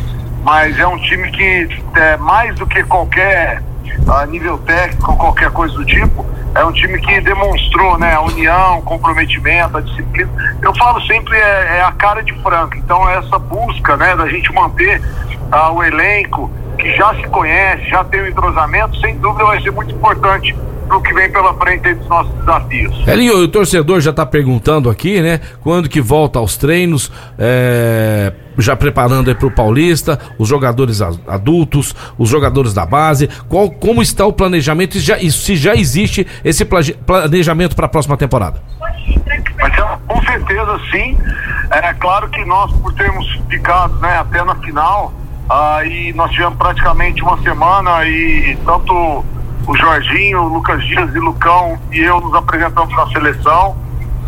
mas 0.43 0.77
é 0.79 0.87
um 0.87 0.97
time 0.97 1.29
que 1.31 1.69
é 1.95 2.17
mais 2.17 2.55
do 2.55 2.67
que 2.67 2.83
qualquer 2.83 3.63
ah, 4.07 4.25
nível 4.25 4.57
técnico, 4.59 5.15
qualquer 5.15 5.51
coisa 5.51 5.73
do 5.75 5.85
tipo, 5.85 6.25
é 6.55 6.63
um 6.63 6.71
time 6.71 6.99
que 6.99 7.21
demonstrou 7.21 7.97
né, 7.97 8.13
a 8.13 8.21
união, 8.21 8.79
o 8.79 8.81
comprometimento, 8.81 9.77
a 9.77 9.81
disciplina. 9.81 10.29
Eu 10.61 10.73
falo 10.75 11.01
sempre 11.05 11.37
é, 11.37 11.77
é 11.77 11.81
a 11.81 11.91
cara 11.91 12.21
de 12.23 12.33
Franca. 12.41 12.77
Então 12.77 13.09
essa 13.09 13.37
busca 13.37 13.95
né, 13.97 14.15
da 14.15 14.27
gente 14.27 14.51
manter 14.53 15.01
ah, 15.51 15.71
o 15.71 15.83
elenco 15.83 16.51
que 16.77 16.95
já 16.95 17.13
se 17.15 17.23
conhece, 17.27 17.89
já 17.89 18.03
tem 18.05 18.21
o 18.21 18.27
entrosamento, 18.27 18.99
sem 18.99 19.17
dúvida 19.17 19.45
vai 19.45 19.61
ser 19.61 19.71
muito 19.71 19.93
importante 19.93 20.55
para 20.87 20.97
o 20.97 21.01
que 21.01 21.13
vem 21.13 21.31
pela 21.31 21.53
frente 21.53 21.93
dos 21.93 22.07
nossos 22.07 22.33
desafios. 22.39 23.07
Elinho, 23.07 23.37
o 23.37 23.47
torcedor 23.47 24.01
já 24.01 24.11
tá 24.11 24.25
perguntando 24.25 24.89
aqui, 24.89 25.21
né? 25.21 25.39
Quando 25.61 25.87
que 25.87 26.01
volta 26.01 26.39
aos 26.39 26.57
treinos, 26.57 27.11
é, 27.37 28.33
já 28.61 28.75
preparando 28.75 29.29
aí 29.29 29.35
pro 29.35 29.51
Paulista, 29.51 30.19
os 30.37 30.47
jogadores 30.47 31.01
adultos, 31.01 31.95
os 32.17 32.29
jogadores 32.29 32.73
da 32.73 32.85
base, 32.85 33.29
qual, 33.47 33.69
como 33.69 34.01
está 34.01 34.25
o 34.25 34.33
planejamento 34.33 34.97
e, 34.97 34.99
já, 34.99 35.17
se 35.29 35.55
já 35.55 35.75
existe 35.75 36.25
esse 36.43 36.65
planejamento 36.65 37.75
para 37.75 37.85
a 37.85 37.89
próxima 37.89 38.17
temporada? 38.17 38.61
É, 39.27 39.41
com 40.07 40.21
certeza 40.23 40.79
sim. 40.91 41.17
É 41.71 41.93
claro 41.93 42.29
que 42.29 42.43
nós, 42.45 42.71
por 42.73 42.93
termos 42.93 43.27
ficado 43.49 43.95
né, 43.99 44.17
até 44.17 44.43
na 44.43 44.55
final, 44.55 45.13
aí 45.49 46.13
nós 46.13 46.31
tivemos 46.31 46.57
praticamente 46.57 47.21
uma 47.21 47.37
semana 47.41 48.05
e 48.05 48.57
tanto 48.65 48.93
o 49.67 49.77
Jorginho, 49.77 50.41
o 50.41 50.47
Lucas 50.47 50.83
Dias 50.85 51.13
e 51.13 51.19
o 51.19 51.23
Lucão 51.25 51.77
e 51.91 51.99
eu 51.99 52.19
nos 52.19 52.33
apresentamos 52.33 52.95
na 52.95 53.07
seleção. 53.07 53.77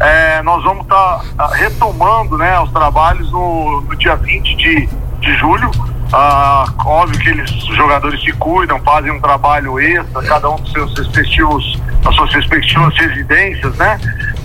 É, 0.01 0.41
nós 0.41 0.63
vamos 0.63 0.81
estar 0.83 1.21
retomando 1.51 2.35
né, 2.35 2.59
os 2.59 2.71
trabalhos 2.71 3.31
no, 3.31 3.81
no 3.81 3.95
dia 3.95 4.15
20 4.15 4.55
de, 4.55 4.89
de 5.19 5.33
julho. 5.35 5.69
Ah, 6.11 6.65
óbvio 6.83 7.19
que 7.19 7.29
eles, 7.29 7.51
os 7.51 7.75
jogadores 7.75 8.21
se 8.21 8.33
cuidam, 8.33 8.79
fazem 8.79 9.11
um 9.11 9.21
trabalho 9.21 9.79
extra, 9.79 10.23
cada 10.23 10.49
um 10.49 10.55
dos 10.55 10.71
seus 10.71 10.97
respectivos, 10.97 11.81
as 12.03 12.15
suas 12.15 12.33
respectivas 12.33 12.97
residências, 12.97 13.77
né? 13.77 13.99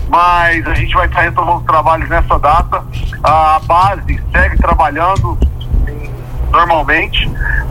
Mas 0.09 0.67
a 0.67 0.75
gente 0.75 0.95
vai 0.95 1.07
estar 1.07 1.23
retomando 1.23 1.59
os 1.59 1.65
trabalhos 1.65 2.09
nessa 2.09 2.39
data. 2.39 2.85
A 3.25 3.59
base 3.67 4.23
segue 4.33 4.59
trabalhando 4.59 5.39
normalmente 6.57 7.31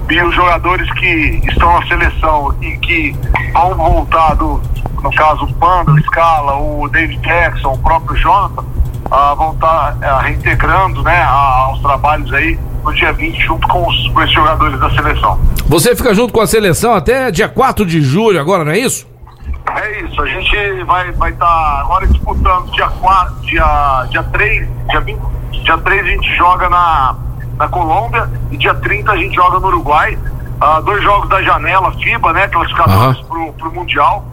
e 0.10 0.21
os 0.21 0.36
jogadores 0.36 0.89
que 0.93 1.41
estão 1.48 1.80
na 1.80 1.88
seleção 1.88 2.56
e 2.62 2.78
que 2.78 3.15
vão 3.52 3.74
voltar 3.74 4.36
do, 4.36 4.62
no 5.02 5.12
caso 5.12 5.45
o 5.45 5.54
Panda, 5.56 5.91
o 5.91 6.02
Scala, 6.04 6.56
o 6.58 6.88
David 6.89 7.19
Jackson, 7.21 7.74
o 7.74 7.78
próprio 7.80 8.15
Jonathan, 8.17 8.63
ah, 9.10 9.34
vão 9.36 9.54
estar 9.54 9.98
ah, 10.02 10.21
reintegrando 10.21 11.02
né, 11.04 11.24
aos 11.24 11.80
trabalhos 11.82 12.32
aí 12.34 12.60
no 12.84 12.93
dia 12.93 13.12
20 13.13 13.39
junto 13.41 13.67
com 13.67 13.88
os, 13.88 14.08
com 14.10 14.21
esses 14.21 14.34
jogadores 14.34 14.80
da 14.80 14.89
seleção. 14.91 15.39
Você 15.67 15.95
fica 15.95 16.13
junto 16.13 16.32
com 16.32 16.41
a 16.41 16.48
seleção 16.48 16.93
até 16.93 17.32
dia 17.32 17.50
4 17.50 17.86
de 17.86 18.02
julho 18.02 18.39
agora, 18.39 18.63
não 18.63 18.71
é 18.71 18.78
isso? 18.78 19.08
É 19.76 20.02
isso, 20.02 20.21
a 20.21 20.28
gente 20.28 20.84
vai 20.84 21.10
estar 21.10 21.19
vai 21.19 21.34
tá 21.34 21.82
agora 21.82 22.08
disputando 22.08 22.71
dia 22.71 22.88
4, 22.88 23.36
dia, 23.41 24.06
dia 24.12 24.24
3, 24.24 24.67
dia, 24.89 25.02
20, 25.02 25.19
dia 25.63 25.78
3 25.80 26.06
a 26.06 26.10
gente 26.10 26.38
joga 26.38 26.69
na, 26.69 27.15
na 27.57 27.67
Colômbia 27.67 28.29
e 28.51 28.57
dia 28.57 28.73
30 28.73 29.11
a 29.11 29.17
gente 29.17 29.35
joga 29.35 29.59
no 29.59 29.67
Uruguai. 29.67 30.17
Ah, 30.59 30.79
dois 30.81 31.03
jogos 31.03 31.29
da 31.29 31.41
janela 31.41 31.91
FIBA, 31.93 32.31
né? 32.33 32.47
Classificatórios 32.47 33.17
Aham. 33.17 33.25
pro, 33.27 33.53
pro 33.53 33.73
Mundial. 33.73 34.25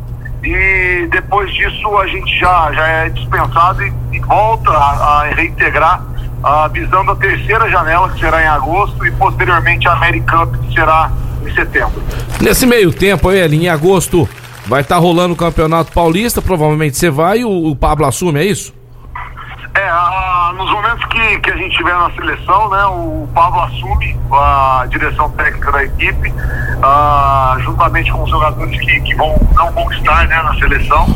E 0.45 1.09
depois 1.11 1.53
disso 1.53 1.97
a 1.99 2.07
gente 2.07 2.39
já, 2.39 2.73
já 2.73 2.87
é 2.87 3.09
dispensado 3.09 3.83
e, 3.83 3.93
e 4.13 4.21
volta 4.21 4.71
a, 4.71 5.23
a 5.23 5.25
reintegrar, 5.35 6.03
ah, 6.43 6.69
visando 6.69 7.13
a 7.13 7.17
terceira 7.17 7.69
janela, 7.71 8.09
que 8.11 8.19
será 8.21 8.43
em 8.43 8.47
agosto, 8.49 9.05
e 9.07 9.11
posteriormente 9.13 9.87
a 9.89 9.93
Americup, 9.93 10.57
que 10.59 10.75
será 10.75 11.11
em 11.47 11.55
setembro. 11.55 12.03
Nesse 12.41 12.67
meio 12.67 12.93
tempo 12.93 13.29
aí, 13.29 13.39
Elinho, 13.41 13.65
em 13.65 13.69
agosto 13.69 14.29
vai 14.67 14.81
estar 14.83 14.99
rolando 14.99 15.35
o 15.35 15.37
Campeonato 15.37 15.93
Paulista, 15.93 16.41
provavelmente 16.43 16.97
você 16.97 17.11
vai 17.11 17.39
e 17.41 17.45
o, 17.45 17.67
o 17.71 17.75
Pablo 17.77 18.07
assume, 18.07 18.41
é 18.41 18.45
isso? 18.45 18.73
É, 19.75 19.89
a- 19.89 20.22
nos 20.53 20.71
momentos 20.71 21.05
que, 21.07 21.39
que 21.41 21.51
a 21.51 21.57
gente 21.57 21.77
tiver 21.77 21.95
na 21.95 22.11
seleção, 22.13 22.69
né, 22.71 22.85
o 22.87 23.29
Pablo 23.35 23.61
assume 23.61 24.19
a 24.31 24.87
direção 24.89 25.31
técnica 25.31 25.73
da 25.73 25.85
equipe, 25.85 26.33
ah, 26.83 27.57
juntamente 27.61 28.13
com 28.13 28.23
os 28.23 28.31
jogadores 28.31 28.79
que, 28.79 29.01
que 29.01 29.15
vão, 29.15 29.35
não 29.55 29.71
vão 29.73 29.91
estar 29.93 30.27
né, 30.29 30.43
na 30.43 30.55
seleção, 30.55 31.07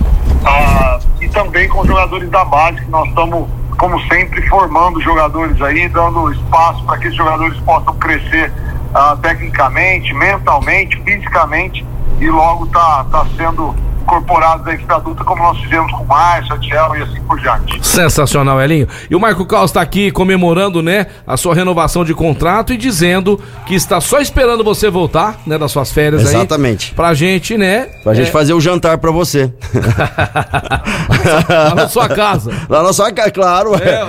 ah, 0.45 0.99
e 1.21 1.29
também 1.29 1.69
com 1.69 1.81
os 1.81 1.87
jogadores 1.87 2.29
da 2.31 2.45
base, 2.45 2.81
que 2.81 2.91
nós 2.91 3.09
estamos, 3.09 3.49
como 3.79 4.01
sempre, 4.03 4.47
formando 4.49 5.01
jogadores 5.01 5.61
aí, 5.63 5.89
dando 5.89 6.33
espaço 6.33 6.85
para 6.85 6.99
que 6.99 7.07
esses 7.07 7.17
jogadores 7.17 7.59
possam 7.61 7.95
crescer 7.97 8.53
ah, 8.95 9.17
tecnicamente, 9.21 10.13
mentalmente, 10.15 11.01
fisicamente, 11.03 11.87
e 12.21 12.31
logo 12.31 12.67
tá, 12.69 13.05
tá 13.11 13.27
sendo 13.37 13.75
incorporados 14.07 14.67
à 14.69 14.73
equipe 14.75 14.93
adulta, 14.93 15.25
como 15.25 15.43
nós 15.43 15.59
fizemos 15.59 15.91
com 15.93 16.05
o 16.05 16.07
Márcio, 16.07 16.55
a 16.55 16.59
Tchel 16.59 16.97
e 16.97 17.03
assim 17.03 17.21
por 17.23 17.39
diante. 17.41 17.85
Sensacional, 17.87 18.61
Elinho. 18.61 18.87
E 19.11 19.17
o 19.17 19.21
Marco 19.21 19.45
Carlos 19.45 19.71
está 19.71 19.81
aqui 19.81 20.13
comemorando, 20.13 20.81
né, 20.81 21.09
a 21.27 21.37
sua 21.37 21.55
renovação 21.55 22.05
de 22.05 22.15
contrato 22.15 22.73
e 22.73 22.77
dizendo 22.77 23.41
que 23.67 23.75
está 23.75 24.01
só 24.01 24.21
esperando 24.21 24.63
você 24.63 24.89
voltar, 24.89 25.37
né, 25.45 25.59
das 25.59 25.73
suas 25.73 25.91
férias 25.91 26.25
aí. 26.27 26.35
Exatamente. 26.37 26.95
Pra 26.95 27.13
gente, 27.15 27.59
né? 27.59 27.87
Pra 28.05 28.15
gente 28.15 28.31
fazer 28.31 28.53
o 28.55 28.61
jantar 28.61 28.99
pra 28.99 29.11
você. 29.11 29.53
Lá 31.49 31.75
na 31.75 31.89
sua 31.89 32.09
casa. 32.09 32.53
Lá 32.69 32.83
na 32.83 32.93
sua 32.93 33.13
casa, 33.13 33.31
claro, 33.33 33.73
ué. 33.73 33.79
É, 33.85 34.05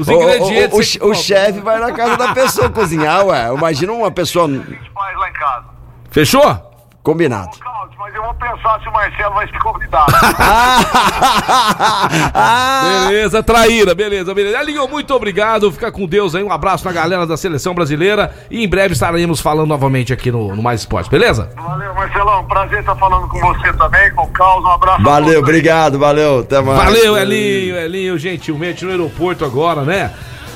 os 0.00 0.08
O- 0.08 0.12
o- 0.12 0.22
ingredientes 0.22 0.72
O, 0.72 0.78
o, 0.78 1.00
que 1.00 1.06
o 1.06 1.14
chefe 1.14 1.60
vai 1.60 1.78
na 1.78 1.92
casa 1.92 2.16
da 2.16 2.32
pessoa 2.32 2.70
cozinhar, 2.70 3.26
ué. 3.26 3.52
Imagina 3.54 3.92
uma 3.92 4.10
pessoa. 4.10 4.46
A 4.46 4.48
gente 4.48 4.90
faz 4.94 5.18
lá 5.18 5.28
em 5.28 5.32
casa. 5.32 5.64
Fechou? 6.10 6.66
Combinado. 7.02 7.50
Cláudio, 7.58 7.96
mas 7.98 8.10
mas 8.10 8.14
eu 8.14 8.22
vou 8.22 8.34
pensar 8.50 8.80
se 8.80 8.88
o 8.88 8.92
Marcelo 8.92 9.34
vai 9.34 9.46
se 9.46 9.58
convidar. 9.58 10.06
beleza, 13.08 13.42
traíra, 13.42 13.94
beleza, 13.94 14.34
beleza. 14.34 14.58
Alinho, 14.58 14.88
muito 14.88 15.14
obrigado. 15.14 15.70
Fica 15.70 15.92
com 15.92 16.06
Deus 16.06 16.34
aí. 16.34 16.42
Um 16.42 16.52
abraço 16.52 16.84
na 16.84 16.92
galera 16.92 17.26
da 17.26 17.36
seleção 17.36 17.74
brasileira. 17.74 18.34
E 18.50 18.64
em 18.64 18.68
breve 18.68 18.94
estaremos 18.94 19.40
falando 19.40 19.68
novamente 19.68 20.12
aqui 20.12 20.30
no, 20.30 20.54
no 20.54 20.62
Mais 20.62 20.80
Esporte, 20.80 21.10
beleza? 21.10 21.50
Valeu, 21.56 21.94
Marcelão. 21.94 22.44
Prazer 22.46 22.80
estar 22.80 22.96
falando 22.96 23.28
com 23.28 23.38
você 23.38 23.72
também, 23.74 24.10
com 24.14 24.24
o 24.24 24.28
Carlos. 24.28 24.64
Um 24.64 24.72
abraço. 24.72 25.02
Valeu, 25.02 25.40
obrigado, 25.40 25.98
valeu. 25.98 26.40
Até 26.40 26.60
mais. 26.60 26.78
Valeu, 26.78 27.16
Elinho, 27.16 27.76
Elinho, 27.76 28.18
gentilmente 28.18 28.84
no 28.84 28.90
aeroporto 28.90 29.44
agora, 29.44 29.82
né? 29.82 30.12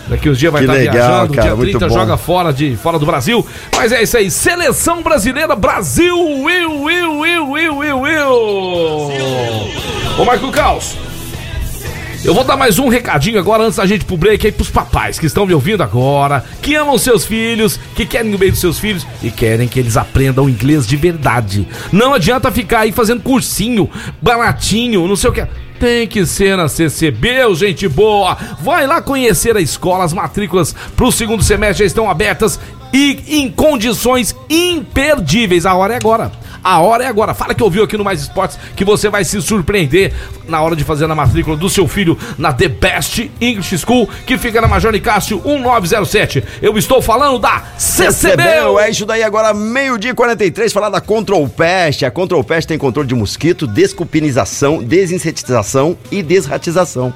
Daqui 0.09 0.29
uns 0.29 0.39
dias 0.39 0.53
vai 0.53 0.63
Que 0.63 0.71
estar 0.71 0.79
legal, 0.79 0.95
viajando, 0.95 1.33
cara, 1.35 1.47
dia 1.49 1.57
muito 1.57 1.79
30 1.79 1.89
bom. 1.89 1.95
joga 1.95 2.17
fora, 2.17 2.53
de, 2.53 2.77
fora 2.77 2.99
do 2.99 3.07
Brasil. 3.07 3.47
Mas 3.75 3.91
é 3.93 4.03
isso 4.03 4.17
aí, 4.17 4.31
seleção 4.31 5.03
brasileira, 5.03 5.57
Brasil, 5.57 6.17
Will, 6.17 6.83
Will, 6.83 7.19
Will, 7.21 7.51
Will, 7.51 7.77
Will, 7.79 8.01
Will. 8.01 9.13
Ô 10.19 10.25
Marco 10.25 10.51
Caos, 10.53 10.95
eu 12.25 12.33
vou 12.35 12.45
dar 12.45 12.57
mais 12.57 12.79
um 12.79 12.89
recadinho 12.89 13.39
agora 13.39 13.65
antes 13.65 13.77
da 13.77 13.85
gente 13.87 14.03
ir 14.03 14.05
pro 14.05 14.17
break 14.17 14.47
aí 14.47 14.53
pros 14.53 14.71
papais 14.71 15.19
que 15.19 15.27
estão 15.27 15.45
me 15.45 15.53
ouvindo 15.53 15.83
agora, 15.83 16.45
que 16.63 16.75
amam 16.75 16.97
seus 16.97 17.25
filhos, 17.25 17.79
que 17.95 18.07
querem 18.07 18.35
o 18.35 18.39
bem 18.39 18.51
dos 18.51 18.61
seus 18.61 18.79
filhos 18.79 19.07
e 19.23 19.31
querem 19.31 19.69
que 19.69 19.79
eles 19.79 19.97
aprendam 19.97 20.49
inglês 20.49 20.87
de 20.87 20.97
verdade. 20.97 21.67
Não 21.93 22.15
adianta 22.15 22.51
ficar 22.51 22.81
aí 22.81 22.93
fazendo 22.93 23.23
cursinho, 23.23 23.91
baratinho, 24.23 25.07
não 25.07 25.17
sei 25.17 25.31
o 25.31 25.33
que. 25.33 25.47
Tem 25.79 26.07
que 26.07 26.25
ser 26.25 26.57
na 26.57 26.69
CCB, 26.69 27.55
gente 27.55 27.89
boa. 27.89 28.37
Vai 28.61 28.87
lá 28.87 29.03
conhecer 29.03 29.57
a 29.57 29.61
escola, 29.61 30.05
as 30.05 30.13
matrículas 30.13 30.75
pro 30.97 31.11
segundo 31.11 31.43
semestre 31.43 31.81
já 31.81 31.87
estão 31.87 32.09
abertas 32.09 32.59
e 32.93 33.41
em 33.41 33.51
condições 33.51 34.35
imperdíveis. 34.49 35.67
A 35.67 35.75
hora 35.75 35.95
é 35.95 35.97
agora. 35.97 36.31
A 36.63 36.81
hora 36.81 37.05
é 37.05 37.07
agora. 37.07 37.35
Fala 37.35 37.55
que 37.55 37.63
ouviu 37.63 37.85
aqui 37.85 37.97
no 37.97 38.05
Mais 38.05 38.23
Esportes 38.23 38.59
que 38.75 38.85
você 38.85 39.11
vai 39.11 39.25
se 39.25 39.43
surpreender 39.43 40.15
na 40.49 40.61
hora 40.61 40.77
de 40.77 40.85
fazer 40.85 41.05
a 41.11 41.15
matrícula 41.15 41.57
do 41.57 41.69
seu 41.69 41.87
filho 41.89 42.19
na 42.39 42.53
The 42.53 42.69
Best 42.69 43.31
English 43.41 43.79
School, 43.79 44.09
que 44.27 44.37
fica 44.39 44.61
na 44.61 44.69
Major 44.69 44.93
Nicásio 44.93 45.41
1907. 45.45 46.45
Eu 46.61 46.77
estou 46.79 47.01
falando 47.01 47.39
da 47.39 47.63
CCB. 47.79 48.43
Recebeu, 48.43 48.79
é 48.79 48.91
isso 48.91 49.07
daí 49.07 49.23
agora, 49.23 49.53
meio-dia 49.55 50.11
e 50.11 50.15
43, 50.15 50.73
falar 50.73 50.91
da 50.91 51.01
Control 51.01 51.47
Pest. 51.49 52.03
A 52.03 52.11
Control 52.11 52.43
Pest 52.43 52.69
tem 52.69 52.79
controle 52.79 53.09
de 53.09 53.15
mosquito, 53.15 53.67
desculpinização, 53.67 54.83
desinsetização 54.83 55.97
e 56.11 56.23
desratização. 56.23 57.13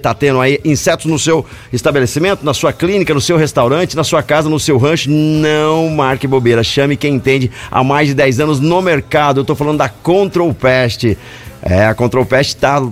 Tá 0.00 0.12
tendo 0.12 0.40
aí 0.40 0.60
insetos 0.64 1.06
no 1.06 1.18
seu 1.18 1.46
estabelecimento, 1.72 2.44
na 2.44 2.52
sua 2.52 2.72
clínica, 2.72 3.14
no 3.14 3.20
seu 3.20 3.36
restaurante, 3.36 3.96
na 3.96 4.02
sua 4.02 4.22
casa, 4.22 4.48
no 4.48 4.58
seu 4.58 4.76
rancho. 4.76 5.08
Não 5.08 5.88
marque 5.88 6.26
bobeira, 6.26 6.64
chame 6.64 6.96
quem 6.96 7.14
entende 7.14 7.50
há 7.70 7.84
mais 7.84 8.08
de 8.08 8.14
10 8.14 8.40
anos 8.40 8.60
no 8.60 8.82
mercado. 8.82 9.40
Eu 9.40 9.44
tô 9.44 9.54
falando 9.54 9.78
da 9.78 9.88
Control 9.88 10.52
Pest. 10.52 11.16
É, 11.62 11.86
a 11.86 11.94
Control 11.94 12.26
Pest 12.26 12.56
tá 12.56 12.82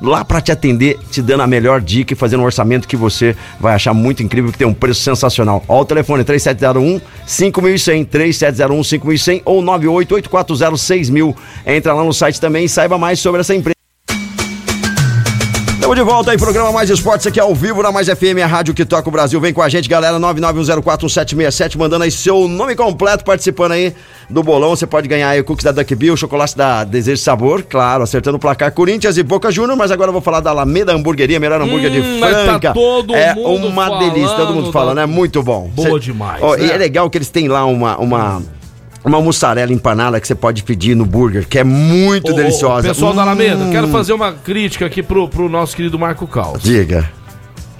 lá 0.00 0.24
para 0.24 0.40
te 0.40 0.52
atender, 0.52 0.98
te 1.10 1.20
dando 1.20 1.42
a 1.42 1.46
melhor 1.46 1.80
dica 1.80 2.12
e 2.12 2.16
fazendo 2.16 2.40
um 2.40 2.44
orçamento 2.44 2.88
que 2.88 2.96
você 2.96 3.36
vai 3.60 3.74
achar 3.74 3.92
muito 3.92 4.22
incrível, 4.22 4.50
que 4.52 4.58
tem 4.58 4.66
um 4.66 4.74
preço 4.74 5.02
sensacional. 5.02 5.62
Ó, 5.68 5.80
o 5.80 5.84
telefone 5.84 6.24
3701 6.24 7.00
5100, 7.26 8.04
3701 8.04 8.84
5100 8.84 9.42
ou 9.44 9.62
98840 9.62 10.76
6000. 10.76 11.36
Entra 11.66 11.92
lá 11.92 12.04
no 12.04 12.12
site 12.12 12.40
também 12.40 12.64
e 12.64 12.68
saiba 12.68 12.96
mais 12.96 13.18
sobre 13.18 13.40
essa 13.40 13.54
empresa. 13.54 13.77
Estamos 15.88 16.04
de 16.04 16.12
volta 16.12 16.30
aí, 16.32 16.36
programa 16.36 16.70
Mais 16.70 16.90
Esportes 16.90 17.26
aqui 17.26 17.40
ao 17.40 17.54
vivo 17.54 17.82
na 17.82 17.90
Mais 17.90 18.06
FM, 18.08 18.42
a 18.44 18.46
rádio 18.46 18.74
que 18.74 18.84
toca 18.84 19.08
o 19.08 19.10
Brasil. 19.10 19.40
Vem 19.40 19.54
com 19.54 19.62
a 19.62 19.70
gente, 19.70 19.88
galera, 19.88 20.18
991041767, 20.20 21.78
mandando 21.78 22.04
aí 22.04 22.10
seu 22.10 22.46
nome 22.46 22.76
completo, 22.76 23.24
participando 23.24 23.72
aí 23.72 23.94
do 24.28 24.42
bolão. 24.42 24.76
Você 24.76 24.86
pode 24.86 25.08
ganhar 25.08 25.30
aí 25.30 25.40
o 25.40 25.44
cookies 25.44 25.64
da 25.64 25.72
Duck 25.72 25.94
Bill, 25.94 26.14
chocolate 26.14 26.54
da 26.54 26.84
Desejo 26.84 27.22
Sabor, 27.22 27.62
claro, 27.62 28.02
acertando 28.02 28.36
o 28.36 28.38
placar 28.38 28.70
Corinthians 28.70 29.16
e 29.16 29.22
Boca 29.22 29.50
Júnior, 29.50 29.78
mas 29.78 29.90
agora 29.90 30.10
eu 30.10 30.12
vou 30.12 30.20
falar 30.20 30.40
da 30.40 30.50
Alameda 30.50 30.92
Hamburgueria, 30.92 31.40
melhor 31.40 31.58
hambúrguer 31.62 31.90
de 31.90 32.00
Hum, 32.02 32.20
tá 32.20 32.28
Franca. 32.28 32.74
todo 32.74 33.14
é 33.16 33.34
mundo 33.34 33.68
uma 33.68 33.88
delícia, 33.98 34.36
todo 34.36 34.52
mundo 34.52 34.66
da- 34.66 34.72
falando, 34.72 35.00
é 35.00 35.06
muito 35.06 35.42
bom. 35.42 35.70
Boa 35.74 35.92
Cê- 35.92 35.98
demais, 36.00 36.42
E 36.58 36.66
né? 36.66 36.74
é 36.74 36.76
legal 36.76 37.08
que 37.08 37.16
eles 37.16 37.30
têm 37.30 37.48
lá 37.48 37.64
uma... 37.64 37.96
uma 37.96 38.42
uma 39.04 39.20
mussarela 39.20 39.72
empanada 39.72 40.20
que 40.20 40.26
você 40.26 40.34
pode 40.34 40.62
pedir 40.62 40.94
no 40.94 41.04
burger, 41.06 41.46
que 41.48 41.58
é 41.58 41.64
muito 41.64 42.30
Ô, 42.30 42.32
ô, 42.32 42.36
deliciosa. 42.36 42.88
Pessoal 42.88 43.12
da 43.12 43.20
Hum. 43.20 43.24
Alameda, 43.24 43.68
quero 43.70 43.88
fazer 43.88 44.12
uma 44.12 44.32
crítica 44.32 44.86
aqui 44.86 45.02
pro, 45.02 45.28
pro 45.28 45.48
nosso 45.48 45.74
querido 45.76 45.98
Marco 45.98 46.26
Caos. 46.26 46.62
Diga. 46.62 47.10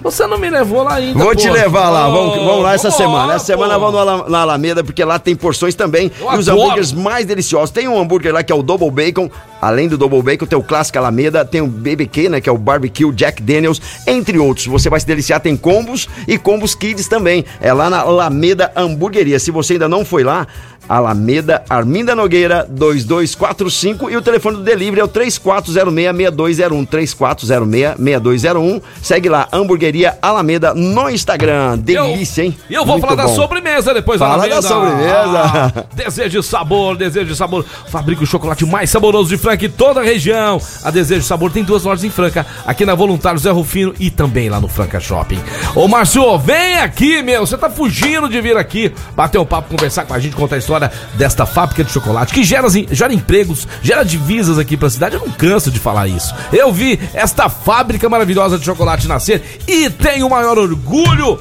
Você 0.01 0.25
não 0.25 0.37
me 0.37 0.49
levou 0.49 0.81
lá 0.83 0.93
ainda, 0.93 1.19
Vou 1.19 1.27
pô. 1.31 1.35
te 1.35 1.49
levar 1.49 1.89
lá, 1.89 2.07
vamos, 2.07 2.37
vamos 2.37 2.63
lá 2.63 2.73
essa 2.73 2.89
vambora, 2.89 3.05
semana. 3.09 3.33
Essa 3.33 3.45
semana 3.47 3.77
vamos 3.77 3.99
Ala- 3.99 4.29
na 4.29 4.39
Alameda, 4.39 4.81
porque 4.81 5.03
lá 5.03 5.19
tem 5.19 5.35
porções 5.35 5.75
também. 5.75 6.09
Eu 6.21 6.31
e 6.31 6.37
os 6.37 6.47
adoro. 6.47 6.61
hambúrgueres 6.63 6.93
mais 6.93 7.25
deliciosos. 7.25 7.69
Tem 7.69 7.85
um 7.85 7.99
hambúrguer 7.99 8.33
lá 8.33 8.41
que 8.41 8.49
é 8.49 8.55
o 8.55 8.63
Double 8.63 8.89
Bacon. 8.89 9.29
Além 9.61 9.89
do 9.89 9.97
Double 9.97 10.21
Bacon, 10.21 10.45
tem 10.45 10.57
o 10.57 10.63
clássico 10.63 10.97
Alameda, 10.97 11.43
tem 11.43 11.59
o 11.59 11.67
BBQ, 11.67 12.29
né? 12.29 12.39
Que 12.39 12.47
é 12.47 12.51
o 12.51 12.57
Barbecue 12.57 13.11
Jack 13.11 13.43
Daniels, 13.43 13.81
entre 14.07 14.39
outros. 14.39 14.67
Você 14.67 14.89
vai 14.89 15.01
se 15.01 15.05
deliciar, 15.05 15.41
tem 15.41 15.57
combos 15.57 16.07
e 16.25 16.37
combos 16.37 16.73
kids 16.73 17.09
também. 17.09 17.43
É 17.59 17.73
lá 17.73 17.89
na 17.89 17.99
Alameda 17.99 18.71
Hamburgueria. 18.77 19.37
Se 19.37 19.51
você 19.51 19.73
ainda 19.73 19.89
não 19.89 20.05
foi 20.05 20.23
lá, 20.23 20.47
Alameda 20.89 21.63
Arminda 21.69 22.15
Nogueira 22.15 22.65
2245 22.67 24.09
e 24.09 24.17
o 24.17 24.21
telefone 24.21 24.57
do 24.57 24.63
delivery 24.63 25.01
é 25.01 25.03
o 25.03 25.07
3406-6201 25.07 26.87
3406-6201 26.87 28.81
segue 29.01 29.29
lá 29.29 29.47
Hamburgueria 29.53 30.17
Alameda 30.21 30.73
no 30.73 31.09
Instagram 31.09 31.77
delícia 31.77 32.43
hein 32.43 32.57
E 32.69 32.73
eu 32.73 32.85
vou 32.85 32.95
Muito 32.97 33.07
falar 33.07 33.15
da 33.23 33.27
bom. 33.29 33.35
sobremesa 33.35 33.93
depois 33.93 34.19
Fala 34.19 34.33
Alameda. 34.33 34.55
da 34.55 34.61
sobremesa. 34.61 35.03
Ah, 35.09 35.83
desejo 35.95 36.41
de 36.41 36.45
sabor, 36.45 36.97
desejo 36.97 37.27
de 37.27 37.35
sabor. 37.35 37.63
Fabrica 37.87 38.23
o 38.23 38.25
chocolate 38.25 38.65
mais 38.65 38.89
saboroso 38.89 39.29
de 39.29 39.37
Franca 39.37 39.65
em 39.65 39.69
toda 39.69 39.99
a 40.01 40.03
região. 40.03 40.59
A 40.83 40.91
Desejo 40.91 41.21
de 41.21 41.27
Sabor 41.27 41.51
tem 41.51 41.63
duas 41.63 41.83
lojas 41.83 42.03
em 42.03 42.09
Franca, 42.09 42.45
aqui 42.65 42.85
na 42.85 42.95
Voluntário 42.95 43.39
Zé 43.39 43.51
Rufino 43.51 43.93
e 43.99 44.09
também 44.09 44.49
lá 44.49 44.59
no 44.59 44.67
Franca 44.67 44.99
Shopping. 44.99 45.39
Ô 45.75 45.87
Márcio, 45.87 46.37
vem 46.39 46.77
aqui, 46.79 47.21
meu. 47.21 47.45
Você 47.45 47.57
tá 47.57 47.69
fugindo 47.69 48.27
de 48.29 48.39
vir 48.41 48.57
aqui, 48.57 48.91
bater 49.15 49.37
um 49.37 49.45
papo, 49.45 49.69
conversar 49.69 50.05
com 50.05 50.13
a 50.13 50.19
gente, 50.19 50.35
contar 50.35 50.55
a 50.55 50.59
história 50.59 50.78
desta 51.15 51.45
fábrica 51.45 51.83
de 51.83 51.91
chocolate 51.91 52.33
que 52.33 52.43
gera, 52.43 52.67
gera 52.69 53.13
empregos, 53.13 53.67
gera 53.81 54.03
divisas 54.03 54.57
aqui 54.57 54.77
pra 54.77 54.89
cidade. 54.89 55.15
Eu 55.15 55.21
não 55.21 55.31
canso 55.31 55.71
de 55.71 55.79
falar 55.79 56.07
isso. 56.07 56.33
Eu 56.51 56.71
vi 56.71 56.99
esta 57.13 57.49
fábrica 57.49 58.07
maravilhosa 58.09 58.57
de 58.57 58.65
chocolate 58.65 59.07
nascer 59.07 59.61
e 59.67 59.89
tenho 59.89 60.27
o 60.27 60.29
maior 60.29 60.57
orgulho, 60.57 61.39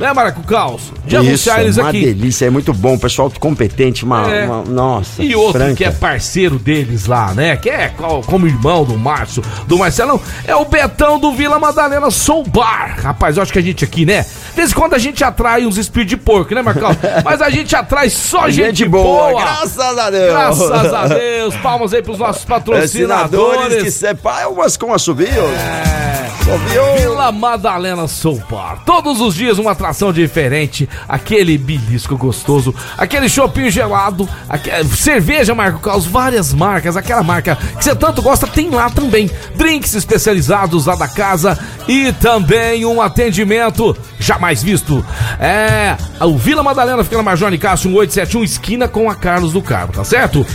né, 0.00 0.12
Maracu 0.12 0.42
Caos? 0.42 0.92
De 1.04 1.14
Isso, 1.16 1.26
anunciar 1.28 1.60
eles 1.60 1.76
uma 1.76 1.88
aqui. 1.90 2.04
delícia, 2.06 2.46
é 2.46 2.50
muito 2.50 2.72
bom, 2.72 2.98
pessoal 2.98 3.30
competente, 3.38 4.04
uma, 4.04 4.28
É. 4.28 4.44
uma- 4.46 4.62
nossa, 4.64 5.22
E 5.22 5.36
outro 5.36 5.60
franca. 5.60 5.74
que 5.76 5.84
é 5.84 5.90
parceiro 5.90 6.58
deles 6.58 7.06
lá, 7.06 7.32
né? 7.34 7.56
Que 7.56 7.68
é 7.70 7.88
co- 7.88 8.22
como 8.22 8.46
irmão 8.46 8.84
do 8.84 8.96
Márcio, 8.98 9.42
do 9.66 9.78
Marcelão, 9.78 10.20
é 10.46 10.56
o 10.56 10.64
Betão 10.64 11.18
do 11.18 11.32
Vila 11.32 11.58
Madalena 11.58 12.10
Soul 12.10 12.44
Bar. 12.48 12.98
Rapaz, 13.02 13.36
eu 13.36 13.42
acho 13.42 13.52
que 13.52 13.58
a 13.58 13.62
gente 13.62 13.84
aqui, 13.84 14.04
né? 14.06 14.22
De 14.50 14.56
vez 14.56 14.70
em 14.72 14.74
quando 14.74 14.94
a 14.94 14.98
gente 14.98 15.22
atrai 15.22 15.66
uns 15.66 15.76
espíritos 15.76 16.10
de 16.10 16.16
porco, 16.16 16.54
né, 16.54 16.62
Marcão? 16.62 16.90
Mas 17.24 17.40
a 17.42 17.50
gente 17.50 17.76
atrai 17.76 18.08
só 18.10 18.48
gente, 18.48 18.78
gente 18.78 18.88
boa. 18.88 19.30
boa, 19.30 19.40
graças 19.42 19.98
a 19.98 20.10
Deus. 20.10 20.30
Graças 20.32 20.70
a 20.94 21.06
Deus. 21.14 21.54
Palmas 21.56 21.92
aí 21.92 22.02
pros 22.02 22.18
nossos 22.18 22.42
Assinadores 22.42 22.90
que 22.92 22.98
patrocinadores. 23.06 23.94
separam 23.94 24.52
umas 24.52 24.76
com 24.76 24.92
assobios. 24.94 25.30
É. 25.30 26.30
Assobios. 26.40 27.00
Vila 27.00 27.30
Madalena 27.30 28.08
Soul 28.08 28.42
Bar. 28.50 28.82
Todos 28.86 29.20
os 29.20 29.34
dias 29.34 29.58
uma 29.58 29.72
atração 29.72 29.89
diferente. 30.12 30.88
Aquele 31.08 31.56
belisco 31.58 32.16
gostoso, 32.16 32.74
aquele 32.96 33.28
chopinho 33.28 33.70
gelado, 33.70 34.28
aque- 34.48 34.84
cerveja 34.96 35.54
Marco 35.54 35.78
Caos, 35.80 36.06
várias 36.06 36.52
marcas. 36.52 36.96
Aquela 36.96 37.22
marca 37.22 37.56
que 37.56 37.84
você 37.84 37.94
tanto 37.94 38.22
gosta 38.22 38.46
tem 38.46 38.70
lá 38.70 38.88
também. 38.90 39.30
Drinks 39.54 39.94
especializados 39.94 40.86
lá 40.86 40.94
da 40.96 41.08
casa 41.08 41.58
e 41.88 42.12
também 42.14 42.84
um 42.84 43.00
atendimento 43.00 43.96
jamais 44.18 44.62
visto. 44.62 45.04
É, 45.38 45.96
o 46.24 46.36
Vila 46.36 46.62
Madalena 46.62 47.02
fica 47.04 47.16
na 47.16 47.22
Major 47.22 47.50
Nicásio 47.50 47.88
1871, 47.90 48.44
esquina 48.44 48.88
com 48.88 49.10
a 49.10 49.14
Carlos 49.14 49.52
do 49.52 49.62
Carmo, 49.62 49.92
tá 49.92 50.04
certo? 50.04 50.46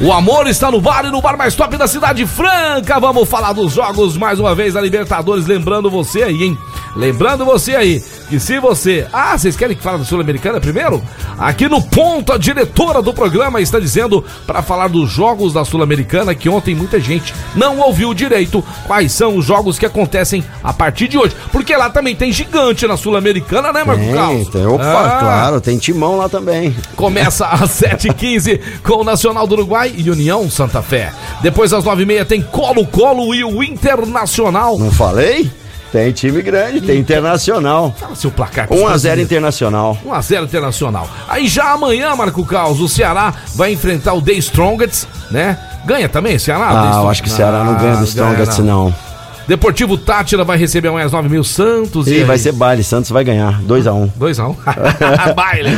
O 0.00 0.10
amor 0.14 0.46
está 0.46 0.70
no 0.70 0.80
bar 0.80 1.04
e 1.04 1.10
no 1.10 1.20
bar 1.20 1.36
mais 1.36 1.54
top 1.54 1.76
da 1.76 1.86
cidade 1.86 2.26
franca. 2.26 2.98
Vamos 2.98 3.28
falar 3.28 3.52
dos 3.52 3.74
jogos 3.74 4.16
mais 4.16 4.40
uma 4.40 4.54
vez 4.54 4.72
da 4.72 4.80
Libertadores. 4.80 5.46
Lembrando 5.46 5.90
você 5.90 6.22
aí, 6.22 6.42
hein? 6.42 6.58
Lembrando 6.96 7.44
você 7.44 7.76
aí 7.76 8.02
que 8.30 8.40
se 8.40 8.58
você. 8.58 8.79
Ah, 9.12 9.36
vocês 9.36 9.56
querem 9.56 9.76
que 9.76 9.82
fale 9.82 9.98
da 9.98 10.04
Sul-Americana 10.04 10.60
primeiro? 10.60 11.02
Aqui 11.38 11.68
no 11.68 11.80
ponto, 11.82 12.32
a 12.32 12.38
diretora 12.38 13.00
do 13.02 13.12
programa 13.12 13.60
está 13.60 13.78
dizendo 13.78 14.24
para 14.46 14.62
falar 14.62 14.88
dos 14.88 15.10
jogos 15.10 15.52
da 15.52 15.64
Sul-Americana 15.64 16.34
que 16.34 16.48
ontem 16.48 16.74
muita 16.74 16.98
gente 17.00 17.34
não 17.54 17.78
ouviu 17.80 18.12
direito 18.14 18.64
quais 18.86 19.12
são 19.12 19.36
os 19.36 19.44
jogos 19.44 19.78
que 19.78 19.86
acontecem 19.86 20.44
a 20.62 20.72
partir 20.72 21.08
de 21.08 21.18
hoje. 21.18 21.34
Porque 21.52 21.76
lá 21.76 21.90
também 21.90 22.14
tem 22.14 22.32
gigante 22.32 22.86
na 22.86 22.96
Sul-Americana, 22.96 23.72
né, 23.72 23.84
Marco 23.84 24.02
Tem, 24.04 24.14
Carlos? 24.14 24.48
tem, 24.48 24.66
opa, 24.66 24.84
Ah. 24.84 25.18
claro, 25.20 25.60
tem 25.60 25.78
timão 25.78 26.16
lá 26.16 26.28
também. 26.28 26.74
Começa 26.96 27.46
às 27.46 27.70
7h15 27.80 28.60
com 28.82 28.94
o 29.00 29.04
Nacional 29.04 29.46
do 29.46 29.54
Uruguai 29.54 29.92
e 29.96 30.10
União 30.10 30.48
Santa 30.50 30.82
Fé. 30.82 31.12
Depois 31.42 31.72
às 31.72 31.84
9h30 31.84 32.24
tem 32.26 32.42
Colo-Colo 32.42 33.34
e 33.34 33.42
o 33.44 33.62
Internacional. 33.62 34.78
Não 34.78 34.90
falei? 34.90 35.50
Tem 35.92 36.12
time 36.12 36.40
grande, 36.42 36.80
tem 36.80 36.98
internacional. 36.98 37.94
Fala 37.98 38.14
seu 38.14 38.30
placar. 38.30 38.66
pros 38.68 38.78
1x0 38.80 38.84
brasileiros. 38.88 39.24
internacional. 39.24 39.98
1x0 40.06 40.44
Internacional. 40.44 41.08
Aí 41.28 41.48
já 41.48 41.72
amanhã, 41.72 42.14
Marco 42.14 42.44
Caos, 42.44 42.80
o 42.80 42.88
Ceará 42.88 43.34
vai 43.56 43.72
enfrentar 43.72 44.14
o 44.14 44.22
The 44.22 44.32
Strongest, 44.34 45.06
né? 45.30 45.58
Ganha 45.84 46.08
também, 46.08 46.38
Ceará? 46.38 46.68
Ah, 46.70 47.00
eu 47.02 47.08
acho 47.08 47.22
que 47.22 47.28
o 47.28 47.32
Ceará 47.32 47.64
não 47.64 47.74
ganha 47.74 47.96
do 47.96 48.02
Ah, 48.02 48.04
Strongest, 48.04 48.58
não. 48.60 48.94
Deportivo 49.50 49.98
Tátira 49.98 50.44
vai 50.44 50.56
receber 50.56 50.86
amanhã 50.86 51.06
às 51.06 51.10
9 51.10 51.28
mil 51.28 51.42
Santos. 51.42 52.06
Ih, 52.06 52.22
vai 52.22 52.38
ser 52.38 52.52
baile, 52.52 52.84
Santos 52.84 53.10
vai 53.10 53.24
ganhar. 53.24 53.60
2x1. 53.62 54.12
2x1. 54.16 54.54
Baile. 55.34 55.70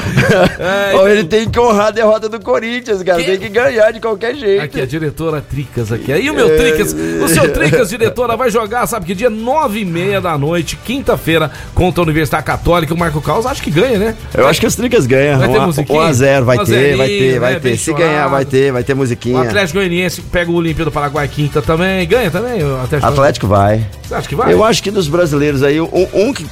É, 0.59 0.95
Ó, 0.95 1.09
ele 1.09 1.25
tem 1.25 1.49
que 1.49 1.59
honrar 1.59 1.87
a 1.87 1.91
derrota 1.91 2.29
do 2.29 2.39
Corinthians, 2.39 3.03
cara. 3.03 3.19
Que? 3.19 3.31
Tem 3.31 3.39
que 3.39 3.49
ganhar 3.49 3.91
de 3.91 3.99
qualquer 3.99 4.35
jeito. 4.35 4.63
Aqui, 4.63 4.79
a 4.79 4.85
diretora 4.85 5.41
Tricas 5.41 5.91
aqui. 5.91 6.13
Aí 6.13 6.29
o 6.29 6.35
meu 6.35 6.49
É. 6.53 6.57
Tricas, 6.59 6.93
o 6.93 7.29
seu 7.29 7.51
Tricas, 7.51 7.89
diretora, 7.89 8.37
vai 8.37 8.51
jogar, 8.51 8.87
sabe 8.87 9.07
que 9.07 9.15
dia? 9.15 9.31
Nove 9.31 9.81
e 9.81 9.85
meia 9.87 10.21
da 10.21 10.37
noite, 10.37 10.77
quinta-feira, 10.77 11.51
contra 11.75 12.03
a 12.03 12.05
Universidade 12.05 12.45
Católica. 12.45 12.93
O 12.93 12.99
Marco 12.99 13.23
Caos 13.23 13.47
acho 13.47 13.63
que 13.63 13.71
ganha, 13.71 13.99
né? 13.99 14.15
Eu 14.35 14.47
acho 14.49 14.61
que 14.61 14.67
os 14.67 14.77
Tricas 14.77 15.07
ganham. 15.07 15.39
Vai 15.39 15.49
ter 15.49 15.59
1 15.59 15.65
musiquinha? 15.65 15.99
1x0, 16.11 16.43
vai 16.43 16.59
Um 16.59 16.61
a 16.61 16.65
ter, 16.67 16.97
vai 16.97 17.09
ter, 17.09 17.41
vai 17.41 17.53
né? 17.55 17.61
ter. 17.61 17.77
Se 17.79 17.95
ganhar, 17.95 18.29
vai 18.29 18.45
ter, 18.45 18.71
vai 18.71 18.85
ter 18.85 18.93
O 18.93 18.97
musiquinha. 18.99 19.41
Atlético 19.41 19.79
Goianiense 19.79 20.21
pega 20.21 20.51
o 20.51 20.55
Olímpia 20.57 20.85
do 20.85 20.93
Paraguai 20.93 21.27
quinta 21.27 21.63
também. 21.63 22.07
Ganha 22.07 22.31
também 22.31 22.63
o 22.63 22.83
Atlético? 22.83 23.11
Atlético 23.11 23.47
vai. 23.47 23.62
Você 24.03 24.15
acha 24.15 24.29
que 24.29 24.35
vai? 24.35 24.53
Eu 24.53 24.65
acho 24.65 24.83
que 24.83 24.91
dos 24.91 25.09
brasileiros 25.09 25.63
aí, 25.63 25.81
um, 25.81 26.09
um 26.15 26.33
que 26.33 26.47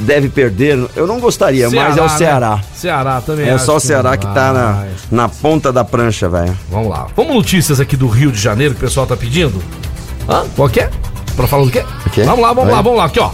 deve 0.00 0.28
perder, 0.28 0.78
eu 0.96 1.06
não 1.06 1.20
gostaria, 1.20 1.70
mas 1.70 1.96
é 1.96 2.00
o 2.00 2.04
né? 2.04 2.08
Ceará. 2.10 2.60
Ceará 2.74 3.20
também. 3.20 3.48
É 3.48 3.58
só 3.58 3.76
o 3.76 3.80
Ceará 3.80 4.10
não 4.10 4.18
que 4.18 4.26
tá 4.26 4.52
na, 4.52 4.72
vai. 4.72 4.88
na 5.10 5.28
ponta 5.28 5.72
da 5.72 5.84
prancha, 5.84 6.28
velho. 6.28 6.56
Vamos 6.70 6.88
lá. 6.88 7.06
Vamos 7.16 7.34
notícias 7.34 7.80
aqui 7.80 7.96
do 7.96 8.08
Rio 8.08 8.32
de 8.32 8.40
Janeiro 8.40 8.74
que 8.74 8.78
o 8.78 8.86
pessoal 8.86 9.06
tá 9.06 9.16
pedindo? 9.16 9.62
Hã? 10.28 10.44
Qual 10.56 10.68
que 10.68 10.80
é? 10.80 10.90
Pra 11.36 11.46
falar 11.46 11.64
do 11.64 11.70
quê? 11.70 11.84
O 12.06 12.10
quê? 12.10 12.22
Vamos 12.22 12.40
lá, 12.40 12.48
vamos 12.48 12.64
Vai. 12.64 12.74
lá, 12.74 12.82
vamos 12.82 12.98
lá. 12.98 13.04
Aqui, 13.06 13.20
ó. 13.20 13.30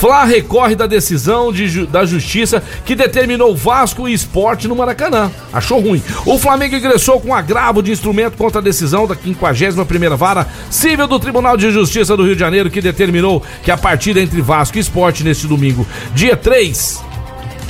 Flá 0.00 0.24
recorre 0.24 0.74
da 0.74 0.86
decisão 0.86 1.52
de 1.52 1.68
ju- 1.68 1.86
da 1.86 2.06
justiça 2.06 2.62
que 2.86 2.94
determinou 2.94 3.54
Vasco 3.54 4.08
e 4.08 4.14
Esporte 4.14 4.66
no 4.66 4.74
Maracanã. 4.74 5.30
Achou 5.52 5.78
ruim. 5.78 6.02
O 6.24 6.38
Flamengo 6.38 6.74
ingressou 6.74 7.20
com 7.20 7.34
agravo 7.34 7.82
de 7.82 7.92
instrumento 7.92 8.38
contra 8.38 8.60
a 8.60 8.64
decisão 8.64 9.06
da 9.06 9.14
51ª 9.14 10.16
Vara 10.16 10.46
Civil 10.70 11.06
do 11.06 11.20
Tribunal 11.20 11.54
de 11.58 11.70
Justiça 11.70 12.16
do 12.16 12.24
Rio 12.24 12.32
de 12.34 12.40
Janeiro 12.40 12.70
que 12.70 12.80
determinou 12.80 13.42
que 13.62 13.70
a 13.70 13.76
partida 13.76 14.20
entre 14.22 14.40
Vasco 14.40 14.78
e 14.78 14.80
Esporte 14.80 15.22
neste 15.22 15.46
domingo, 15.46 15.86
dia 16.14 16.34
3, 16.34 17.04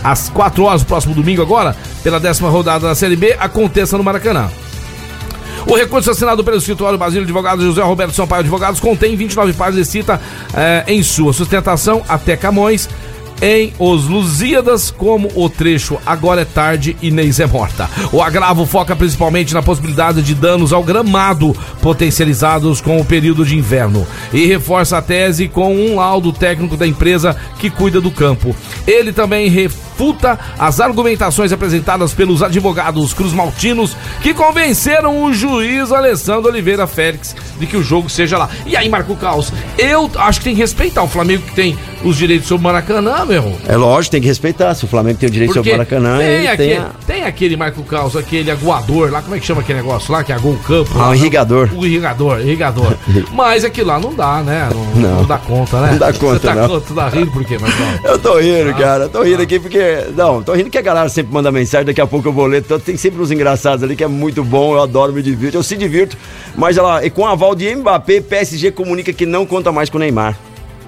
às 0.04 0.28
4 0.28 0.62
horas 0.62 0.84
próximo 0.84 1.16
domingo 1.16 1.42
agora, 1.42 1.76
pela 2.04 2.20
décima 2.20 2.48
rodada 2.48 2.86
da 2.86 2.94
Série 2.94 3.16
B, 3.16 3.34
aconteça 3.40 3.98
no 3.98 4.04
Maracanã. 4.04 4.48
O 5.66 5.76
recurso 5.76 6.10
assinado 6.10 6.42
pelo 6.42 6.56
escritório 6.56 6.98
Basílio 6.98 7.24
Advogados 7.24 7.64
José 7.64 7.82
Roberto 7.82 8.14
Sampaio 8.14 8.40
Advogados 8.40 8.80
contém 8.80 9.16
29 9.16 9.52
páginas 9.52 9.88
e 9.88 9.90
cita 9.90 10.20
eh, 10.54 10.84
em 10.88 11.02
sua 11.02 11.32
sustentação 11.32 12.02
até 12.08 12.36
Camões 12.36 12.88
em 13.42 13.72
Os 13.78 14.06
Lusíadas, 14.06 14.90
como 14.90 15.28
o 15.34 15.48
trecho 15.48 15.98
Agora 16.04 16.42
é 16.42 16.44
Tarde, 16.44 16.96
Inês 17.00 17.40
é 17.40 17.46
Morta. 17.46 17.88
O 18.12 18.22
agravo 18.22 18.66
foca 18.66 18.94
principalmente 18.94 19.54
na 19.54 19.62
possibilidade 19.62 20.22
de 20.22 20.34
danos 20.34 20.72
ao 20.72 20.82
gramado 20.82 21.56
potencializados 21.80 22.80
com 22.80 23.00
o 23.00 23.04
período 23.04 23.44
de 23.44 23.56
inverno 23.56 24.06
e 24.32 24.46
reforça 24.46 24.98
a 24.98 25.02
tese 25.02 25.48
com 25.48 25.74
um 25.74 25.96
laudo 25.96 26.32
técnico 26.32 26.76
da 26.76 26.86
empresa 26.86 27.36
que 27.58 27.70
cuida 27.70 28.00
do 28.00 28.10
campo. 28.10 28.54
Ele 28.86 29.12
também 29.12 29.48
refuta 30.00 30.38
as 30.58 30.80
argumentações 30.80 31.52
apresentadas 31.52 32.14
pelos 32.14 32.42
advogados 32.42 33.12
Cruz 33.12 33.34
Maltinos 33.34 33.94
que 34.22 34.32
convenceram 34.32 35.24
o 35.24 35.32
juiz 35.32 35.92
Alessandro 35.92 36.50
Oliveira 36.50 36.86
Félix 36.86 37.36
de 37.58 37.66
que 37.66 37.76
o 37.76 37.82
jogo 37.82 38.08
seja 38.08 38.38
lá. 38.38 38.48
E 38.64 38.74
aí, 38.74 38.88
Marco 38.88 39.14
Caos, 39.14 39.52
eu 39.76 40.10
acho 40.16 40.38
que 40.38 40.44
tem 40.44 40.54
que 40.54 40.60
respeitar 40.62 41.02
o 41.02 41.08
Flamengo 41.08 41.42
que 41.42 41.54
tem 41.54 41.76
os 42.02 42.16
direitos 42.16 42.48
sobre 42.48 42.62
o 42.62 42.64
Maracanã, 42.64 43.26
meu. 43.26 43.54
É 43.68 43.76
lógico, 43.76 44.12
tem 44.12 44.22
que 44.22 44.26
respeitar. 44.28 44.74
Se 44.74 44.86
o 44.86 44.88
Flamengo 44.88 45.18
tem 45.18 45.28
o 45.28 45.32
direito 45.32 45.52
sobre 45.52 45.68
o 45.68 45.72
Maracanã, 45.72 46.16
tem, 46.16 46.26
ele 46.28 46.48
aquele, 46.48 46.68
tem 46.70 46.78
a... 46.78 46.90
tem 47.06 47.24
aquele 47.24 47.56
Marco 47.58 47.82
Caos, 47.82 48.16
aquele 48.16 48.50
aguador 48.50 49.10
lá, 49.10 49.20
como 49.20 49.34
é 49.34 49.38
que 49.38 49.44
chama 49.44 49.60
aquele 49.60 49.80
negócio 49.80 50.10
lá, 50.10 50.24
que 50.24 50.32
agou 50.32 50.52
o 50.54 50.58
campo? 50.60 50.90
Ah, 50.94 50.98
lá, 51.02 51.08
o 51.10 51.14
irrigador. 51.14 51.68
O 51.76 51.84
irrigador, 51.84 52.40
irrigador. 52.40 52.94
Mas 53.34 53.64
aquilo 53.66 53.88
lá 53.88 54.00
não 54.00 54.14
dá, 54.14 54.40
né? 54.42 54.66
Não, 54.72 55.02
Não. 55.02 55.16
não 55.16 55.24
dá 55.26 55.36
conta, 55.36 55.78
né? 55.82 55.90
Não 55.92 55.98
dá 55.98 56.12
conta, 56.14 56.38
Você 56.40 56.46
tá, 56.46 56.54
não. 56.54 56.68
conta, 56.68 56.94
tá 56.94 57.08
rindo 57.10 57.30
por 57.30 57.44
quê, 57.44 57.58
Marcão? 57.58 57.86
Eu 58.04 58.18
tô 58.18 58.30
Ah. 58.38 58.40
rindo, 58.40 58.74
cara. 58.74 59.04
Eu 59.04 59.08
tô 59.10 59.22
rindo 59.22 59.42
aqui 59.42 59.58
porque. 59.58 59.89
Não, 60.16 60.42
tô 60.42 60.52
rindo 60.54 60.70
que 60.70 60.78
a 60.78 60.82
galera 60.82 61.08
sempre 61.08 61.32
manda 61.32 61.50
mensagem, 61.52 61.86
daqui 61.86 62.00
a 62.00 62.06
pouco 62.06 62.28
eu 62.28 62.32
vou 62.32 62.46
ler. 62.46 62.58
Então, 62.60 62.78
tem 62.78 62.96
sempre 62.96 63.20
uns 63.20 63.30
engraçados 63.30 63.82
ali 63.84 63.94
que 63.96 64.04
é 64.04 64.08
muito 64.08 64.42
bom, 64.44 64.74
eu 64.74 64.82
adoro, 64.82 65.12
me 65.12 65.22
divirto. 65.22 65.56
Eu 65.56 65.62
se 65.62 65.76
divirto. 65.76 66.16
Mas 66.56 66.76
ela, 66.76 67.04
e 67.04 67.10
com 67.10 67.26
a 67.26 67.32
aval 67.32 67.54
de 67.54 67.74
Mbappé, 67.74 68.20
PSG 68.20 68.70
comunica 68.72 69.12
que 69.12 69.26
não 69.26 69.44
conta 69.46 69.70
mais 69.72 69.88
com 69.90 69.96
o 69.96 70.00
Neymar. 70.00 70.36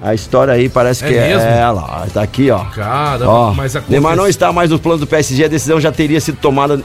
A 0.01 0.13
história 0.13 0.53
aí 0.53 0.67
parece 0.67 1.05
É 1.05 1.07
que 1.07 1.13
mesmo? 1.13 1.47
é. 1.47 1.59
É 1.61 1.69
lá, 1.69 2.05
tá 2.13 2.21
aqui, 2.21 2.51
ó. 2.51 2.59
Caramba, 2.65 3.29
Ó, 3.31 3.53
mas 3.53 3.73
acontece- 3.75 3.91
Neymar 3.91 4.15
não 4.17 4.27
está 4.27 4.51
mais 4.51 4.69
nos 4.69 4.81
planos 4.81 4.99
do 4.99 5.07
PSG, 5.07 5.45
a 5.45 5.47
decisão 5.47 5.79
já 5.79 5.91
teria 5.93 6.19
sido 6.19 6.37
tomada 6.37 6.81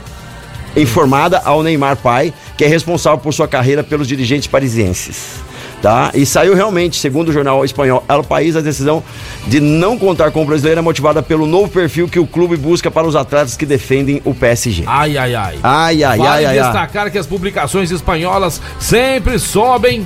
informada 0.75 1.41
ao 1.43 1.61
Neymar 1.63 1.97
pai, 1.97 2.33
que 2.57 2.63
é 2.63 2.67
responsável 2.67 3.17
por 3.19 3.33
sua 3.33 3.47
carreira 3.47 3.83
pelos 3.83 4.07
dirigentes 4.07 4.47
parisienses. 4.47 5.35
Tá? 5.81 6.11
E 6.13 6.25
saiu 6.25 6.53
realmente, 6.53 6.97
segundo 6.99 7.29
o 7.29 7.31
jornal 7.31 7.63
espanhol 7.63 8.03
El 8.09 8.23
País, 8.23 8.55
a 8.57 8.61
decisão 8.61 9.01
de 9.47 9.61
não 9.61 9.97
contar 9.97 10.29
com 10.31 10.41
o 10.41 10.45
brasileiro 10.45 10.79
é 10.79 10.81
motivada 10.81 11.23
pelo 11.23 11.45
novo 11.45 11.69
perfil 11.69 12.07
que 12.09 12.19
o 12.19 12.27
clube 12.27 12.57
busca 12.57 12.91
para 12.91 13.07
os 13.07 13.15
atletas 13.15 13.55
que 13.55 13.65
defendem 13.65 14.21
o 14.25 14.33
PSG. 14.33 14.83
Ai, 14.85 15.17
ai, 15.17 15.35
ai. 15.35 15.59
Ai, 15.63 16.03
ai, 16.03 16.17
vale 16.17 16.29
ai, 16.29 16.45
ai, 16.45 16.59
ai. 16.59 16.65
destacar 16.65 17.09
que 17.09 17.17
as 17.17 17.25
publicações 17.25 17.91
espanholas 17.91 18.61
sempre 18.77 19.39
sobem. 19.39 20.05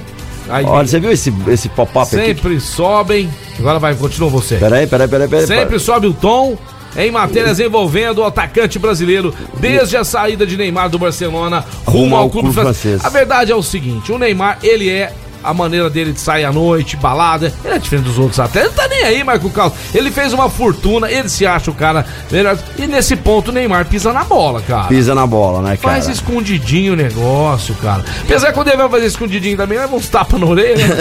Aí, 0.49 0.65
Olha, 0.65 0.88
você 0.88 0.99
viu 0.99 1.11
esse, 1.11 1.34
esse 1.47 1.69
pop-up 1.69 2.15
aqui? 2.15 2.26
sempre 2.26 2.59
sobem. 2.59 3.30
Agora 3.57 3.80
vai, 3.80 3.95
continua 3.95 4.30
você. 4.30 4.57
Peraí, 4.57 4.86
peraí, 4.86 5.07
peraí, 5.07 5.28
peraí. 5.28 5.47
Sempre 5.47 5.80
sobe 5.80 6.05
o 6.05 6.13
tom 6.13 6.57
em 6.95 7.09
matérias 7.09 7.59
envolvendo 7.59 8.19
o 8.19 8.26
atacante 8.26 8.78
brasileiro 8.78 9.34
desde 9.59 9.97
a 9.97 10.03
saída 10.03 10.45
de 10.45 10.55
Neymar 10.55 10.89
do 10.89 10.99
Barcelona 10.99 11.65
rumo 11.86 12.15
ao 12.15 12.30
clube 12.30 12.53
francês. 12.53 13.03
A 13.03 13.09
verdade 13.09 13.51
é 13.51 13.55
o 13.55 13.63
seguinte, 13.63 14.11
o 14.11 14.17
Neymar, 14.17 14.59
ele 14.61 14.89
é 14.89 15.11
a 15.44 15.54
maneira 15.54 15.89
dele 15.89 16.14
de 16.14 16.20
sair 16.20 16.46
à 16.46 16.52
noite, 16.52 16.96
balada, 16.96 17.52
ele 17.64 17.74
é 17.74 17.78
diferente 17.78 18.06
dos 18.06 18.18
outros 18.18 18.39
até. 18.39 18.60
Ele 18.60 18.70
não 18.70 18.76
tá 18.76 18.88
nem 18.88 19.04
aí, 19.04 19.24
Marco 19.24 19.50
Carlos. 19.50 19.78
Ele 19.94 20.12
fez 20.12 20.34
uma 20.34 20.50
fortuna, 20.50 21.12
ele 21.12 21.30
se 21.30 21.46
acha 21.46 21.70
o 21.70 21.74
cara 21.74 22.06
melhor. 22.32 22.58
E 22.78 22.88
nesse 22.88 23.16
ponto 23.16 23.50
o 23.50 23.52
Neymar 23.52 23.86
pisa 23.86 24.14
na 24.14 24.24
bola, 24.24 24.62
cara. 24.62 24.88
Pisa 24.88 25.14
na 25.14 25.28
bola, 25.28 25.62
né, 25.62 25.78
cara? 25.78 25.96
Faz 25.96 26.08
escondidinho 26.08 26.94
o 26.94 26.96
negócio, 26.96 27.76
cara. 27.76 28.04
Apesar 28.24 28.48
que 28.48 28.54
quando 28.54 28.68
ele 28.70 28.78
vai 28.78 28.89
fazer 28.89 29.06
escondidinho 29.06 29.58
também, 29.58 29.78
leva 29.78 29.96
uns 29.96 30.08
tapas 30.08 30.39
na 30.39 30.46
orelha. 30.46 30.88
né? 30.88 30.96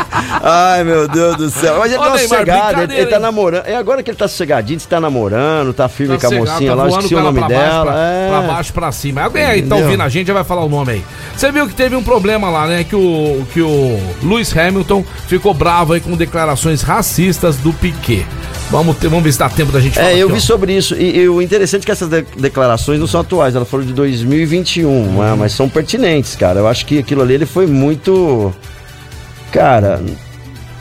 Ai, 0.42 0.84
meu 0.84 1.08
Deus 1.08 1.36
do 1.36 1.50
céu. 1.50 1.78
Mas 1.78 1.92
ele 1.92 2.00
Ô, 2.00 2.04
tá 2.04 2.14
Neymar, 2.14 2.38
sossegado, 2.38 2.82
ele, 2.82 2.94
ele 2.94 3.06
tá 3.06 3.18
namorando. 3.18 3.66
É 3.66 3.76
agora 3.76 4.02
que 4.02 4.10
ele 4.10 4.18
tá 4.18 4.28
sossegadinho, 4.28 4.78
você 4.78 4.88
tá 4.88 5.00
namorando, 5.00 5.72
tá 5.72 5.88
firme 5.88 6.18
Tá 6.18 6.28
com 6.28 6.34
a 6.34 6.38
mocinha 6.38 6.70
tá 6.70 6.74
lá, 6.74 6.88
esqueci 6.88 7.14
o 7.14 7.20
nome 7.20 7.38
pra 7.38 7.48
baixo, 7.48 7.70
dela. 7.70 7.92
Pra, 7.92 8.00
é. 8.00 8.28
pra 8.28 8.40
baixo, 8.42 8.72
pra 8.72 8.92
cima. 8.92 9.22
Alguém 9.22 9.44
aí 9.44 9.62
tá 9.62 9.76
ouvindo 9.76 10.02
a 10.02 10.08
gente 10.08 10.26
já 10.26 10.34
vai 10.34 10.44
falar 10.44 10.64
o 10.64 10.68
nome 10.68 10.92
aí. 10.92 11.04
Você 11.36 11.50
viu 11.50 11.66
que 11.66 11.74
teve 11.74 11.96
um 11.96 12.02
problema 12.02 12.50
lá, 12.50 12.66
né? 12.66 12.84
Que 12.84 12.96
o, 12.96 13.46
que 13.52 13.60
o 13.60 13.69
Lewis 14.22 14.56
Hamilton 14.56 15.04
ficou 15.26 15.52
bravo 15.54 15.92
aí 15.92 16.00
com 16.00 16.16
declarações 16.16 16.82
racistas 16.82 17.56
do 17.56 17.72
Piquet. 17.72 18.26
Vamos, 18.70 18.96
ter, 18.98 19.08
vamos 19.08 19.24
ver 19.24 19.32
se 19.32 19.38
dá 19.38 19.48
tempo 19.48 19.72
da 19.72 19.80
gente 19.80 19.94
falar. 19.96 20.10
É, 20.10 20.16
eu 20.18 20.26
aqui, 20.28 20.34
vi 20.36 20.42
ó. 20.42 20.46
sobre 20.46 20.76
isso. 20.76 20.94
E, 20.94 21.18
e 21.18 21.28
o 21.28 21.42
interessante 21.42 21.82
é 21.82 21.86
que 21.86 21.90
essas 21.90 22.08
de- 22.08 22.24
declarações 22.36 23.00
não 23.00 23.06
são 23.06 23.20
atuais, 23.20 23.56
elas 23.56 23.68
foram 23.68 23.84
de 23.84 23.92
2021, 23.92 24.88
Uhum. 24.88 25.20
né? 25.22 25.34
mas 25.38 25.52
são 25.52 25.68
pertinentes, 25.68 26.36
cara. 26.36 26.60
Eu 26.60 26.68
acho 26.68 26.86
que 26.86 26.98
aquilo 26.98 27.22
ali 27.22 27.34
ele 27.34 27.46
foi 27.46 27.66
muito. 27.66 28.54
Cara. 29.50 30.00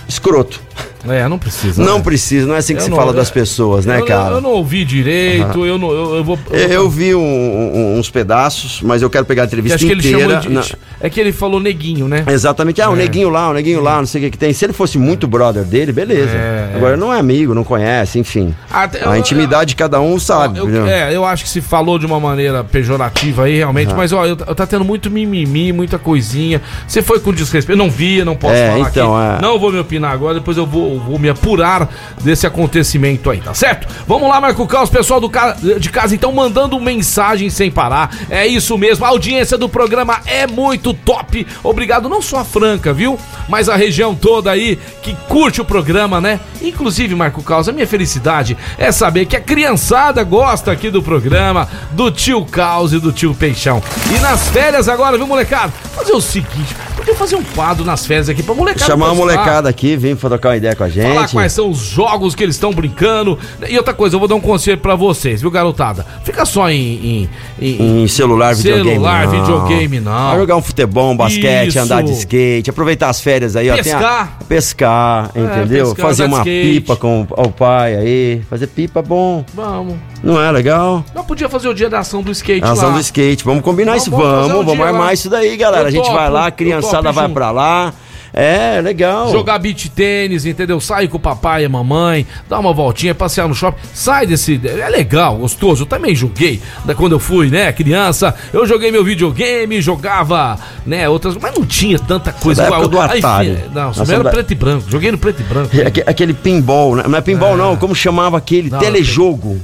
Escroto. 0.08 0.62
É, 1.08 1.28
não 1.28 1.38
precisa. 1.40 1.84
Não 1.84 1.98
né? 1.98 2.04
precisa, 2.04 2.46
não 2.48 2.56
é 2.56 2.58
assim 2.58 2.74
que 2.74 2.80
Eu 2.82 2.86
se 2.86 2.90
não- 2.90 2.98
fala 2.98 3.14
das 3.14 3.30
pessoas, 3.32 3.86
né, 3.86 4.00
eu, 4.02 4.06
cara? 4.06 4.36
Eu 4.36 4.42
não 4.42 4.52
ouvi 4.52 4.84
direito, 4.84 5.66
eu 5.66 5.78
não. 5.78 5.92
Eu, 5.92 6.24
vou. 6.24 6.38
Eu, 6.52 6.60
eu 6.70 6.90
vi 6.90 7.16
um- 7.16 7.20
um- 7.22 7.98
uns 8.00 8.10
pedaços, 8.10 8.82
mas 8.82 9.02
eu 9.02 9.10
quero 9.10 9.26
pegar 9.26 9.44
a 9.44 9.48
que 9.48 9.50
entrevista 9.54 9.76
acho 9.76 9.86
que 9.86 9.92
ele 9.92 10.00
inteira. 10.08 10.42
chamou 10.42 10.62
de. 10.62 10.76
É 11.02 11.10
que 11.10 11.20
ele 11.20 11.32
falou 11.32 11.60
neguinho, 11.60 12.08
né? 12.08 12.24
Exatamente. 12.28 12.82
Ah, 12.82 12.90
o 12.90 12.94
É. 12.94 12.98
neguinho 12.98 13.30
lá, 13.30 13.50
o 13.50 13.54
neguinho 13.54 13.82
lá, 13.82 13.98
não 13.98 14.06
sei 14.06 14.22
o 14.22 14.26
que 14.26 14.32
que 14.32 14.38
tem. 14.38 14.52
Se 14.52 14.66
ele 14.66 14.74
fosse 14.74 14.98
muito 14.98 15.28
brother 15.28 15.64
dele, 15.64 15.92
beleza. 15.92 16.32
É, 16.36 16.74
Agora 16.76 16.98
não 16.98 17.14
é 17.14 17.20
amigo, 17.20 17.54
não 17.54 17.64
conhece, 17.64 18.20
enfim. 18.20 18.54
Até- 18.70 19.08
A 19.08 19.18
intimidade 19.18 19.70
de 19.70 19.76
cada 19.76 20.02
um 20.02 20.20
sabe. 20.20 20.60
É, 20.90 21.16
eu 21.16 21.24
acho 21.26 21.44
que 21.44 21.50
se 21.50 21.62
falou 21.62 21.98
de 21.98 22.06
uma 22.06 22.20
maneira 22.20 22.64
pejorativa 22.64 23.44
aí, 23.46 23.56
realmente, 23.58 23.94
mas 23.94 24.12
ó, 24.12 24.26
eu, 24.26 24.38
eu 24.48 24.56
tá 24.56 24.66
tendo 24.68 24.84
muito 24.84 25.10
mimimi, 25.10 25.72
muita 25.72 25.98
coisinha. 25.98 26.62
Você 26.88 27.02
foi 27.02 27.20
com 27.20 27.32
desrespeito, 27.34 27.72
eu 27.80 27.84
não 27.86 27.90
vi, 27.90 28.18
eu 28.18 28.26
não 28.26 28.36
posso 28.36 28.54
É, 28.56 28.72
falar 28.72 28.90
então, 28.90 29.16
aqui. 29.18 29.38
é. 29.38 29.42
Não 29.48 29.58
vou 29.60 29.72
me 29.72 29.80
opinar 29.80 30.12
agora, 30.12 30.36
depois 30.36 30.58
eu 30.58 30.66
vou, 30.66 30.89
vou 30.98 31.20
me 31.20 31.30
apurar 31.30 31.90
desse 32.24 32.48
acontecimento 32.48 33.30
aí, 33.30 33.42
tá 33.42 33.54
certo? 33.54 33.88
Vamos 34.08 34.30
lá, 34.30 34.40
Marco 34.40 34.66
Caos, 34.66 34.90
pessoal 34.90 35.20
do 35.20 35.30
ca- 35.30 35.58
de 35.78 35.90
casa, 35.90 36.16
então, 36.16 36.32
mandando 36.32 36.80
mensagem 36.80 37.50
sem 37.50 37.70
parar. 37.70 38.16
É 38.30 38.48
isso 38.48 38.78
mesmo, 38.78 39.06
a 39.06 39.10
audiência 39.10 39.58
do 39.58 39.68
programa 39.68 40.22
é 40.26 40.48
muito 40.48 40.94
top. 40.94 41.46
Obrigado 41.64 42.08
não 42.08 42.22
só 42.22 42.40
a 42.40 42.46
Franca, 42.46 42.94
viu? 42.94 43.20
Mas 43.48 43.68
a 43.68 43.76
região 43.76 44.16
toda 44.16 44.50
aí 44.52 44.78
que 45.04 45.14
curte 45.28 45.60
o 45.62 45.66
programa, 45.66 46.22
né? 46.22 46.40
Inclusive, 46.62 47.14
Marco 47.16 47.44
Caos, 47.44 47.68
a 47.68 47.72
minha 47.72 47.88
felicidade 47.88 48.58
é 48.78 48.92
saber 48.92 49.26
que 49.26 49.36
a 49.36 49.42
criançada 49.42 50.24
gosta 50.24 50.72
aqui 50.72 50.90
do 50.90 51.04
programa, 51.04 51.68
do 51.92 52.10
tio 52.10 52.46
Caos 52.46 52.94
e 52.94 53.00
do 53.00 53.12
tio 53.12 53.34
Peixão. 53.36 53.82
E 54.16 54.20
nas 54.20 54.48
férias 54.50 54.88
agora, 54.88 55.18
viu, 55.18 55.28
molecada? 55.28 55.74
Fazer 55.96 56.14
o 56.14 56.22
seguinte, 56.22 56.76
fazer 57.16 57.36
um 57.36 57.44
quadro 57.44 57.84
nas 57.86 58.06
férias 58.06 58.30
aqui 58.30 58.42
pra 58.44 58.54
molecada. 58.54 58.86
Chamar 58.86 59.10
a 59.10 59.14
molecada 59.14 59.70
aqui, 59.70 59.96
vem 59.96 60.16
trocar 60.16 60.50
uma 60.50 60.58
ideia 60.58 60.76
com 60.76 60.84
a 60.84 60.90
gente. 60.90 61.08
Falar 61.14 61.28
quais 61.30 61.54
são 61.54 61.70
os 61.70 61.78
jogos 61.78 62.36
que 62.36 62.44
eles 62.44 62.56
estão 62.56 62.72
brincando. 62.72 63.38
E 63.68 63.78
outra 63.78 63.94
coisa, 63.94 64.16
eu 64.16 64.20
vou 64.20 64.28
dar 64.28 64.36
um 64.36 64.42
conselho 64.42 64.78
pra 64.78 64.96
vocês, 64.96 65.42
viu, 65.42 65.50
garotada? 65.52 66.06
Fica 66.24 66.46
só 66.46 66.70
em. 66.70 66.80
em, 66.80 67.30
em- 67.62 68.04
Em 68.04 68.08
celular, 68.08 68.54
videogame. 68.56 68.90
Celular, 68.92 69.26
não. 69.28 69.32
videogame, 69.40 70.00
não. 70.00 70.30
Vai 70.30 70.38
jogar 70.40 70.56
um 70.58 70.62
futebol, 70.62 71.12
um 71.12 71.18
basquete, 71.18 71.70
Isso. 71.70 71.80
andar 71.80 72.02
de 72.04 72.12
skate, 72.14 72.70
aproveitar 72.70 73.10
as 73.10 73.20
férias 73.22 73.56
aí, 73.56 73.70
ó. 73.70 73.74
tem 73.78 73.94
a- 73.94 73.98
Pescar. 73.98 74.38
pescar, 74.48 75.32
entendeu? 75.36 75.88
pescar, 75.88 76.06
fazer 76.06 76.26
uma 76.26 76.38
skate. 76.40 76.70
pipa 76.82 76.96
com 76.96 77.26
o 77.30 77.50
pai 77.52 77.96
aí. 77.96 78.42
Fazer 78.50 78.68
pipa 78.68 79.02
bom. 79.02 79.44
Vamos. 79.54 79.96
Não 80.22 80.42
é 80.42 80.52
legal? 80.52 81.04
Não 81.16 81.24
podia 81.24 81.48
fazer 81.48 81.70
o 81.70 81.74
dia 81.74 81.90
da 81.90 82.00
ação 82.00 82.22
do 82.22 82.30
skate 82.32 82.66
A 82.66 82.72
ação 82.72 82.90
lá. 82.90 82.96
do 82.96 83.00
skate. 83.00 83.44
Vamos 83.46 83.64
combinar 83.64 83.92
Vamos- 83.92 84.04
isso? 84.08 84.12
vamos 84.12 84.48
Vamos, 84.48 84.62
um 84.64 84.66
vamos 84.66 84.86
armar 84.86 85.02
lá. 85.06 85.14
isso 85.14 85.30
daí, 85.30 85.56
galera. 85.56 85.84
Eu 85.84 85.88
a 85.88 85.92
gente 85.92 86.04
topo, 86.04 86.16
vai 86.16 86.30
lá, 86.30 86.48
a 86.48 86.52
criançada 86.52 86.99
topo 87.04 87.14
vai 87.16 87.30
pra 87.30 87.52
lá. 87.52 87.94
É, 88.32 88.80
legal. 88.82 89.32
Jogar 89.32 89.58
beach 89.58 89.90
tênis, 89.90 90.46
entendeu? 90.46 90.80
Sai 90.80 91.08
com 91.08 91.18
o 91.18 91.20
papai 91.20 91.64
e 91.64 91.66
a 91.66 91.70
mamãe, 91.70 92.28
dar 92.48 92.60
uma 92.60 92.72
voltinha, 92.72 93.16
passear 93.16 93.48
no 93.48 93.56
shopping. 93.56 93.80
Sai 93.92 94.28
desse. 94.28 94.62
É 94.64 94.88
legal, 94.88 95.36
gostoso. 95.38 95.82
Eu 95.82 95.88
também 95.88 96.14
joguei. 96.14 96.62
Da 96.86 96.94
quando 96.94 97.14
eu 97.14 97.20
fui, 97.20 97.50
né, 97.50 97.72
criança. 97.74 98.36
Eu 98.54 98.68
joguei 98.68 98.92
meu 98.92 99.04
videogame, 99.04 99.82
jogava, 99.82 100.60
né, 100.86 101.10
outras. 101.10 101.36
Mas 101.42 101.56
não 101.56 101.66
tinha 101.66 101.98
tanta 101.98 102.32
coisa 102.32 102.64
época 102.66 102.88
do 102.88 103.02
Aí, 103.02 103.18
Atari. 103.18 103.56
fi- 103.56 103.62
não, 103.74 103.94
só 103.96 104.04
era 104.04 104.24
da- 104.24 104.30
preto 104.30 104.52
e 104.52 104.56
branco. 104.56 104.86
Joguei 104.88 105.12
no 105.12 105.18
preto 105.18 105.42
e 105.42 105.44
branco. 105.44 105.70
Aque- 105.88 106.04
Aquele 106.06 106.34
pinball, 106.36 106.96
né? 106.98 107.04
não 107.08 107.18
é 107.18 107.22
pinball 107.22 107.58
não, 107.58 107.76
como 107.78 107.96
chamava 107.96 108.38
aquele? 108.38 108.70
Não, 108.70 108.78
Telejogo. 108.78 109.54
Não, 109.54 109.60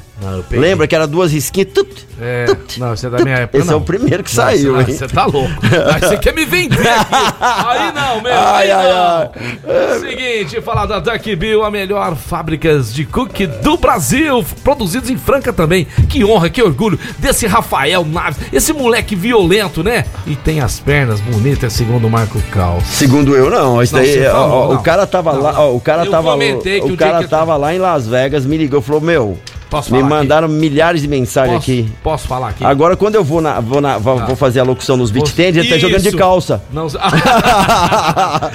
peguei. 0.49 0.59
Lembra 0.69 0.87
que 0.87 0.95
era 0.95 1.05
duas 1.05 1.31
risquinhas? 1.31 1.69
Tut, 1.73 2.07
É, 2.21 2.45
tut, 2.45 2.79
não, 2.79 2.95
você 2.95 3.07
é 3.07 3.09
da 3.09 3.19
minha 3.23 3.35
época. 3.39 3.57
Esse 3.57 3.67
não. 3.67 3.73
é 3.73 3.77
o 3.77 3.81
primeiro 3.81 4.23
que 4.23 4.35
Não, 4.35 4.43
saiu, 4.43 4.73
você, 4.75 4.79
hein? 4.81 4.85
não, 4.87 4.97
Você 4.97 5.07
tá 5.13 5.25
louco. 5.25 5.51
Aí 5.93 5.99
você 6.01 6.17
quer 6.17 6.33
me 6.33 6.45
vender 6.45 6.87
aqui. 6.87 7.15
Aí 7.41 7.91
não, 7.91 8.21
meu. 8.21 8.33
Ai, 8.33 8.71
aí 8.71 8.71
ai, 8.71 9.29
não. 9.63 9.99
Seguinte, 9.99 10.61
falar 10.61 10.85
da 10.85 10.99
Duck 10.99 11.35
Bill, 11.35 11.63
a 11.63 11.69
melhor 11.71 12.15
fábricas 12.15 12.93
de 12.93 13.05
cookie 13.05 13.45
do 13.47 13.77
Brasil, 13.77 14.43
produzidos 14.63 15.09
em 15.09 15.17
Franca 15.17 15.51
também. 15.51 15.85
Que 16.09 16.23
honra, 16.23 16.49
que 16.49 16.61
orgulho 16.61 16.97
desse 17.19 17.45
Rafael 17.47 18.05
Naves, 18.05 18.37
esse 18.53 18.71
moleque 18.73 19.15
violento, 19.15 19.83
né? 19.83 20.05
E 20.25 20.35
tem 20.35 20.61
as 20.61 20.79
pernas 20.79 21.19
bonitas, 21.19 21.73
segundo 21.73 22.07
o 22.07 22.09
Marco 22.09 22.41
Cal. 22.51 22.79
Segundo 22.85 23.35
eu, 23.35 23.49
não. 23.49 23.81
Isso 23.83 23.93
Não, 23.95 24.01
daí, 24.01 24.25
ó, 24.27 24.31
falou, 24.31 24.55
ó, 24.55 24.73
não. 24.73 24.79
o 24.79 24.83
cara 24.83 25.05
tava 25.07 25.33
Não, 25.33 25.41
lá, 25.41 25.53
não. 25.53 25.59
ó, 25.61 25.75
o 25.75 25.79
cara 25.81 26.05
Eu 26.05 26.11
tava, 26.11 26.31
comentei 26.31 26.79
que 26.79 26.89
o 26.89 26.93
o 26.93 26.97
cara 26.97 27.19
que- 27.23 27.29
tava 27.29 27.55
lá 27.57 27.73
em 27.75 27.79
Las 27.79 28.07
Vegas, 28.07 28.45
me 28.45 28.57
ligou, 28.57 28.81
falou, 28.81 29.01
meu, 29.01 29.37
Posso 29.69 29.91
me 29.93 29.99
falar 29.99 30.07
aqui? 30.15 30.23
mandaram 30.23 30.47
milhares 30.47 31.01
de 31.01 31.07
mensagens 31.07 31.55
Posso, 31.57 31.71
aqui. 31.71 31.91
posso 32.03 32.27
falar 32.27 32.49
aqui? 32.49 32.63
Agora, 32.65 32.95
quando 32.95 33.15
eu 33.15 33.23
vou, 33.23 33.41
na, 33.41 33.59
vou, 33.59 33.81
na- 33.81 33.97
vou, 33.97 34.17
Tá. 34.19 34.25
vou 34.25 34.35
fazer 34.35 34.59
a 34.59 34.63
locução 34.63 34.95
nos 34.97 35.11
beat 35.11 35.31
tênis, 35.33 35.57
ele 35.57 35.69
tá 35.69 35.77
jogando 35.77 36.01
de 36.03 36.11
calça. 36.11 36.61
Não, 36.71 36.89
foi, 36.99 36.99
tá 36.99 38.51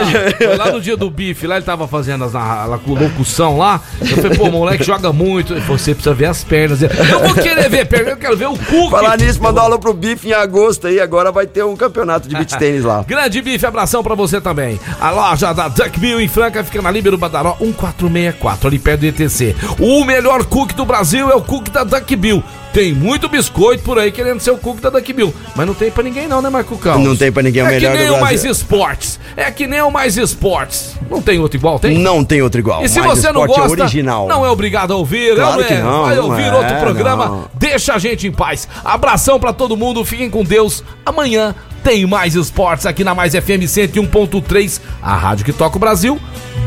lá, 0.00 0.10
foi 0.36 0.56
lá 0.56 0.70
no 0.72 0.80
dia 0.80 0.96
do 0.96 1.10
bife, 1.10 1.46
lá 1.46 1.56
ele 1.56 1.64
tava 1.64 1.86
fazendo 1.88 2.24
as 2.24 2.34
a 2.34 2.64
locução 2.86 3.58
lá. 3.58 3.80
Eu 4.00 4.06
falei, 4.16 4.38
pô, 4.38 4.50
moleque 4.50 4.84
joga 4.84 5.12
muito. 5.12 5.54
Você 5.62 5.94
precisa 5.94 6.14
ver 6.14 6.26
as 6.26 6.44
pernas. 6.44 6.82
Eu 6.82 6.88
vou 6.88 7.34
querer 7.34 7.68
ver 7.68 7.86
perna, 7.86 8.10
eu 8.10 8.16
quero 8.16 8.36
ver 8.36 8.48
o 8.48 8.56
cu. 8.56 8.90
Falar 8.90 9.18
nisso, 9.18 9.42
mandou 9.42 9.62
alô 9.62 9.78
pro 9.78 9.94
Bife 9.94 10.28
em 10.28 10.32
agosto 10.32 10.86
aí, 10.86 11.00
agora 11.00 11.30
vai 11.32 11.46
ter 11.46 11.64
um 11.64 11.76
campeonato 11.76 12.28
de 12.28 12.34
beat 12.34 12.52
tênis 12.58 12.84
lá. 12.84 13.04
Grande 13.06 13.40
bife, 13.42 13.64
abração 13.66 14.02
pra 14.02 14.14
você 14.14 14.40
também. 14.40 14.78
A 15.00 15.10
loja 15.10 15.52
da 15.52 15.68
Duck 15.68 15.98
Bill 15.98 16.20
em 16.20 16.28
Franca 16.28 16.62
fica 16.64 16.80
na 16.82 16.90
Líbero 16.90 17.16
Badaró 17.18 17.56
1464, 17.60 18.68
ali 18.68 18.78
perto 18.78 19.00
do 19.00 19.06
ETC. 19.06 19.54
O 19.78 20.04
melhor 20.04 20.43
cookie 20.44 20.74
do 20.74 20.84
Brasil 20.84 21.30
é 21.30 21.34
o 21.34 21.42
cookie 21.42 21.70
da 21.70 21.84
Duck 21.84 22.16
Bill. 22.16 22.42
Tem 22.72 22.92
muito 22.92 23.28
biscoito 23.28 23.84
por 23.84 23.98
aí 24.00 24.10
querendo 24.10 24.40
ser 24.40 24.50
o 24.50 24.58
cookie 24.58 24.80
da 24.80 24.90
Duck 24.90 25.12
Bill. 25.12 25.32
Mas 25.54 25.64
não 25.64 25.74
tem 25.74 25.92
pra 25.92 26.02
ninguém 26.02 26.26
não, 26.26 26.42
né, 26.42 26.50
Marco 26.50 26.76
Carlos? 26.76 27.06
Não 27.06 27.14
tem 27.14 27.30
pra 27.30 27.42
ninguém, 27.42 27.62
é 27.62 27.64
o 27.64 27.68
melhor 27.68 27.92
que 27.92 27.98
nem 27.98 28.08
do 28.08 28.14
o 28.16 28.20
Mais. 28.20 28.44
Esportes. 28.44 29.20
É 29.36 29.50
que 29.50 29.66
nem 29.66 29.80
o 29.80 29.90
Mais 29.90 30.16
Esportes. 30.16 30.96
Não 31.08 31.22
tem 31.22 31.38
outro 31.38 31.56
igual, 31.56 31.78
tem? 31.78 31.98
Não 31.98 32.24
tem 32.24 32.42
outro 32.42 32.60
igual. 32.60 32.84
E 32.84 32.88
se 32.88 32.98
mas 33.00 33.18
você 33.18 33.30
não 33.30 33.42
esporte 33.42 33.60
gosta, 33.60 33.80
é 33.80 33.82
original. 33.84 34.26
não 34.26 34.44
é 34.44 34.50
obrigado 34.50 34.92
a 34.92 34.96
ouvir, 34.96 35.36
Claro 35.36 35.60
é, 35.60 35.64
que 35.64 35.74
não, 35.74 36.02
vai 36.04 36.16
não 36.16 36.24
ouvir 36.24 36.42
é, 36.42 36.54
outro 36.54 36.76
programa, 36.78 37.26
não. 37.26 37.44
deixa 37.54 37.94
a 37.94 37.98
gente 37.98 38.26
em 38.26 38.32
paz. 38.32 38.66
Abração 38.84 39.38
pra 39.38 39.52
todo 39.52 39.76
mundo, 39.76 40.04
fiquem 40.04 40.28
com 40.28 40.42
Deus. 40.42 40.82
Amanhã 41.06 41.54
tem 41.84 42.06
mais 42.06 42.34
esportes 42.34 42.86
aqui 42.86 43.04
na 43.04 43.14
Mais 43.14 43.34
FM 43.34 43.68
101.3, 43.68 44.80
a 45.02 45.14
rádio 45.14 45.44
que 45.44 45.52
toca 45.52 45.76
o 45.76 45.78
Brasil. 45.78 46.18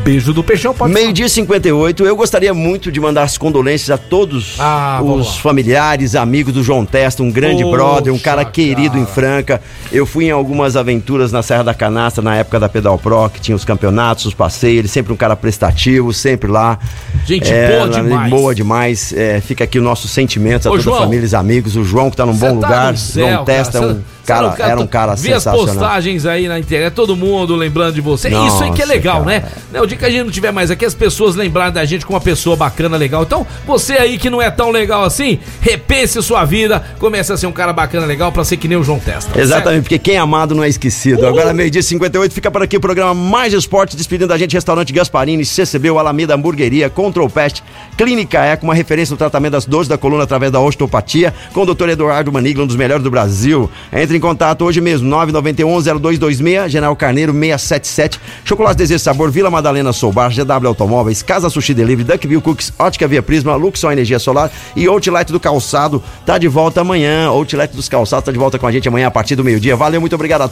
Beijo 0.08 0.32
do 0.32 0.42
Peixão, 0.42 0.72
pode 0.72 0.90
falar. 0.90 1.02
Meio-dia 1.02 1.26
e 1.26 1.28
58, 1.28 2.06
eu 2.06 2.16
gostaria 2.16 2.54
muito 2.54 2.90
de 2.90 2.98
mandar 2.98 3.24
as 3.24 3.36
condolências 3.36 3.90
a 3.90 3.98
todos 3.98 4.56
Ah, 4.58 5.02
os 5.02 5.36
familiares, 5.36 6.14
amigos 6.14 6.54
do 6.54 6.62
João 6.62 6.86
Testa, 6.86 7.22
um 7.22 7.30
grande 7.30 7.62
Poxa, 7.62 7.76
brother, 7.76 8.14
um 8.14 8.18
cara 8.18 8.42
querido 8.42 8.96
em. 8.96 9.04
Franca. 9.04 9.60
Eu 9.92 10.06
fui 10.06 10.24
em 10.24 10.30
algumas 10.30 10.76
aventuras 10.76 11.30
na 11.30 11.42
Serra 11.42 11.64
da 11.64 11.74
Canastra, 11.74 12.22
na 12.22 12.36
época 12.36 12.58
da 12.58 12.70
Pedal 12.70 12.96
Pro, 12.96 13.28
que 13.28 13.38
tinha 13.38 13.54
os 13.54 13.66
campeonatos, 13.66 14.24
os 14.24 14.32
passeios, 14.32 14.78
ele 14.78 14.88
sempre 14.88 15.12
um 15.12 15.16
cara 15.16 15.36
prestativo, 15.36 16.10
sempre 16.14 16.50
lá. 16.50 16.78
Gente 17.26 17.52
É, 17.52 17.76
boa 17.76 17.88
demais. 17.90 18.30
Boa 18.30 18.54
demais. 18.54 19.12
É, 19.12 19.42
fica 19.42 19.64
aqui 19.64 19.78
o 19.78 19.82
nosso 19.82 20.08
sentimentos 20.08 20.66
a 20.66 20.70
Ô, 20.70 20.72
toda 20.72 20.84
João, 20.84 20.96
a 20.96 21.00
família 21.00 21.28
e 21.30 21.36
amigos. 21.36 21.76
O 21.76 21.84
João 21.84 22.10
que 22.10 22.16
tá 22.16 22.24
num 22.24 22.32
Cê 22.32 22.48
bom 22.48 22.60
tá 22.60 22.66
lugar. 22.68 22.96
João 22.96 23.44
Testa 23.44 23.76
é 23.76 23.80
um 23.82 24.00
Cara, 24.28 24.54
não- 24.58 24.64
era 24.66 24.80
um 24.80 24.86
cara 24.86 25.14
Vi 25.14 25.32
as 25.32 25.42
sensacional. 25.42 25.66
postagens 25.74 26.26
aí 26.26 26.46
na 26.48 26.58
internet, 26.58 26.92
todo 26.94 27.16
mundo 27.16 27.54
lembrando 27.56 27.94
de 27.94 28.00
você. 28.00 28.28
Isso 28.28 28.62
aí 28.62 28.70
que 28.72 28.82
é 28.82 28.86
Nossa, 28.86 28.92
legal, 28.98 29.24
cara. 29.24 29.50
né? 29.72 29.80
O 29.80 29.86
dia 29.86 29.96
que 29.98 30.04
a 30.04 30.10
gente 30.10 30.24
não 30.24 30.30
tiver 30.30 30.52
mais 30.52 30.70
aqui, 30.70 30.84
as 30.84 30.94
pessoas 30.94 31.34
lembrarem 31.36 31.72
da 31.72 31.84
gente 31.84 32.04
como 32.06 32.16
uma 32.16 32.24
pessoa 32.24 32.54
bacana, 32.56 32.96
legal. 32.96 33.22
Então, 33.22 33.46
você 33.66 33.94
aí 33.94 34.18
que 34.18 34.28
não 34.30 34.40
é 34.40 34.50
tão 34.50 34.70
legal 34.70 35.04
assim, 35.04 35.38
repense 35.60 36.22
sua 36.22 36.44
vida, 36.44 36.82
comece 36.98 37.32
a 37.32 37.36
ser 37.36 37.46
um 37.46 37.52
cara 37.52 37.72
bacana, 37.72 38.06
legal, 38.06 38.30
pra 38.32 38.44
ser 38.44 38.56
que 38.56 38.68
nem 38.68 38.76
o 38.78 38.82
João 38.84 38.98
Testa. 38.98 39.32
tá 39.32 39.40
Exatamente, 39.40 39.82
porque 39.82 39.98
quem 39.98 40.14
é 40.14 40.18
amado 40.18 40.54
não 40.54 40.62
é 40.64 40.68
esquecido. 40.68 41.26
Agora, 41.26 41.52
meio-dia 41.52 41.80
e 41.80 41.82
58, 41.82 42.32
fica 42.34 42.50
por 42.50 42.62
aqui 42.62 42.76
o 42.76 42.80
programa 42.80 43.14
Mais 43.14 43.52
Esporte, 43.52 43.96
despedindo 43.96 44.28
da 44.28 44.36
gente, 44.38 44.52
Restaurante 44.54 44.92
Gasparini, 44.92 45.44
CCB, 45.44 45.90
o 45.90 45.98
Alameda 45.98 46.34
Hamburgueria, 46.34 46.90
Control 46.90 47.28
Pest, 47.30 47.62
Clínica 47.96 48.40
Eco, 48.44 48.64
uma 48.64 48.74
referência 48.74 49.12
no 49.12 49.16
tratamento 49.16 49.52
das 49.52 49.64
dores 49.64 49.88
da 49.88 49.96
coluna 49.96 50.24
através 50.24 50.52
da 50.52 50.60
osteopatia, 50.60 51.32
com 51.52 51.62
o 51.62 51.74
Dr. 51.74 51.90
Eduardo 51.90 52.32
Manigla, 52.32 52.64
um 52.64 52.66
dos 52.66 52.76
melhores 52.76 53.02
do 53.02 53.10
Brasil. 53.10 53.70
Entre 53.92 54.17
em 54.18 54.20
contato 54.20 54.64
hoje 54.64 54.80
mesmo, 54.80 55.08
991-0226, 55.08 56.68
General 56.68 56.94
Carneiro 56.94 57.32
677, 57.32 58.20
Chocolate 58.44 58.76
Desejo 58.76 58.98
Sabor, 58.98 59.30
Vila 59.30 59.50
Madalena 59.50 59.92
Soubar, 59.92 60.30
GW 60.30 60.66
Automóveis, 60.66 61.22
Casa 61.22 61.48
Sushi 61.48 61.72
Delivery, 61.72 62.04
Duckville 62.04 62.42
Cooks, 62.42 62.72
Ótica 62.78 63.08
Via 63.08 63.22
Prisma, 63.22 63.54
Luxon 63.54 63.92
Energia 63.92 64.18
Solar 64.18 64.50
e 64.76 64.86
Outlet 64.86 65.32
do 65.32 65.40
Calçado. 65.40 66.02
Tá 66.26 66.36
de 66.36 66.48
volta 66.48 66.80
amanhã. 66.80 67.28
Outlet 67.28 67.74
dos 67.74 67.88
Calçados 67.88 68.26
tá 68.26 68.32
de 68.32 68.38
volta 68.38 68.58
com 68.58 68.66
a 68.66 68.72
gente 68.72 68.88
amanhã 68.88 69.06
a 69.06 69.10
partir 69.10 69.36
do 69.36 69.44
meio-dia. 69.44 69.76
Valeu, 69.76 70.00
muito 70.00 70.14
obrigado 70.14 70.42
a 70.42 70.46